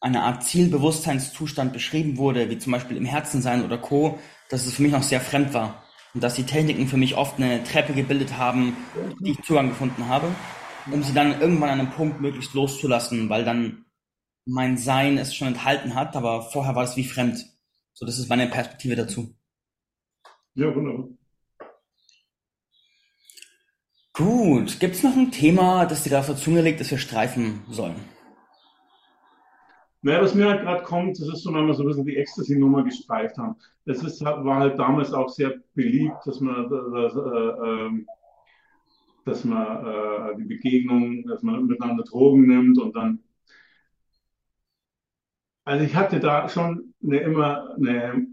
eine 0.00 0.22
Art 0.22 0.44
Zielbewusstseinszustand 0.44 1.72
beschrieben 1.72 2.16
wurde, 2.16 2.50
wie 2.50 2.58
zum 2.58 2.72
Beispiel 2.72 2.96
im 2.96 3.04
Herzen 3.04 3.42
sein 3.42 3.64
oder 3.64 3.78
Co., 3.78 4.18
dass 4.48 4.66
es 4.66 4.74
für 4.74 4.82
mich 4.82 4.92
noch 4.92 5.02
sehr 5.02 5.20
fremd 5.20 5.54
war 5.54 5.84
und 6.14 6.22
dass 6.22 6.34
die 6.34 6.44
Techniken 6.44 6.88
für 6.88 6.96
mich 6.96 7.16
oft 7.16 7.38
eine 7.38 7.62
Treppe 7.64 7.92
gebildet 7.92 8.36
haben, 8.36 8.76
die 9.20 9.32
ich 9.32 9.42
Zugang 9.42 9.68
gefunden 9.68 10.08
habe, 10.08 10.28
um 10.90 11.02
sie 11.02 11.14
dann 11.14 11.40
irgendwann 11.40 11.70
an 11.70 11.80
einem 11.80 11.90
Punkt 11.90 12.20
möglichst 12.20 12.54
loszulassen, 12.54 13.28
weil 13.28 13.44
dann 13.44 13.84
mein 14.46 14.76
Sein 14.76 15.18
es 15.18 15.34
schon 15.34 15.48
enthalten 15.48 15.94
hat, 15.94 16.16
aber 16.16 16.42
vorher 16.50 16.74
war 16.74 16.84
es 16.84 16.96
wie 16.96 17.04
fremd. 17.04 17.44
So, 18.00 18.06
das 18.06 18.18
ist 18.18 18.30
meine 18.30 18.46
Perspektive 18.46 18.96
dazu. 18.96 19.34
Ja, 20.54 20.74
wunderbar. 20.74 21.08
Gut, 24.14 24.80
gibt 24.80 24.94
es 24.94 25.02
noch 25.02 25.14
ein 25.14 25.30
Thema, 25.30 25.84
das 25.84 26.02
dir 26.02 26.10
da 26.10 26.20
auf 26.20 26.26
der 26.26 26.36
Zunge 26.36 26.62
liegt, 26.62 26.80
das 26.80 26.90
wir 26.90 26.96
streifen 26.96 27.62
sollen? 27.68 27.96
Naja, 30.00 30.22
was 30.22 30.34
mir 30.34 30.48
halt 30.48 30.62
gerade 30.62 30.82
kommt, 30.82 31.20
das 31.20 31.28
ist 31.28 31.42
so, 31.42 31.52
wenn 31.52 31.66
wir 31.66 31.74
so 31.74 31.82
ein 31.82 31.88
bisschen 31.88 32.06
die 32.06 32.16
Ecstasy-Nummer 32.16 32.84
gestreift 32.84 33.36
haben. 33.36 33.56
Das 33.84 34.02
ist, 34.02 34.24
war 34.24 34.60
halt 34.60 34.78
damals 34.78 35.12
auch 35.12 35.28
sehr 35.28 35.60
beliebt, 35.74 36.16
dass 36.24 36.40
man, 36.40 36.70
dass, 36.70 37.14
äh, 37.14 37.68
ähm, 37.68 38.06
dass 39.26 39.44
man 39.44 39.86
äh, 39.86 40.36
die 40.38 40.44
Begegnung, 40.44 41.22
dass 41.26 41.42
man 41.42 41.66
miteinander 41.66 42.04
Drogen 42.04 42.46
nimmt 42.46 42.78
und 42.78 42.96
dann. 42.96 43.22
Also 45.64 45.84
ich 45.84 45.94
hatte 45.94 46.20
da 46.20 46.48
schon 46.48 46.94
eine, 47.02 47.18
immer 47.20 47.74
eine, 47.76 48.26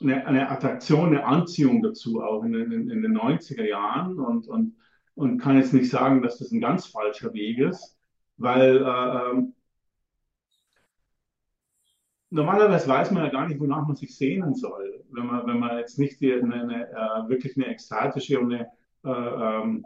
eine, 0.00 0.26
eine 0.26 0.50
Attraktion, 0.50 1.08
eine 1.08 1.24
Anziehung 1.24 1.82
dazu, 1.82 2.22
auch 2.22 2.42
in, 2.44 2.54
in, 2.54 2.90
in 2.90 3.02
den 3.02 3.16
90er 3.16 3.64
Jahren 3.64 4.18
und, 4.18 4.48
und, 4.48 4.76
und 5.14 5.38
kann 5.38 5.56
jetzt 5.56 5.72
nicht 5.72 5.90
sagen, 5.90 6.22
dass 6.22 6.38
das 6.38 6.50
ein 6.52 6.60
ganz 6.60 6.86
falscher 6.86 7.32
Weg 7.32 7.58
ist, 7.58 7.96
weil 8.36 8.78
äh, 8.78 9.30
ähm, 9.30 9.54
normalerweise 12.30 12.88
weiß 12.88 13.10
man 13.12 13.24
ja 13.24 13.30
gar 13.30 13.46
nicht, 13.46 13.60
wonach 13.60 13.86
man 13.86 13.96
sich 13.96 14.16
sehnen 14.16 14.54
soll, 14.54 15.04
wenn 15.10 15.26
man, 15.26 15.46
wenn 15.46 15.58
man 15.58 15.78
jetzt 15.78 15.98
nicht 15.98 16.20
die, 16.20 16.32
eine, 16.32 16.54
eine, 16.54 16.90
äh, 16.90 17.28
wirklich 17.28 17.56
eine 17.56 17.66
ekstatische 17.66 18.40
und 18.40 18.52
eine, 18.52 18.66
äh, 19.04 19.10
ähm, 19.10 19.84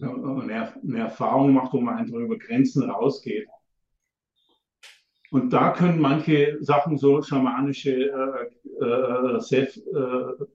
eine, 0.00 0.72
eine, 0.82 0.98
Erfahrung 0.98 1.52
macht, 1.52 1.72
wo 1.72 1.80
man 1.80 1.98
einfach 1.98 2.18
über 2.18 2.38
Grenzen 2.38 2.90
rausgeht. 2.90 3.48
Und 5.30 5.52
da 5.52 5.72
können 5.72 6.00
manche 6.00 6.58
Sachen 6.60 6.98
so 6.98 7.20
schamanische 7.22 8.10
äh, 8.10 8.84
äh, 8.84 9.36
äh, 9.36 10.46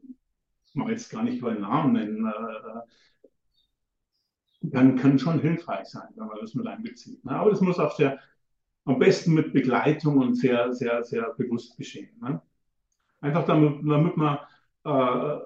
ich 0.65 0.76
mag 0.76 0.89
jetzt 0.89 1.09
gar 1.09 1.24
nicht 1.24 1.43
den 1.43 1.61
Namen 1.61 1.93
nennen, 1.93 2.26
äh, 2.26 2.80
dann 4.61 4.95
können 4.95 5.19
schon 5.19 5.39
hilfreich 5.39 5.88
sein, 5.88 6.07
wenn 6.15 6.28
man 6.28 6.38
das 6.39 6.53
mit 6.53 6.67
einbezieht. 6.67 7.24
Ne? 7.26 7.32
Aber 7.32 7.49
das 7.49 7.61
muss 7.61 7.80
auch 7.80 7.95
sehr 7.95 8.19
am 8.86 8.99
besten 8.99 9.34
mit 9.34 9.53
Begleitung 9.53 10.17
und 10.17 10.36
sehr, 10.36 10.74
sehr, 10.74 11.03
sehr 11.03 11.34
bewusst 11.38 11.78
geschehen. 11.78 12.09
Ne? 12.22 12.41
Einfach 13.19 13.45
damit, 13.45 13.82
damit 13.84 14.17
man, 14.17 14.38
äh, 14.86 15.39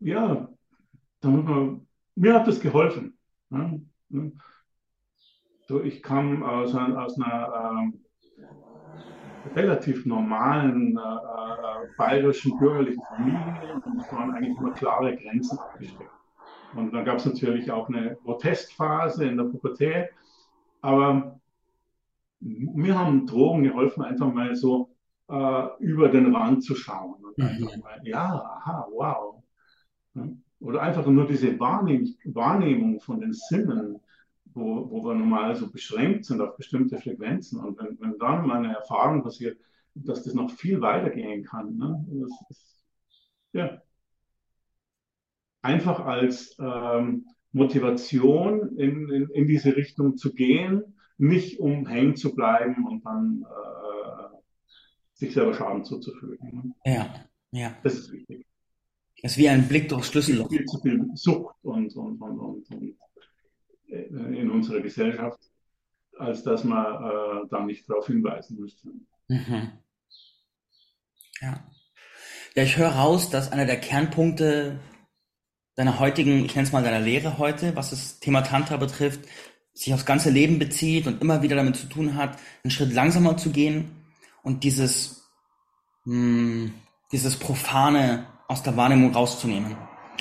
ja, 0.00 0.48
damit 1.20 1.44
man, 1.44 1.86
mir 2.14 2.34
hat 2.34 2.48
das 2.48 2.60
geholfen. 2.60 3.16
Ne? 3.50 3.82
So, 5.68 5.82
ich 5.82 6.02
kam 6.02 6.42
aus, 6.42 6.74
aus 6.74 7.20
einer 7.20 7.80
ähm, 7.80 8.00
relativ 9.54 10.06
normalen 10.06 10.96
äh, 10.96 11.00
äh, 11.00 11.88
bayerischen 11.96 12.58
bürgerlichen 12.58 13.02
Familie 13.08 13.82
und 13.84 14.00
es 14.00 14.12
waren 14.12 14.34
eigentlich 14.34 14.56
immer 14.58 14.72
klare 14.72 15.16
Grenzen 15.16 15.58
abgesteckt. 15.58 16.10
Und 16.74 16.92
dann 16.92 17.04
gab 17.04 17.18
es 17.18 17.26
natürlich 17.26 17.70
auch 17.70 17.88
eine 17.88 18.16
Protestphase 18.24 19.26
in 19.26 19.36
der 19.36 19.44
Pubertät, 19.44 20.08
aber 20.80 21.38
mir 22.40 22.98
haben 22.98 23.26
Drogen 23.26 23.62
geholfen, 23.62 24.02
einfach 24.02 24.32
mal 24.32 24.56
so 24.56 24.90
äh, 25.28 25.66
über 25.80 26.08
den 26.08 26.34
Rand 26.34 26.64
zu 26.64 26.74
schauen. 26.74 27.22
Und 27.24 27.38
mhm. 27.38 27.80
mal, 27.82 28.00
ja, 28.04 28.42
aha, 28.42 28.86
wow. 28.90 29.42
Oder 30.60 30.82
einfach 30.82 31.06
nur 31.06 31.26
diese 31.26 31.58
Wahrnehm 31.60 32.14
Wahrnehmung 32.24 33.00
von 33.00 33.20
den 33.20 33.32
Sinnen, 33.32 34.00
wo, 34.54 34.90
wo 34.90 35.04
wir 35.04 35.14
normal 35.14 35.56
so 35.56 35.70
beschränkt 35.70 36.24
sind 36.24 36.40
auf 36.40 36.56
bestimmte 36.56 36.98
Frequenzen. 36.98 37.60
Und 37.60 37.78
wenn, 37.78 37.98
wenn 38.00 38.18
dann 38.18 38.46
mal 38.46 38.58
eine 38.58 38.74
Erfahrung 38.74 39.22
passiert, 39.22 39.58
dass 39.94 40.22
das 40.22 40.34
noch 40.34 40.50
viel 40.50 40.80
weiter 40.80 41.10
gehen 41.10 41.44
kann, 41.44 41.76
ne? 41.76 42.04
das 42.08 42.30
ist, 42.50 42.84
ja. 43.52 43.82
Einfach 45.60 46.00
als 46.00 46.56
ähm, 46.58 47.26
Motivation 47.52 48.76
in, 48.78 49.08
in, 49.10 49.28
in 49.30 49.46
diese 49.46 49.76
Richtung 49.76 50.16
zu 50.16 50.34
gehen 50.34 50.82
nicht 51.22 51.60
um 51.60 51.86
hängen 51.86 52.16
zu 52.16 52.34
bleiben 52.34 52.86
und 52.86 53.04
dann 53.06 53.44
äh, 53.48 54.36
sich 55.14 55.32
selber 55.32 55.54
Schaden 55.54 55.84
zuzufügen. 55.84 56.50
Ne? 56.52 56.74
Ja, 56.84 57.14
ja. 57.52 57.76
Das 57.84 57.94
ist 57.94 58.12
wichtig. 58.12 58.44
Das 59.22 59.32
ist 59.32 59.38
wie 59.38 59.48
ein 59.48 59.68
Blick 59.68 59.88
durchs 59.88 60.08
Schlüsselloch. 60.08 60.48
Viel 60.48 60.64
zu 60.64 60.80
viel 60.80 61.10
Sucht 61.14 61.54
und, 61.62 61.94
und, 61.94 62.20
und, 62.20 62.38
und, 62.40 62.70
und 62.72 62.96
in 63.92 64.50
unserer 64.50 64.80
Gesellschaft, 64.80 65.38
als 66.18 66.42
dass 66.42 66.64
man 66.64 66.84
äh, 66.84 67.48
da 67.50 67.64
nicht 67.64 67.88
darauf 67.88 68.06
hinweisen 68.06 68.58
müsste. 68.58 68.88
Mhm. 69.28 69.72
Ja. 71.40 71.64
Ja, 72.54 72.62
ich 72.62 72.76
höre 72.76 72.90
raus, 72.90 73.30
dass 73.30 73.50
einer 73.50 73.64
der 73.64 73.80
Kernpunkte 73.80 74.78
deiner 75.74 75.98
heutigen, 75.98 76.44
ich 76.44 76.54
nenne 76.54 76.66
es 76.66 76.72
mal 76.72 76.82
deiner 76.82 77.00
Lehre 77.00 77.38
heute, 77.38 77.74
was 77.76 77.90
das 77.90 78.20
Thema 78.20 78.42
Tantra 78.42 78.76
betrifft, 78.76 79.20
sich 79.72 79.94
aufs 79.94 80.04
ganze 80.04 80.30
Leben 80.30 80.58
bezieht 80.58 81.06
und 81.06 81.22
immer 81.22 81.42
wieder 81.42 81.56
damit 81.56 81.76
zu 81.76 81.86
tun 81.86 82.16
hat, 82.16 82.38
einen 82.62 82.70
Schritt 82.70 82.92
langsamer 82.92 83.38
zu 83.38 83.50
gehen 83.50 83.90
und 84.42 84.64
dieses, 84.64 85.30
mh, 86.04 86.14
hm, 86.14 86.74
dieses 87.10 87.38
Profane 87.38 88.26
aus 88.48 88.62
der 88.62 88.76
Wahrnehmung 88.76 89.14
rauszunehmen 89.14 89.76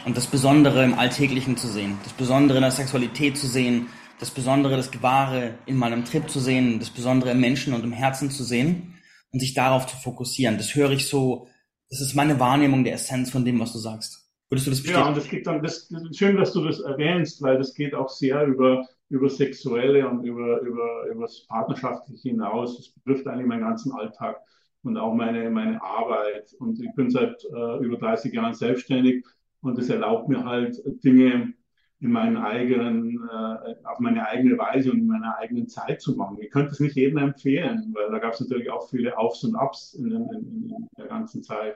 und 0.06 0.18
das 0.18 0.28
Besondere 0.28 0.84
im 0.84 0.94
Alltäglichen 0.94 1.58
zu 1.58 1.68
sehen, 1.68 1.98
das 2.04 2.14
Besondere 2.14 2.58
in 2.58 2.64
der 2.64 2.72
Sexualität 2.72 3.38
zu 3.38 3.48
sehen, 3.48 3.88
das 4.20 4.32
Besondere, 4.32 4.78
das 4.78 4.90
Wahre 5.02 5.56
in 5.66 5.78
meinem 5.78 6.06
Trip 6.06 6.30
zu 6.30 6.40
sehen, 6.40 6.80
das 6.80 6.90
Besondere 6.90 7.32
im 7.32 7.40
Menschen 7.40 7.74
und 7.74 7.84
im 7.84 7.92
Herzen 7.92 8.30
zu 8.30 8.44
sehen 8.44 8.96
und 9.32 9.40
sich 9.40 9.54
darauf 9.54 9.88
zu 9.88 9.96
fokussieren. 9.98 10.58
Das 10.58 10.76
höre 10.76 10.92
ich 10.92 11.08
so, 11.08 11.48
das 11.90 12.02
ist 12.02 12.16
meine 12.16 12.40
Wahrnehmung 12.40 12.84
der 12.84 12.94
Essenz 12.94 13.32
von 13.32 13.46
dem, 13.46 13.60
was 13.60 13.74
du 13.74 13.80
sagst. 13.80 14.30
Würdest 14.50 14.68
du 14.68 14.72
das 14.72 14.80
bestätigen? 14.82 15.04
Ja, 15.04 15.10
und 15.10 15.18
das 15.18 15.28
geht 15.28 15.48
dann, 15.48 15.64
das, 15.64 15.90
schön, 16.14 16.36
dass 16.36 16.54
du 16.54 16.64
das 16.64 16.80
erwähnst, 16.82 17.42
weil 17.42 17.58
das 17.58 17.74
geht 17.74 17.94
auch 17.94 18.10
sehr 18.10 18.46
über 18.46 18.86
über 19.12 19.30
Sexuelle 19.30 20.08
und 20.08 20.24
über, 20.24 20.62
über, 20.62 21.06
über 21.12 21.24
das 21.24 21.46
Partnerschaftliche 21.48 22.30
hinaus. 22.30 22.78
Das 22.78 22.90
betrifft 22.90 23.28
eigentlich 23.28 23.46
meinen 23.46 23.62
ganzen 23.62 23.92
Alltag 23.92 24.38
und 24.84 24.98
auch 24.98 25.14
meine, 25.14 25.50
meine 25.52 25.84
Arbeit. 25.84 26.54
Und 26.60 26.82
ich 26.82 26.96
bin 26.96 27.10
seit 27.10 27.44
äh, 27.44 27.84
über 27.84 27.98
30 27.98 28.34
Jahren 28.34 28.54
selbstständig 28.54 29.26
und 29.62 29.78
das 29.78 29.90
erlaubt 29.90 30.30
mir 30.30 30.44
halt 30.44 30.82
Dinge 31.04 31.54
in 32.00 32.12
meinen 32.12 32.38
eigenen, 32.38 33.16
äh, 33.30 33.76
auf 33.84 34.00
meine 34.00 34.28
eigene 34.28 34.58
Weise 34.58 34.92
und 34.92 35.00
in 35.00 35.08
meiner 35.08 35.38
eigenen 35.38 35.68
Zeit 35.68 36.02
zu 36.02 36.16
machen. 36.16 36.38
Ich 36.42 36.50
könnte 36.50 36.72
es 36.72 36.80
nicht 36.80 36.96
jedem 36.96 37.20
empfehlen, 37.20 37.92
weil 37.94 38.10
da 38.10 38.18
gab 38.18 38.34
es 38.34 38.42
natürlich 38.42 38.72
auch 38.72 38.90
viele 38.90 39.18
Aufs 39.18 39.44
und 39.44 39.56
Ups 39.56 39.94
in, 39.94 40.12
in, 40.12 40.70
in 40.70 40.88
der 40.98 41.08
ganzen 41.08 41.44
Zeit. 41.44 41.76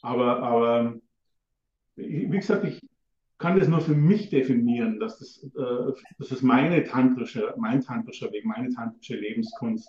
Aber, 0.00 0.40
aber 0.40 0.94
wie 1.96 2.28
gesagt, 2.28 2.64
ich, 2.64 2.80
kann 3.42 3.58
das 3.58 3.66
nur 3.66 3.80
für 3.80 3.94
mich 3.94 4.30
definieren, 4.30 5.00
dass 5.00 5.18
das, 5.18 5.42
äh, 5.42 5.92
das 6.16 6.30
ist 6.30 6.42
meine 6.42 6.84
tantrische, 6.84 7.52
mein 7.58 7.80
tantrischer 7.82 8.30
Weg, 8.30 8.44
meine 8.44 8.70
tantrische 8.70 9.16
Lebenskunst. 9.16 9.88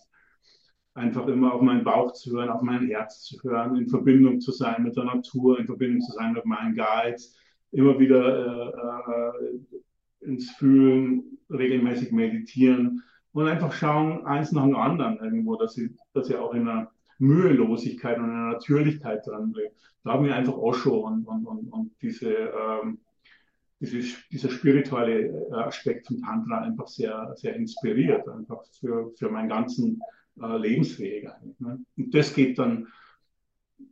Einfach 0.95 1.27
immer 1.27 1.53
auf 1.53 1.61
meinen 1.61 1.83
Bauch 1.83 2.13
zu 2.13 2.31
hören, 2.31 2.49
auf 2.49 2.61
mein 2.61 2.87
Herz 2.87 3.23
zu 3.23 3.41
hören, 3.43 3.75
in 3.75 3.87
Verbindung 3.87 4.39
zu 4.39 4.51
sein 4.51 4.83
mit 4.83 4.95
der 4.95 5.05
Natur, 5.05 5.59
in 5.59 5.65
Verbindung 5.65 6.01
zu 6.01 6.11
sein 6.13 6.33
mit 6.33 6.45
meinen 6.45 6.75
Guides, 6.75 7.35
immer 7.71 7.97
wieder 7.97 8.21
äh, 8.45 9.11
äh, 9.11 10.29
ins 10.29 10.51
Fühlen, 10.51 11.39
regelmäßig 11.49 12.11
meditieren 12.11 13.03
und 13.31 13.47
einfach 13.47 13.73
schauen, 13.73 14.25
eins 14.25 14.51
nach 14.51 14.65
dem 14.65 14.75
anderen 14.75 15.17
irgendwo, 15.17 15.55
dass 15.55 15.73
sie, 15.73 15.95
dass 16.13 16.27
sie 16.27 16.35
auch 16.35 16.53
in 16.53 16.67
einer 16.67 16.91
Mühelosigkeit 17.17 18.17
und 18.17 18.25
einer 18.25 18.53
Natürlichkeit 18.53 19.25
dran 19.25 19.51
bleibt. 19.51 19.75
Da 20.03 20.13
haben 20.13 20.25
wir 20.25 20.35
einfach 20.35 20.57
Osho 20.57 21.07
und, 21.07 21.25
und, 21.25 21.45
und, 21.45 21.67
und 21.69 21.91
diese 22.01 22.29
ähm, 22.29 22.99
diese, 23.83 24.17
dieser 24.31 24.49
spirituelle 24.49 25.27
äh, 25.27 25.53
Aspekt 25.55 26.07
von 26.07 26.21
Tantra 26.21 26.61
einfach 26.61 26.87
sehr, 26.87 27.33
sehr 27.35 27.55
inspiriert, 27.55 28.27
einfach 28.27 28.63
für, 28.79 29.11
für 29.17 29.29
meinen 29.29 29.49
ganzen 29.49 30.01
äh, 30.41 30.57
Lebensweg. 30.57 31.29
Ne? 31.59 31.79
Und 31.97 32.13
das 32.13 32.33
geht 32.33 32.59
dann, 32.59 32.87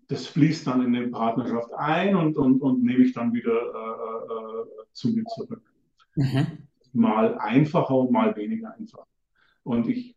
das 0.07 0.27
fließt 0.27 0.67
dann 0.67 0.83
in 0.83 0.93
die 0.93 1.07
Partnerschaft 1.09 1.73
ein 1.73 2.15
und, 2.15 2.37
und, 2.37 2.61
und 2.61 2.83
nehme 2.83 3.03
ich 3.03 3.13
dann 3.13 3.33
wieder 3.33 3.51
äh, 3.51 4.33
äh, 4.33 4.85
zu 4.93 5.09
mir 5.09 5.23
zurück. 5.35 5.61
Mhm. 6.15 6.67
Mal 6.93 7.37
einfacher 7.37 7.95
und 7.95 8.11
mal 8.11 8.35
weniger 8.35 8.73
einfach. 8.73 9.05
Und 9.63 9.87
ich, 9.87 10.15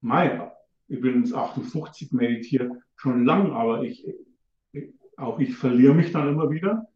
naja, 0.00 0.52
ich 0.88 1.00
bin 1.00 1.14
ins 1.14 1.32
58 1.32 2.12
meditiert 2.12 2.72
schon 2.96 3.24
lang, 3.24 3.52
aber 3.52 3.82
ich, 3.82 4.06
auch 5.16 5.38
ich 5.38 5.54
verliere 5.56 5.94
mich 5.94 6.12
dann 6.12 6.28
immer 6.28 6.50
wieder 6.50 6.88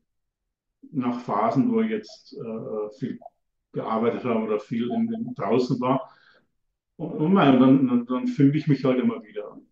nach 0.92 1.20
Phasen, 1.20 1.70
wo 1.72 1.80
ich 1.80 1.90
jetzt 1.90 2.34
äh, 2.34 2.90
viel 2.98 3.18
gearbeitet 3.72 4.24
habe 4.24 4.44
oder 4.44 4.58
viel 4.58 4.90
in, 4.90 5.12
in, 5.12 5.34
draußen 5.34 5.80
war. 5.80 6.10
Und, 7.00 7.34
dann, 7.34 7.88
dann, 7.88 8.06
dann 8.06 8.26
finde 8.26 8.58
ich 8.58 8.66
mich 8.66 8.84
halt 8.84 8.98
immer 8.98 9.22
wieder. 9.22 9.50
Und 9.52 9.66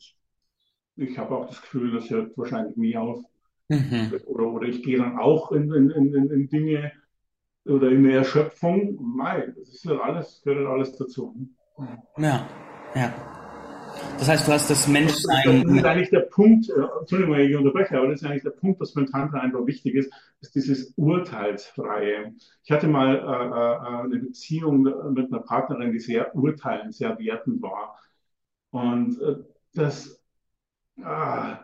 ich 0.96 1.18
habe 1.18 1.36
auch 1.36 1.46
das 1.46 1.60
Gefühl, 1.60 1.92
das 1.92 2.08
hört 2.08 2.36
wahrscheinlich 2.38 2.76
nie 2.78 2.96
auf. 2.96 3.22
Mhm. 3.68 4.14
Oder, 4.24 4.46
oder 4.46 4.66
ich 4.66 4.82
gehe 4.82 4.96
dann 4.96 5.18
auch 5.18 5.52
in, 5.52 5.70
in, 5.72 5.90
in, 5.90 6.30
in 6.30 6.48
Dinge 6.48 6.90
oder 7.66 7.90
in 7.90 7.98
eine 7.98 8.14
Erschöpfung. 8.14 8.98
Nein, 9.18 9.54
das 9.58 9.68
ist 9.68 9.84
halt 9.84 10.00
alles, 10.00 10.40
gehört 10.42 10.66
alles 10.66 10.96
dazu. 10.96 11.36
Ja, 12.16 12.48
ja. 12.94 13.37
Das 14.18 14.28
heißt, 14.28 14.48
du 14.48 14.52
hast 14.52 14.68
das 14.68 14.88
Menschsein. 14.88 15.62
Das 15.64 15.76
ist 15.76 15.84
eigentlich 15.84 16.10
der 16.10 16.20
Punkt, 16.20 16.68
äh, 16.68 16.72
Entschuldigung, 17.00 17.36
ich 17.36 17.56
unterbreche, 17.56 17.98
aber 17.98 18.08
das 18.08 18.20
ist 18.20 18.28
eigentlich 18.28 18.42
der 18.42 18.50
Punkt, 18.50 18.80
was 18.80 18.92
beim 18.92 19.06
Tantra 19.06 19.38
einfach 19.40 19.64
wichtig 19.66 19.94
ist, 19.94 20.12
ist 20.40 20.54
dieses 20.54 20.92
Urteilsfreie. 20.96 22.34
Ich 22.64 22.70
hatte 22.70 22.88
mal 22.88 23.16
äh, 23.16 23.20
äh, 23.20 24.04
eine 24.04 24.18
Beziehung 24.18 24.82
mit 25.14 25.32
einer 25.32 25.42
Partnerin, 25.42 25.92
die 25.92 26.00
sehr 26.00 26.34
urteilend, 26.34 26.94
sehr 26.94 27.18
wertend 27.18 27.62
war. 27.62 27.98
Und 28.70 29.20
äh, 29.20 29.36
das, 29.74 30.20
ah, 31.02 31.60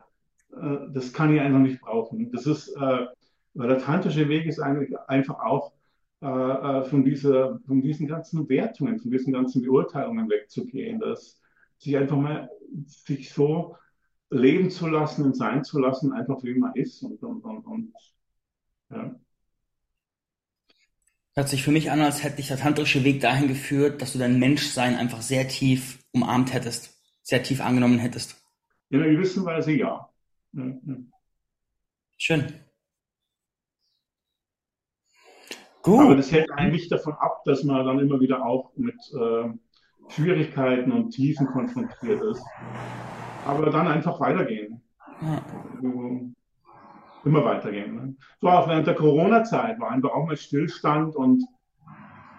äh, 0.52 0.76
das 0.92 1.12
kann 1.12 1.34
ich 1.34 1.40
einfach 1.40 1.58
nicht 1.58 1.80
brauchen. 1.80 2.30
Das 2.32 2.46
ist, 2.46 2.68
äh, 2.76 3.06
weil 3.54 3.68
der 3.68 3.78
tantrische 3.78 4.28
Weg 4.28 4.46
ist 4.46 4.60
eigentlich 4.60 4.98
einfach 5.08 5.40
auch 5.40 5.72
von, 6.20 7.04
dieser, 7.04 7.58
von 7.66 7.82
diesen 7.82 8.06
ganzen 8.06 8.48
Wertungen, 8.48 8.98
von 8.98 9.10
diesen 9.10 9.34
ganzen 9.34 9.60
Beurteilungen 9.60 10.30
wegzugehen. 10.30 10.98
Das, 10.98 11.38
sich 11.78 11.96
einfach 11.96 12.16
mal 12.16 12.50
sich 12.86 13.32
so 13.32 13.76
leben 14.30 14.70
zu 14.70 14.88
lassen 14.88 15.24
und 15.24 15.36
sein 15.36 15.64
zu 15.64 15.78
lassen, 15.78 16.12
einfach 16.12 16.42
wie 16.42 16.54
man 16.54 16.74
ist. 16.74 17.02
Und, 17.02 17.22
und, 17.22 17.44
und, 17.44 17.66
und 17.66 17.94
ja. 18.90 19.14
Hört 21.36 21.48
sich 21.48 21.64
für 21.64 21.72
mich 21.72 21.90
an, 21.90 22.00
als 22.00 22.22
hätte 22.22 22.36
dich 22.36 22.48
der 22.48 22.58
tantrische 22.58 23.02
Weg 23.02 23.20
dahin 23.20 23.48
geführt, 23.48 24.00
dass 24.00 24.12
du 24.12 24.18
dein 24.18 24.38
Menschsein 24.38 24.94
einfach 24.94 25.20
sehr 25.20 25.48
tief 25.48 25.98
umarmt 26.12 26.52
hättest, 26.52 26.96
sehr 27.22 27.42
tief 27.42 27.60
angenommen 27.60 27.98
hättest. 27.98 28.40
In 28.90 29.02
einer 29.02 29.10
gewissen 29.10 29.44
Weise 29.44 29.72
ja. 29.72 30.08
ja, 30.52 30.64
ja. 30.64 30.96
Schön. 32.16 32.60
Gut. 35.82 36.00
Aber 36.00 36.16
das 36.16 36.30
hält 36.30 36.50
einen 36.52 36.72
nicht 36.72 36.90
davon 36.90 37.14
ab, 37.14 37.42
dass 37.44 37.64
man 37.64 37.84
dann 37.84 37.98
immer 37.98 38.20
wieder 38.20 38.46
auch 38.46 38.72
mit 38.76 38.94
äh, 39.12 39.50
Schwierigkeiten 40.08 40.92
und 40.92 41.10
Tiefen 41.10 41.46
konfrontiert 41.46 42.22
ist. 42.22 42.42
Aber 43.46 43.70
dann 43.70 43.88
einfach 43.88 44.20
weitergehen. 44.20 44.80
Ja. 45.20 45.42
Immer 47.24 47.44
weitergehen. 47.44 47.94
Ne? 47.94 48.16
So 48.40 48.48
auch 48.48 48.68
während 48.68 48.86
der 48.86 48.94
Corona-Zeit 48.94 49.80
war 49.80 49.90
einfach 49.90 50.10
auch 50.10 50.26
mal 50.26 50.36
Stillstand 50.36 51.16
und, 51.16 51.44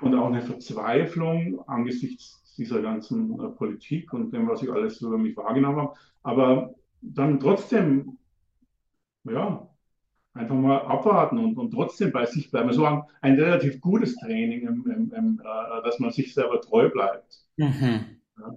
und 0.02 0.16
auch 0.16 0.28
eine 0.28 0.42
Verzweiflung 0.42 1.60
angesichts 1.68 2.44
dieser 2.58 2.82
ganzen 2.82 3.40
äh, 3.40 3.50
Politik 3.50 4.14
und 4.14 4.32
dem, 4.32 4.48
was 4.48 4.62
ich 4.62 4.72
alles 4.72 5.02
über 5.02 5.18
mich 5.18 5.36
wahrgenommen 5.36 5.80
habe. 5.80 5.94
Aber 6.24 6.76
dann 7.02 7.40
trotzdem, 7.40 8.18
ja, 9.24 9.68
einfach 10.36 10.56
mal 10.56 10.82
abwarten 10.82 11.40
und, 11.40 11.58
und 11.58 11.72
trotzdem 11.72 12.12
bei 12.12 12.26
sich 12.26 12.52
bleiben. 12.52 12.72
So 12.74 12.86
ein, 12.86 13.04
ein 13.22 13.40
relativ 13.40 13.82
gutes 13.82 14.16
Training, 14.18 14.68
im, 14.68 14.86
im, 14.92 15.14
im, 15.14 15.42
äh, 15.44 15.84
dass 15.84 16.00
man 16.00 16.12
sich 16.12 16.34
selber 16.34 16.62
treu 16.62 16.90
bleibt. 16.90 17.42
Mhm. 17.58 18.20
Ja, 18.38 18.56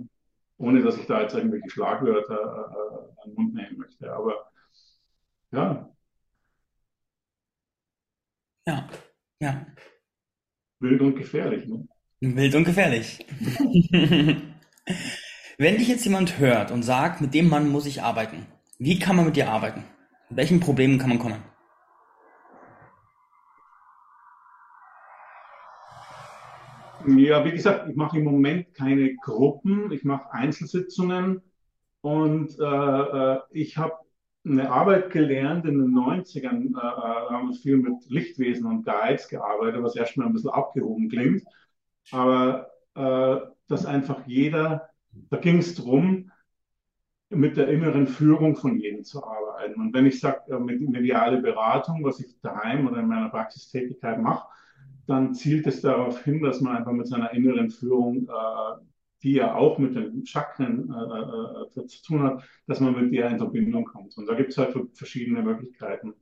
ohne 0.58 0.82
dass 0.82 0.98
ich 0.98 1.06
da 1.06 1.22
jetzt 1.22 1.34
irgendwelche 1.34 1.70
Schlagwörter 1.70 2.34
äh, 2.34 3.22
an 3.22 3.30
den 3.30 3.34
Mund 3.34 3.54
nehmen 3.54 3.78
möchte. 3.78 4.12
Aber 4.12 4.50
ja. 5.52 5.88
Ja, 8.66 8.88
ja. 9.40 9.66
Wild 10.80 11.00
und 11.00 11.16
gefährlich, 11.16 11.66
ne? 11.66 11.88
Wild 12.20 12.54
und 12.56 12.64
gefährlich. 12.64 13.24
Wenn 15.58 15.76
dich 15.76 15.88
jetzt 15.88 16.04
jemand 16.04 16.38
hört 16.38 16.70
und 16.70 16.82
sagt, 16.82 17.20
mit 17.20 17.34
dem 17.34 17.48
Mann 17.48 17.68
muss 17.68 17.86
ich 17.86 18.02
arbeiten, 18.02 18.46
wie 18.78 18.98
kann 18.98 19.16
man 19.16 19.26
mit 19.26 19.36
dir 19.36 19.48
arbeiten? 19.48 19.84
Mit 20.28 20.38
welchen 20.38 20.60
Problemen 20.60 20.98
kann 20.98 21.08
man 21.08 21.18
kommen? 21.18 21.42
Ja, 27.16 27.44
wie 27.44 27.52
gesagt, 27.52 27.88
ich 27.88 27.96
mache 27.96 28.18
im 28.18 28.24
Moment 28.24 28.74
keine 28.74 29.14
Gruppen, 29.16 29.90
ich 29.92 30.04
mache 30.04 30.32
Einzelsitzungen 30.32 31.42
und 32.02 32.58
äh, 32.58 32.64
äh 32.64 33.40
ich 33.50 33.76
habe 33.78 33.94
eine 34.44 34.70
Arbeit 34.70 35.10
gelernt 35.10 35.64
in 35.66 35.78
den 35.78 35.94
90ern, 35.94 36.74
äh, 36.74 36.78
äh, 36.78 37.30
haben 37.30 37.48
wir 37.48 37.54
viel 37.54 37.76
mit 37.78 37.94
Lichtwesen 38.08 38.66
und 38.66 38.84
Guides 38.84 39.28
gearbeitet, 39.28 39.82
was 39.82 39.96
erstmal 39.96 40.26
ein 40.26 40.32
bisschen 40.32 40.50
abgehoben 40.50 41.08
klingt, 41.08 41.44
aber 42.10 42.70
äh, 42.94 43.36
dass 43.68 43.86
einfach 43.86 44.26
jeder, 44.26 44.88
da 45.30 45.36
ging 45.38 45.58
es 45.58 45.74
darum, 45.74 46.30
mit 47.30 47.56
der 47.56 47.68
inneren 47.68 48.06
Führung 48.06 48.56
von 48.56 48.78
jedem 48.78 49.04
zu 49.04 49.22
arbeiten. 49.22 49.80
Und 49.80 49.94
wenn 49.94 50.06
ich 50.06 50.20
sage, 50.20 50.50
äh, 50.50 50.58
mediale 50.58 51.38
Beratung, 51.38 52.02
was 52.04 52.20
ich 52.20 52.40
daheim 52.40 52.86
oder 52.86 53.00
in 53.00 53.08
meiner 53.08 53.28
Praxistätigkeit 53.28 54.20
mache, 54.20 54.48
dann 55.08 55.34
zielt 55.34 55.66
es 55.66 55.80
darauf 55.80 56.22
hin, 56.22 56.42
dass 56.42 56.60
man 56.60 56.76
einfach 56.76 56.92
mit 56.92 57.08
seiner 57.08 57.32
inneren 57.32 57.70
Führung, 57.70 58.28
äh, 58.28 58.82
die 59.22 59.32
ja 59.32 59.54
auch 59.54 59.78
mit 59.78 59.96
den 59.96 60.26
Chakren 60.26 60.92
äh, 60.92 61.80
äh, 61.80 61.86
zu 61.86 62.02
tun 62.02 62.22
hat, 62.24 62.44
dass 62.66 62.80
man 62.80 62.94
mit 62.94 63.12
der 63.14 63.30
in 63.30 63.38
Verbindung 63.38 63.86
kommt. 63.86 64.16
Und 64.18 64.26
da 64.26 64.34
gibt 64.34 64.50
es 64.50 64.58
halt 64.58 64.76
verschiedene 64.92 65.42
Möglichkeiten. 65.42 66.14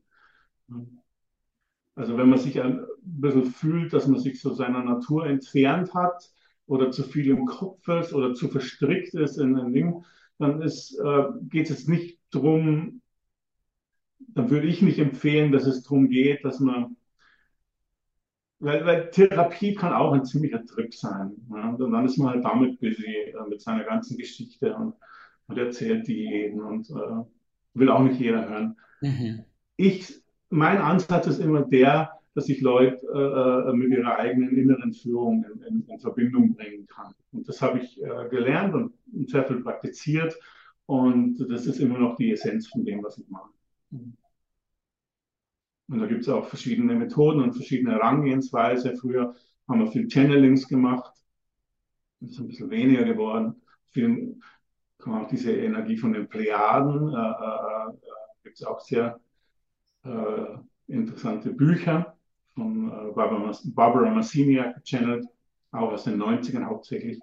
Also 1.97 2.17
wenn 2.17 2.29
man 2.29 2.39
sich 2.39 2.61
ein 2.63 2.87
bisschen 3.03 3.47
fühlt, 3.47 3.93
dass 3.93 4.07
man 4.07 4.21
sich 4.21 4.41
so 4.41 4.55
seiner 4.55 4.85
Natur 4.85 5.27
entfernt 5.27 5.93
hat 5.93 6.31
oder 6.67 6.93
zu 6.93 7.03
viel 7.03 7.29
im 7.31 7.45
Kopf 7.45 7.89
ist 7.89 8.13
oder 8.15 8.35
zu 8.35 8.49
verstrickt 8.49 9.15
ist 9.15 9.39
in 9.39 9.57
ein 9.59 9.73
Ding, 9.73 10.05
dann 10.39 10.63
äh, 10.63 11.25
geht 11.49 11.71
es 11.71 11.89
nicht 11.89 12.21
darum, 12.31 13.03
dann 14.19 14.49
würde 14.51 14.69
ich 14.69 14.81
nicht 14.81 15.01
empfehlen, 15.01 15.51
dass 15.51 15.67
es 15.67 15.83
darum 15.83 16.09
geht, 16.09 16.45
dass 16.45 16.61
man 16.61 16.97
weil, 18.59 18.85
weil 18.87 19.11
Therapie 19.11 19.75
kann 19.75 19.93
auch 19.93 20.13
ein 20.13 20.25
ziemlicher 20.25 20.65
Trip 20.65 20.95
sein. 20.95 21.33
Ja? 21.51 21.71
Und 21.71 21.93
dann 21.93 22.07
ist 22.07 22.19
man 22.19 22.31
halt 22.31 22.45
damit 22.45 22.81
busy, 22.81 23.07
äh, 23.07 23.49
mit 23.49 23.61
seiner 23.61 23.85
ganzen 23.85 24.17
Geschichte 24.17 24.75
und, 24.75 24.95
und 25.49 25.59
erzählt 25.59 26.07
die 26.07 26.25
jeden 26.25 26.61
und 26.61 26.89
äh, 26.91 27.25
will 27.75 27.91
auch 27.91 28.03
nicht 28.03 28.21
jeder 28.21 28.49
hören. 28.49 28.77
Mhm. 29.01 29.45
Ich, 29.77 30.23
mein 30.49 30.79
Ansatz 30.79 31.27
ist 31.27 31.39
immer 31.39 31.63
der, 31.63 32.13
dass 32.35 32.49
ich 32.49 32.61
Leute 32.61 33.07
äh, 33.15 33.71
äh 33.71 33.73
mit 33.73 33.91
ihrer 33.91 34.19
eigenen 34.19 34.57
inneren 34.57 34.93
Führung 34.93 35.45
in, 35.45 35.63
in, 35.63 35.87
in 35.89 35.99
Verbindung 36.01 36.55
bringen 36.55 36.87
kann. 36.87 37.15
Und 37.33 37.49
das 37.49 37.61
habe 37.63 37.79
ich 37.79 38.03
äh, 38.03 38.29
gelernt 38.31 38.75
und, 38.75 38.93
und 39.13 39.31
sehr 39.31 39.45
viel 39.45 39.63
praktiziert. 39.63 40.39
Und 40.87 41.39
das 41.51 41.67
ist 41.67 41.81
immer 41.81 41.99
noch 41.99 42.17
die 42.17 42.33
Essenz 42.33 42.69
von 42.69 42.85
dem, 42.85 43.03
was 43.03 43.19
ich 43.19 43.29
mache. 43.29 43.51
Mhm. 43.91 44.17
Und 45.89 46.01
da 46.01 46.07
gibt 46.07 46.23
es 46.23 46.29
auch 46.29 46.47
verschiedene 46.49 46.95
Methoden 46.95 47.41
und 47.41 47.53
verschiedene 47.53 47.93
Herangehensweise. 47.93 48.97
Früher 48.97 49.35
haben 49.69 49.81
wir 49.81 49.87
viel 49.87 50.09
Channelings 50.09 50.67
gemacht. 50.69 51.13
Das 52.21 52.31
ist 52.31 52.41
ein 52.41 52.49
bisschen 52.49 52.71
weniger 52.71 53.05
geworden. 53.05 53.63
Viel 53.93 54.37
kann 54.99 55.13
man 55.13 55.25
auch 55.25 55.29
diese 55.29 55.53
Energie 55.53 55.97
von 55.97 56.13
den 56.13 56.29
Plejaden. 56.29 57.15
Äh, 57.15 57.17
äh, 57.17 57.97
gibt 58.43 58.57
es 58.57 58.65
auch 58.65 58.81
sehr 58.81 59.21
äh, 60.05 60.59
interessante 60.89 61.51
Bücher 61.51 62.17
von 62.55 62.89
äh, 62.89 63.13
Barbara, 63.13 63.53
Barbara 63.67 64.11
Massiniak 64.11 64.77
gechannelt, 64.77 65.27
auch 65.71 65.93
aus 65.93 66.05
den 66.05 66.21
90ern 66.21 66.65
hauptsächlich. 66.65 67.21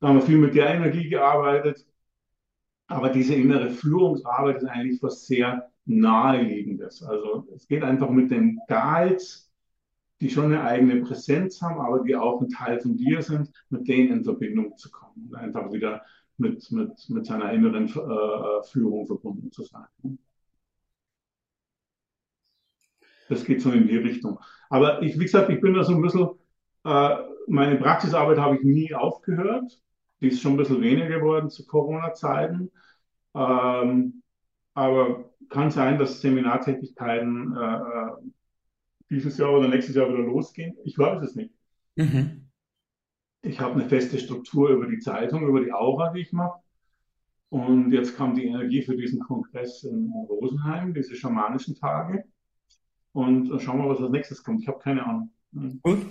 Da 0.00 0.08
haben 0.08 0.16
wir 0.16 0.22
viel 0.22 0.38
mit 0.38 0.54
der 0.54 0.74
Energie 0.74 1.08
gearbeitet. 1.08 1.86
Aber 2.88 3.08
diese 3.08 3.34
innere 3.34 3.70
Führungsarbeit 3.70 4.58
ist 4.58 4.68
eigentlich 4.68 5.02
was 5.02 5.26
sehr 5.26 5.71
Naheliegendes. 5.84 7.02
Also 7.02 7.46
es 7.54 7.66
geht 7.66 7.82
einfach 7.82 8.10
mit 8.10 8.30
den 8.30 8.60
Guides, 8.68 9.50
die 10.20 10.30
schon 10.30 10.46
eine 10.46 10.62
eigene 10.62 11.02
Präsenz 11.02 11.60
haben, 11.60 11.80
aber 11.80 12.04
die 12.04 12.14
auch 12.14 12.40
ein 12.40 12.48
Teil 12.48 12.80
von 12.80 12.96
dir 12.96 13.22
sind, 13.22 13.50
mit 13.70 13.88
denen 13.88 14.18
in 14.18 14.24
Verbindung 14.24 14.76
zu 14.76 14.90
kommen 14.90 15.28
und 15.28 15.34
einfach 15.34 15.72
wieder 15.72 16.02
mit, 16.38 16.70
mit, 16.70 17.08
mit 17.08 17.26
seiner 17.26 17.52
inneren 17.52 17.86
äh, 17.86 18.62
Führung 18.64 19.06
verbunden 19.06 19.50
zu 19.50 19.64
sein. 19.64 20.18
Das 23.28 23.44
geht 23.44 23.62
so 23.62 23.70
in 23.72 23.86
die 23.88 23.96
Richtung. 23.96 24.38
Aber 24.68 25.02
ich, 25.02 25.18
wie 25.18 25.24
gesagt, 25.24 25.50
ich 25.50 25.60
bin 25.60 25.74
da 25.74 25.84
so 25.84 25.94
ein 25.94 26.02
bisschen, 26.02 26.28
äh, 26.84 27.16
meine 27.48 27.76
Praxisarbeit 27.76 28.38
habe 28.38 28.56
ich 28.56 28.62
nie 28.62 28.94
aufgehört. 28.94 29.80
Die 30.20 30.28
ist 30.28 30.40
schon 30.40 30.52
ein 30.52 30.58
bisschen 30.58 30.80
weniger 30.82 31.18
geworden 31.18 31.50
zu 31.50 31.66
Corona-Zeiten. 31.66 32.70
Ähm, 33.34 34.22
aber 34.74 35.31
kann 35.52 35.70
sein, 35.70 35.98
dass 35.98 36.20
Seminartätigkeiten 36.20 37.56
äh, 37.56 37.76
äh, 37.76 38.10
dieses 39.10 39.38
Jahr 39.38 39.52
oder 39.52 39.68
nächstes 39.68 39.94
Jahr 39.94 40.08
wieder 40.08 40.22
losgehen. 40.22 40.74
Ich 40.84 40.98
weiß 40.98 41.22
es 41.22 41.34
nicht. 41.34 41.52
Mhm. 41.96 42.48
Ich 43.42 43.60
habe 43.60 43.74
eine 43.74 43.88
feste 43.88 44.18
Struktur 44.18 44.70
über 44.70 44.86
die 44.86 44.98
Zeitung, 44.98 45.46
über 45.46 45.62
die 45.62 45.72
Aura, 45.72 46.12
die 46.12 46.20
ich 46.20 46.32
mache. 46.32 46.60
Und 47.50 47.92
jetzt 47.92 48.16
kam 48.16 48.34
die 48.34 48.46
Energie 48.46 48.82
für 48.82 48.96
diesen 48.96 49.20
Kongress 49.20 49.84
in 49.84 50.10
Rosenheim, 50.28 50.94
diese 50.94 51.14
schamanischen 51.16 51.76
Tage. 51.76 52.24
Und 53.12 53.60
schauen 53.60 53.78
wir, 53.78 53.90
was 53.90 54.00
als 54.00 54.10
nächstes 54.10 54.42
kommt. 54.42 54.62
Ich 54.62 54.68
habe 54.68 54.78
keine 54.78 55.04
Ahnung. 55.04 55.30
Gut. 55.82 56.06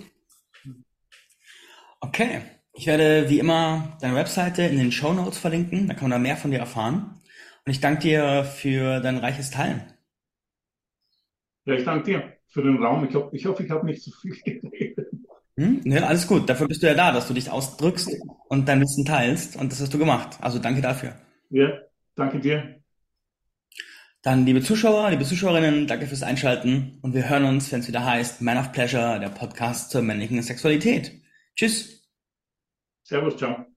Okay. 2.00 2.42
Ich 2.74 2.86
werde 2.86 3.28
wie 3.28 3.38
immer 3.38 3.96
deine 4.00 4.14
Webseite 4.14 4.62
in 4.62 4.78
den 4.78 4.92
Show 4.92 5.12
Notes 5.12 5.38
verlinken. 5.38 5.88
Da 5.88 5.94
kann 5.94 6.04
man 6.04 6.12
da 6.12 6.18
mehr 6.18 6.36
von 6.36 6.52
dir 6.52 6.60
erfahren. 6.60 7.21
Und 7.64 7.72
ich 7.72 7.80
danke 7.80 8.02
dir 8.02 8.44
für 8.44 9.00
dein 9.00 9.18
reiches 9.18 9.50
Teilen. 9.50 9.82
Ja, 11.64 11.74
ich 11.74 11.84
danke 11.84 12.04
dir 12.04 12.32
für 12.48 12.62
den 12.62 12.82
Raum. 12.82 13.06
Ich, 13.08 13.14
hoffe, 13.14 13.36
ich, 13.36 13.46
hoffe, 13.46 13.62
ich 13.62 13.70
habe 13.70 13.86
nicht 13.86 14.02
zu 14.02 14.10
viel 14.10 14.36
geredet. 14.44 15.08
Hm? 15.56 15.80
Ja, 15.84 16.02
alles 16.02 16.26
gut. 16.26 16.48
Dafür 16.48 16.66
bist 16.66 16.82
du 16.82 16.86
ja 16.86 16.94
da, 16.94 17.12
dass 17.12 17.28
du 17.28 17.34
dich 17.34 17.50
ausdrückst 17.50 18.10
und 18.48 18.68
dein 18.68 18.80
Wissen 18.80 19.04
teilst. 19.04 19.56
Und 19.56 19.70
das 19.70 19.80
hast 19.80 19.94
du 19.94 19.98
gemacht. 19.98 20.38
Also 20.40 20.58
danke 20.58 20.80
dafür. 20.80 21.14
Ja, 21.50 21.68
danke 22.16 22.40
dir. 22.40 22.82
Dann, 24.22 24.46
liebe 24.46 24.62
Zuschauer, 24.62 25.10
liebe 25.10 25.24
Zuschauerinnen, 25.24 25.86
danke 25.88 26.06
fürs 26.06 26.22
Einschalten. 26.22 26.98
Und 27.02 27.12
wir 27.14 27.28
hören 27.28 27.44
uns, 27.44 27.72
wenn 27.72 27.80
es 27.80 27.88
wieder 27.88 28.04
heißt 28.04 28.40
Man 28.40 28.56
of 28.56 28.72
Pleasure, 28.72 29.18
der 29.18 29.30
Podcast 29.30 29.90
zur 29.90 30.02
männlichen 30.02 30.40
Sexualität. 30.42 31.12
Tschüss. 31.56 32.08
Servus, 33.02 33.36
ciao. 33.36 33.71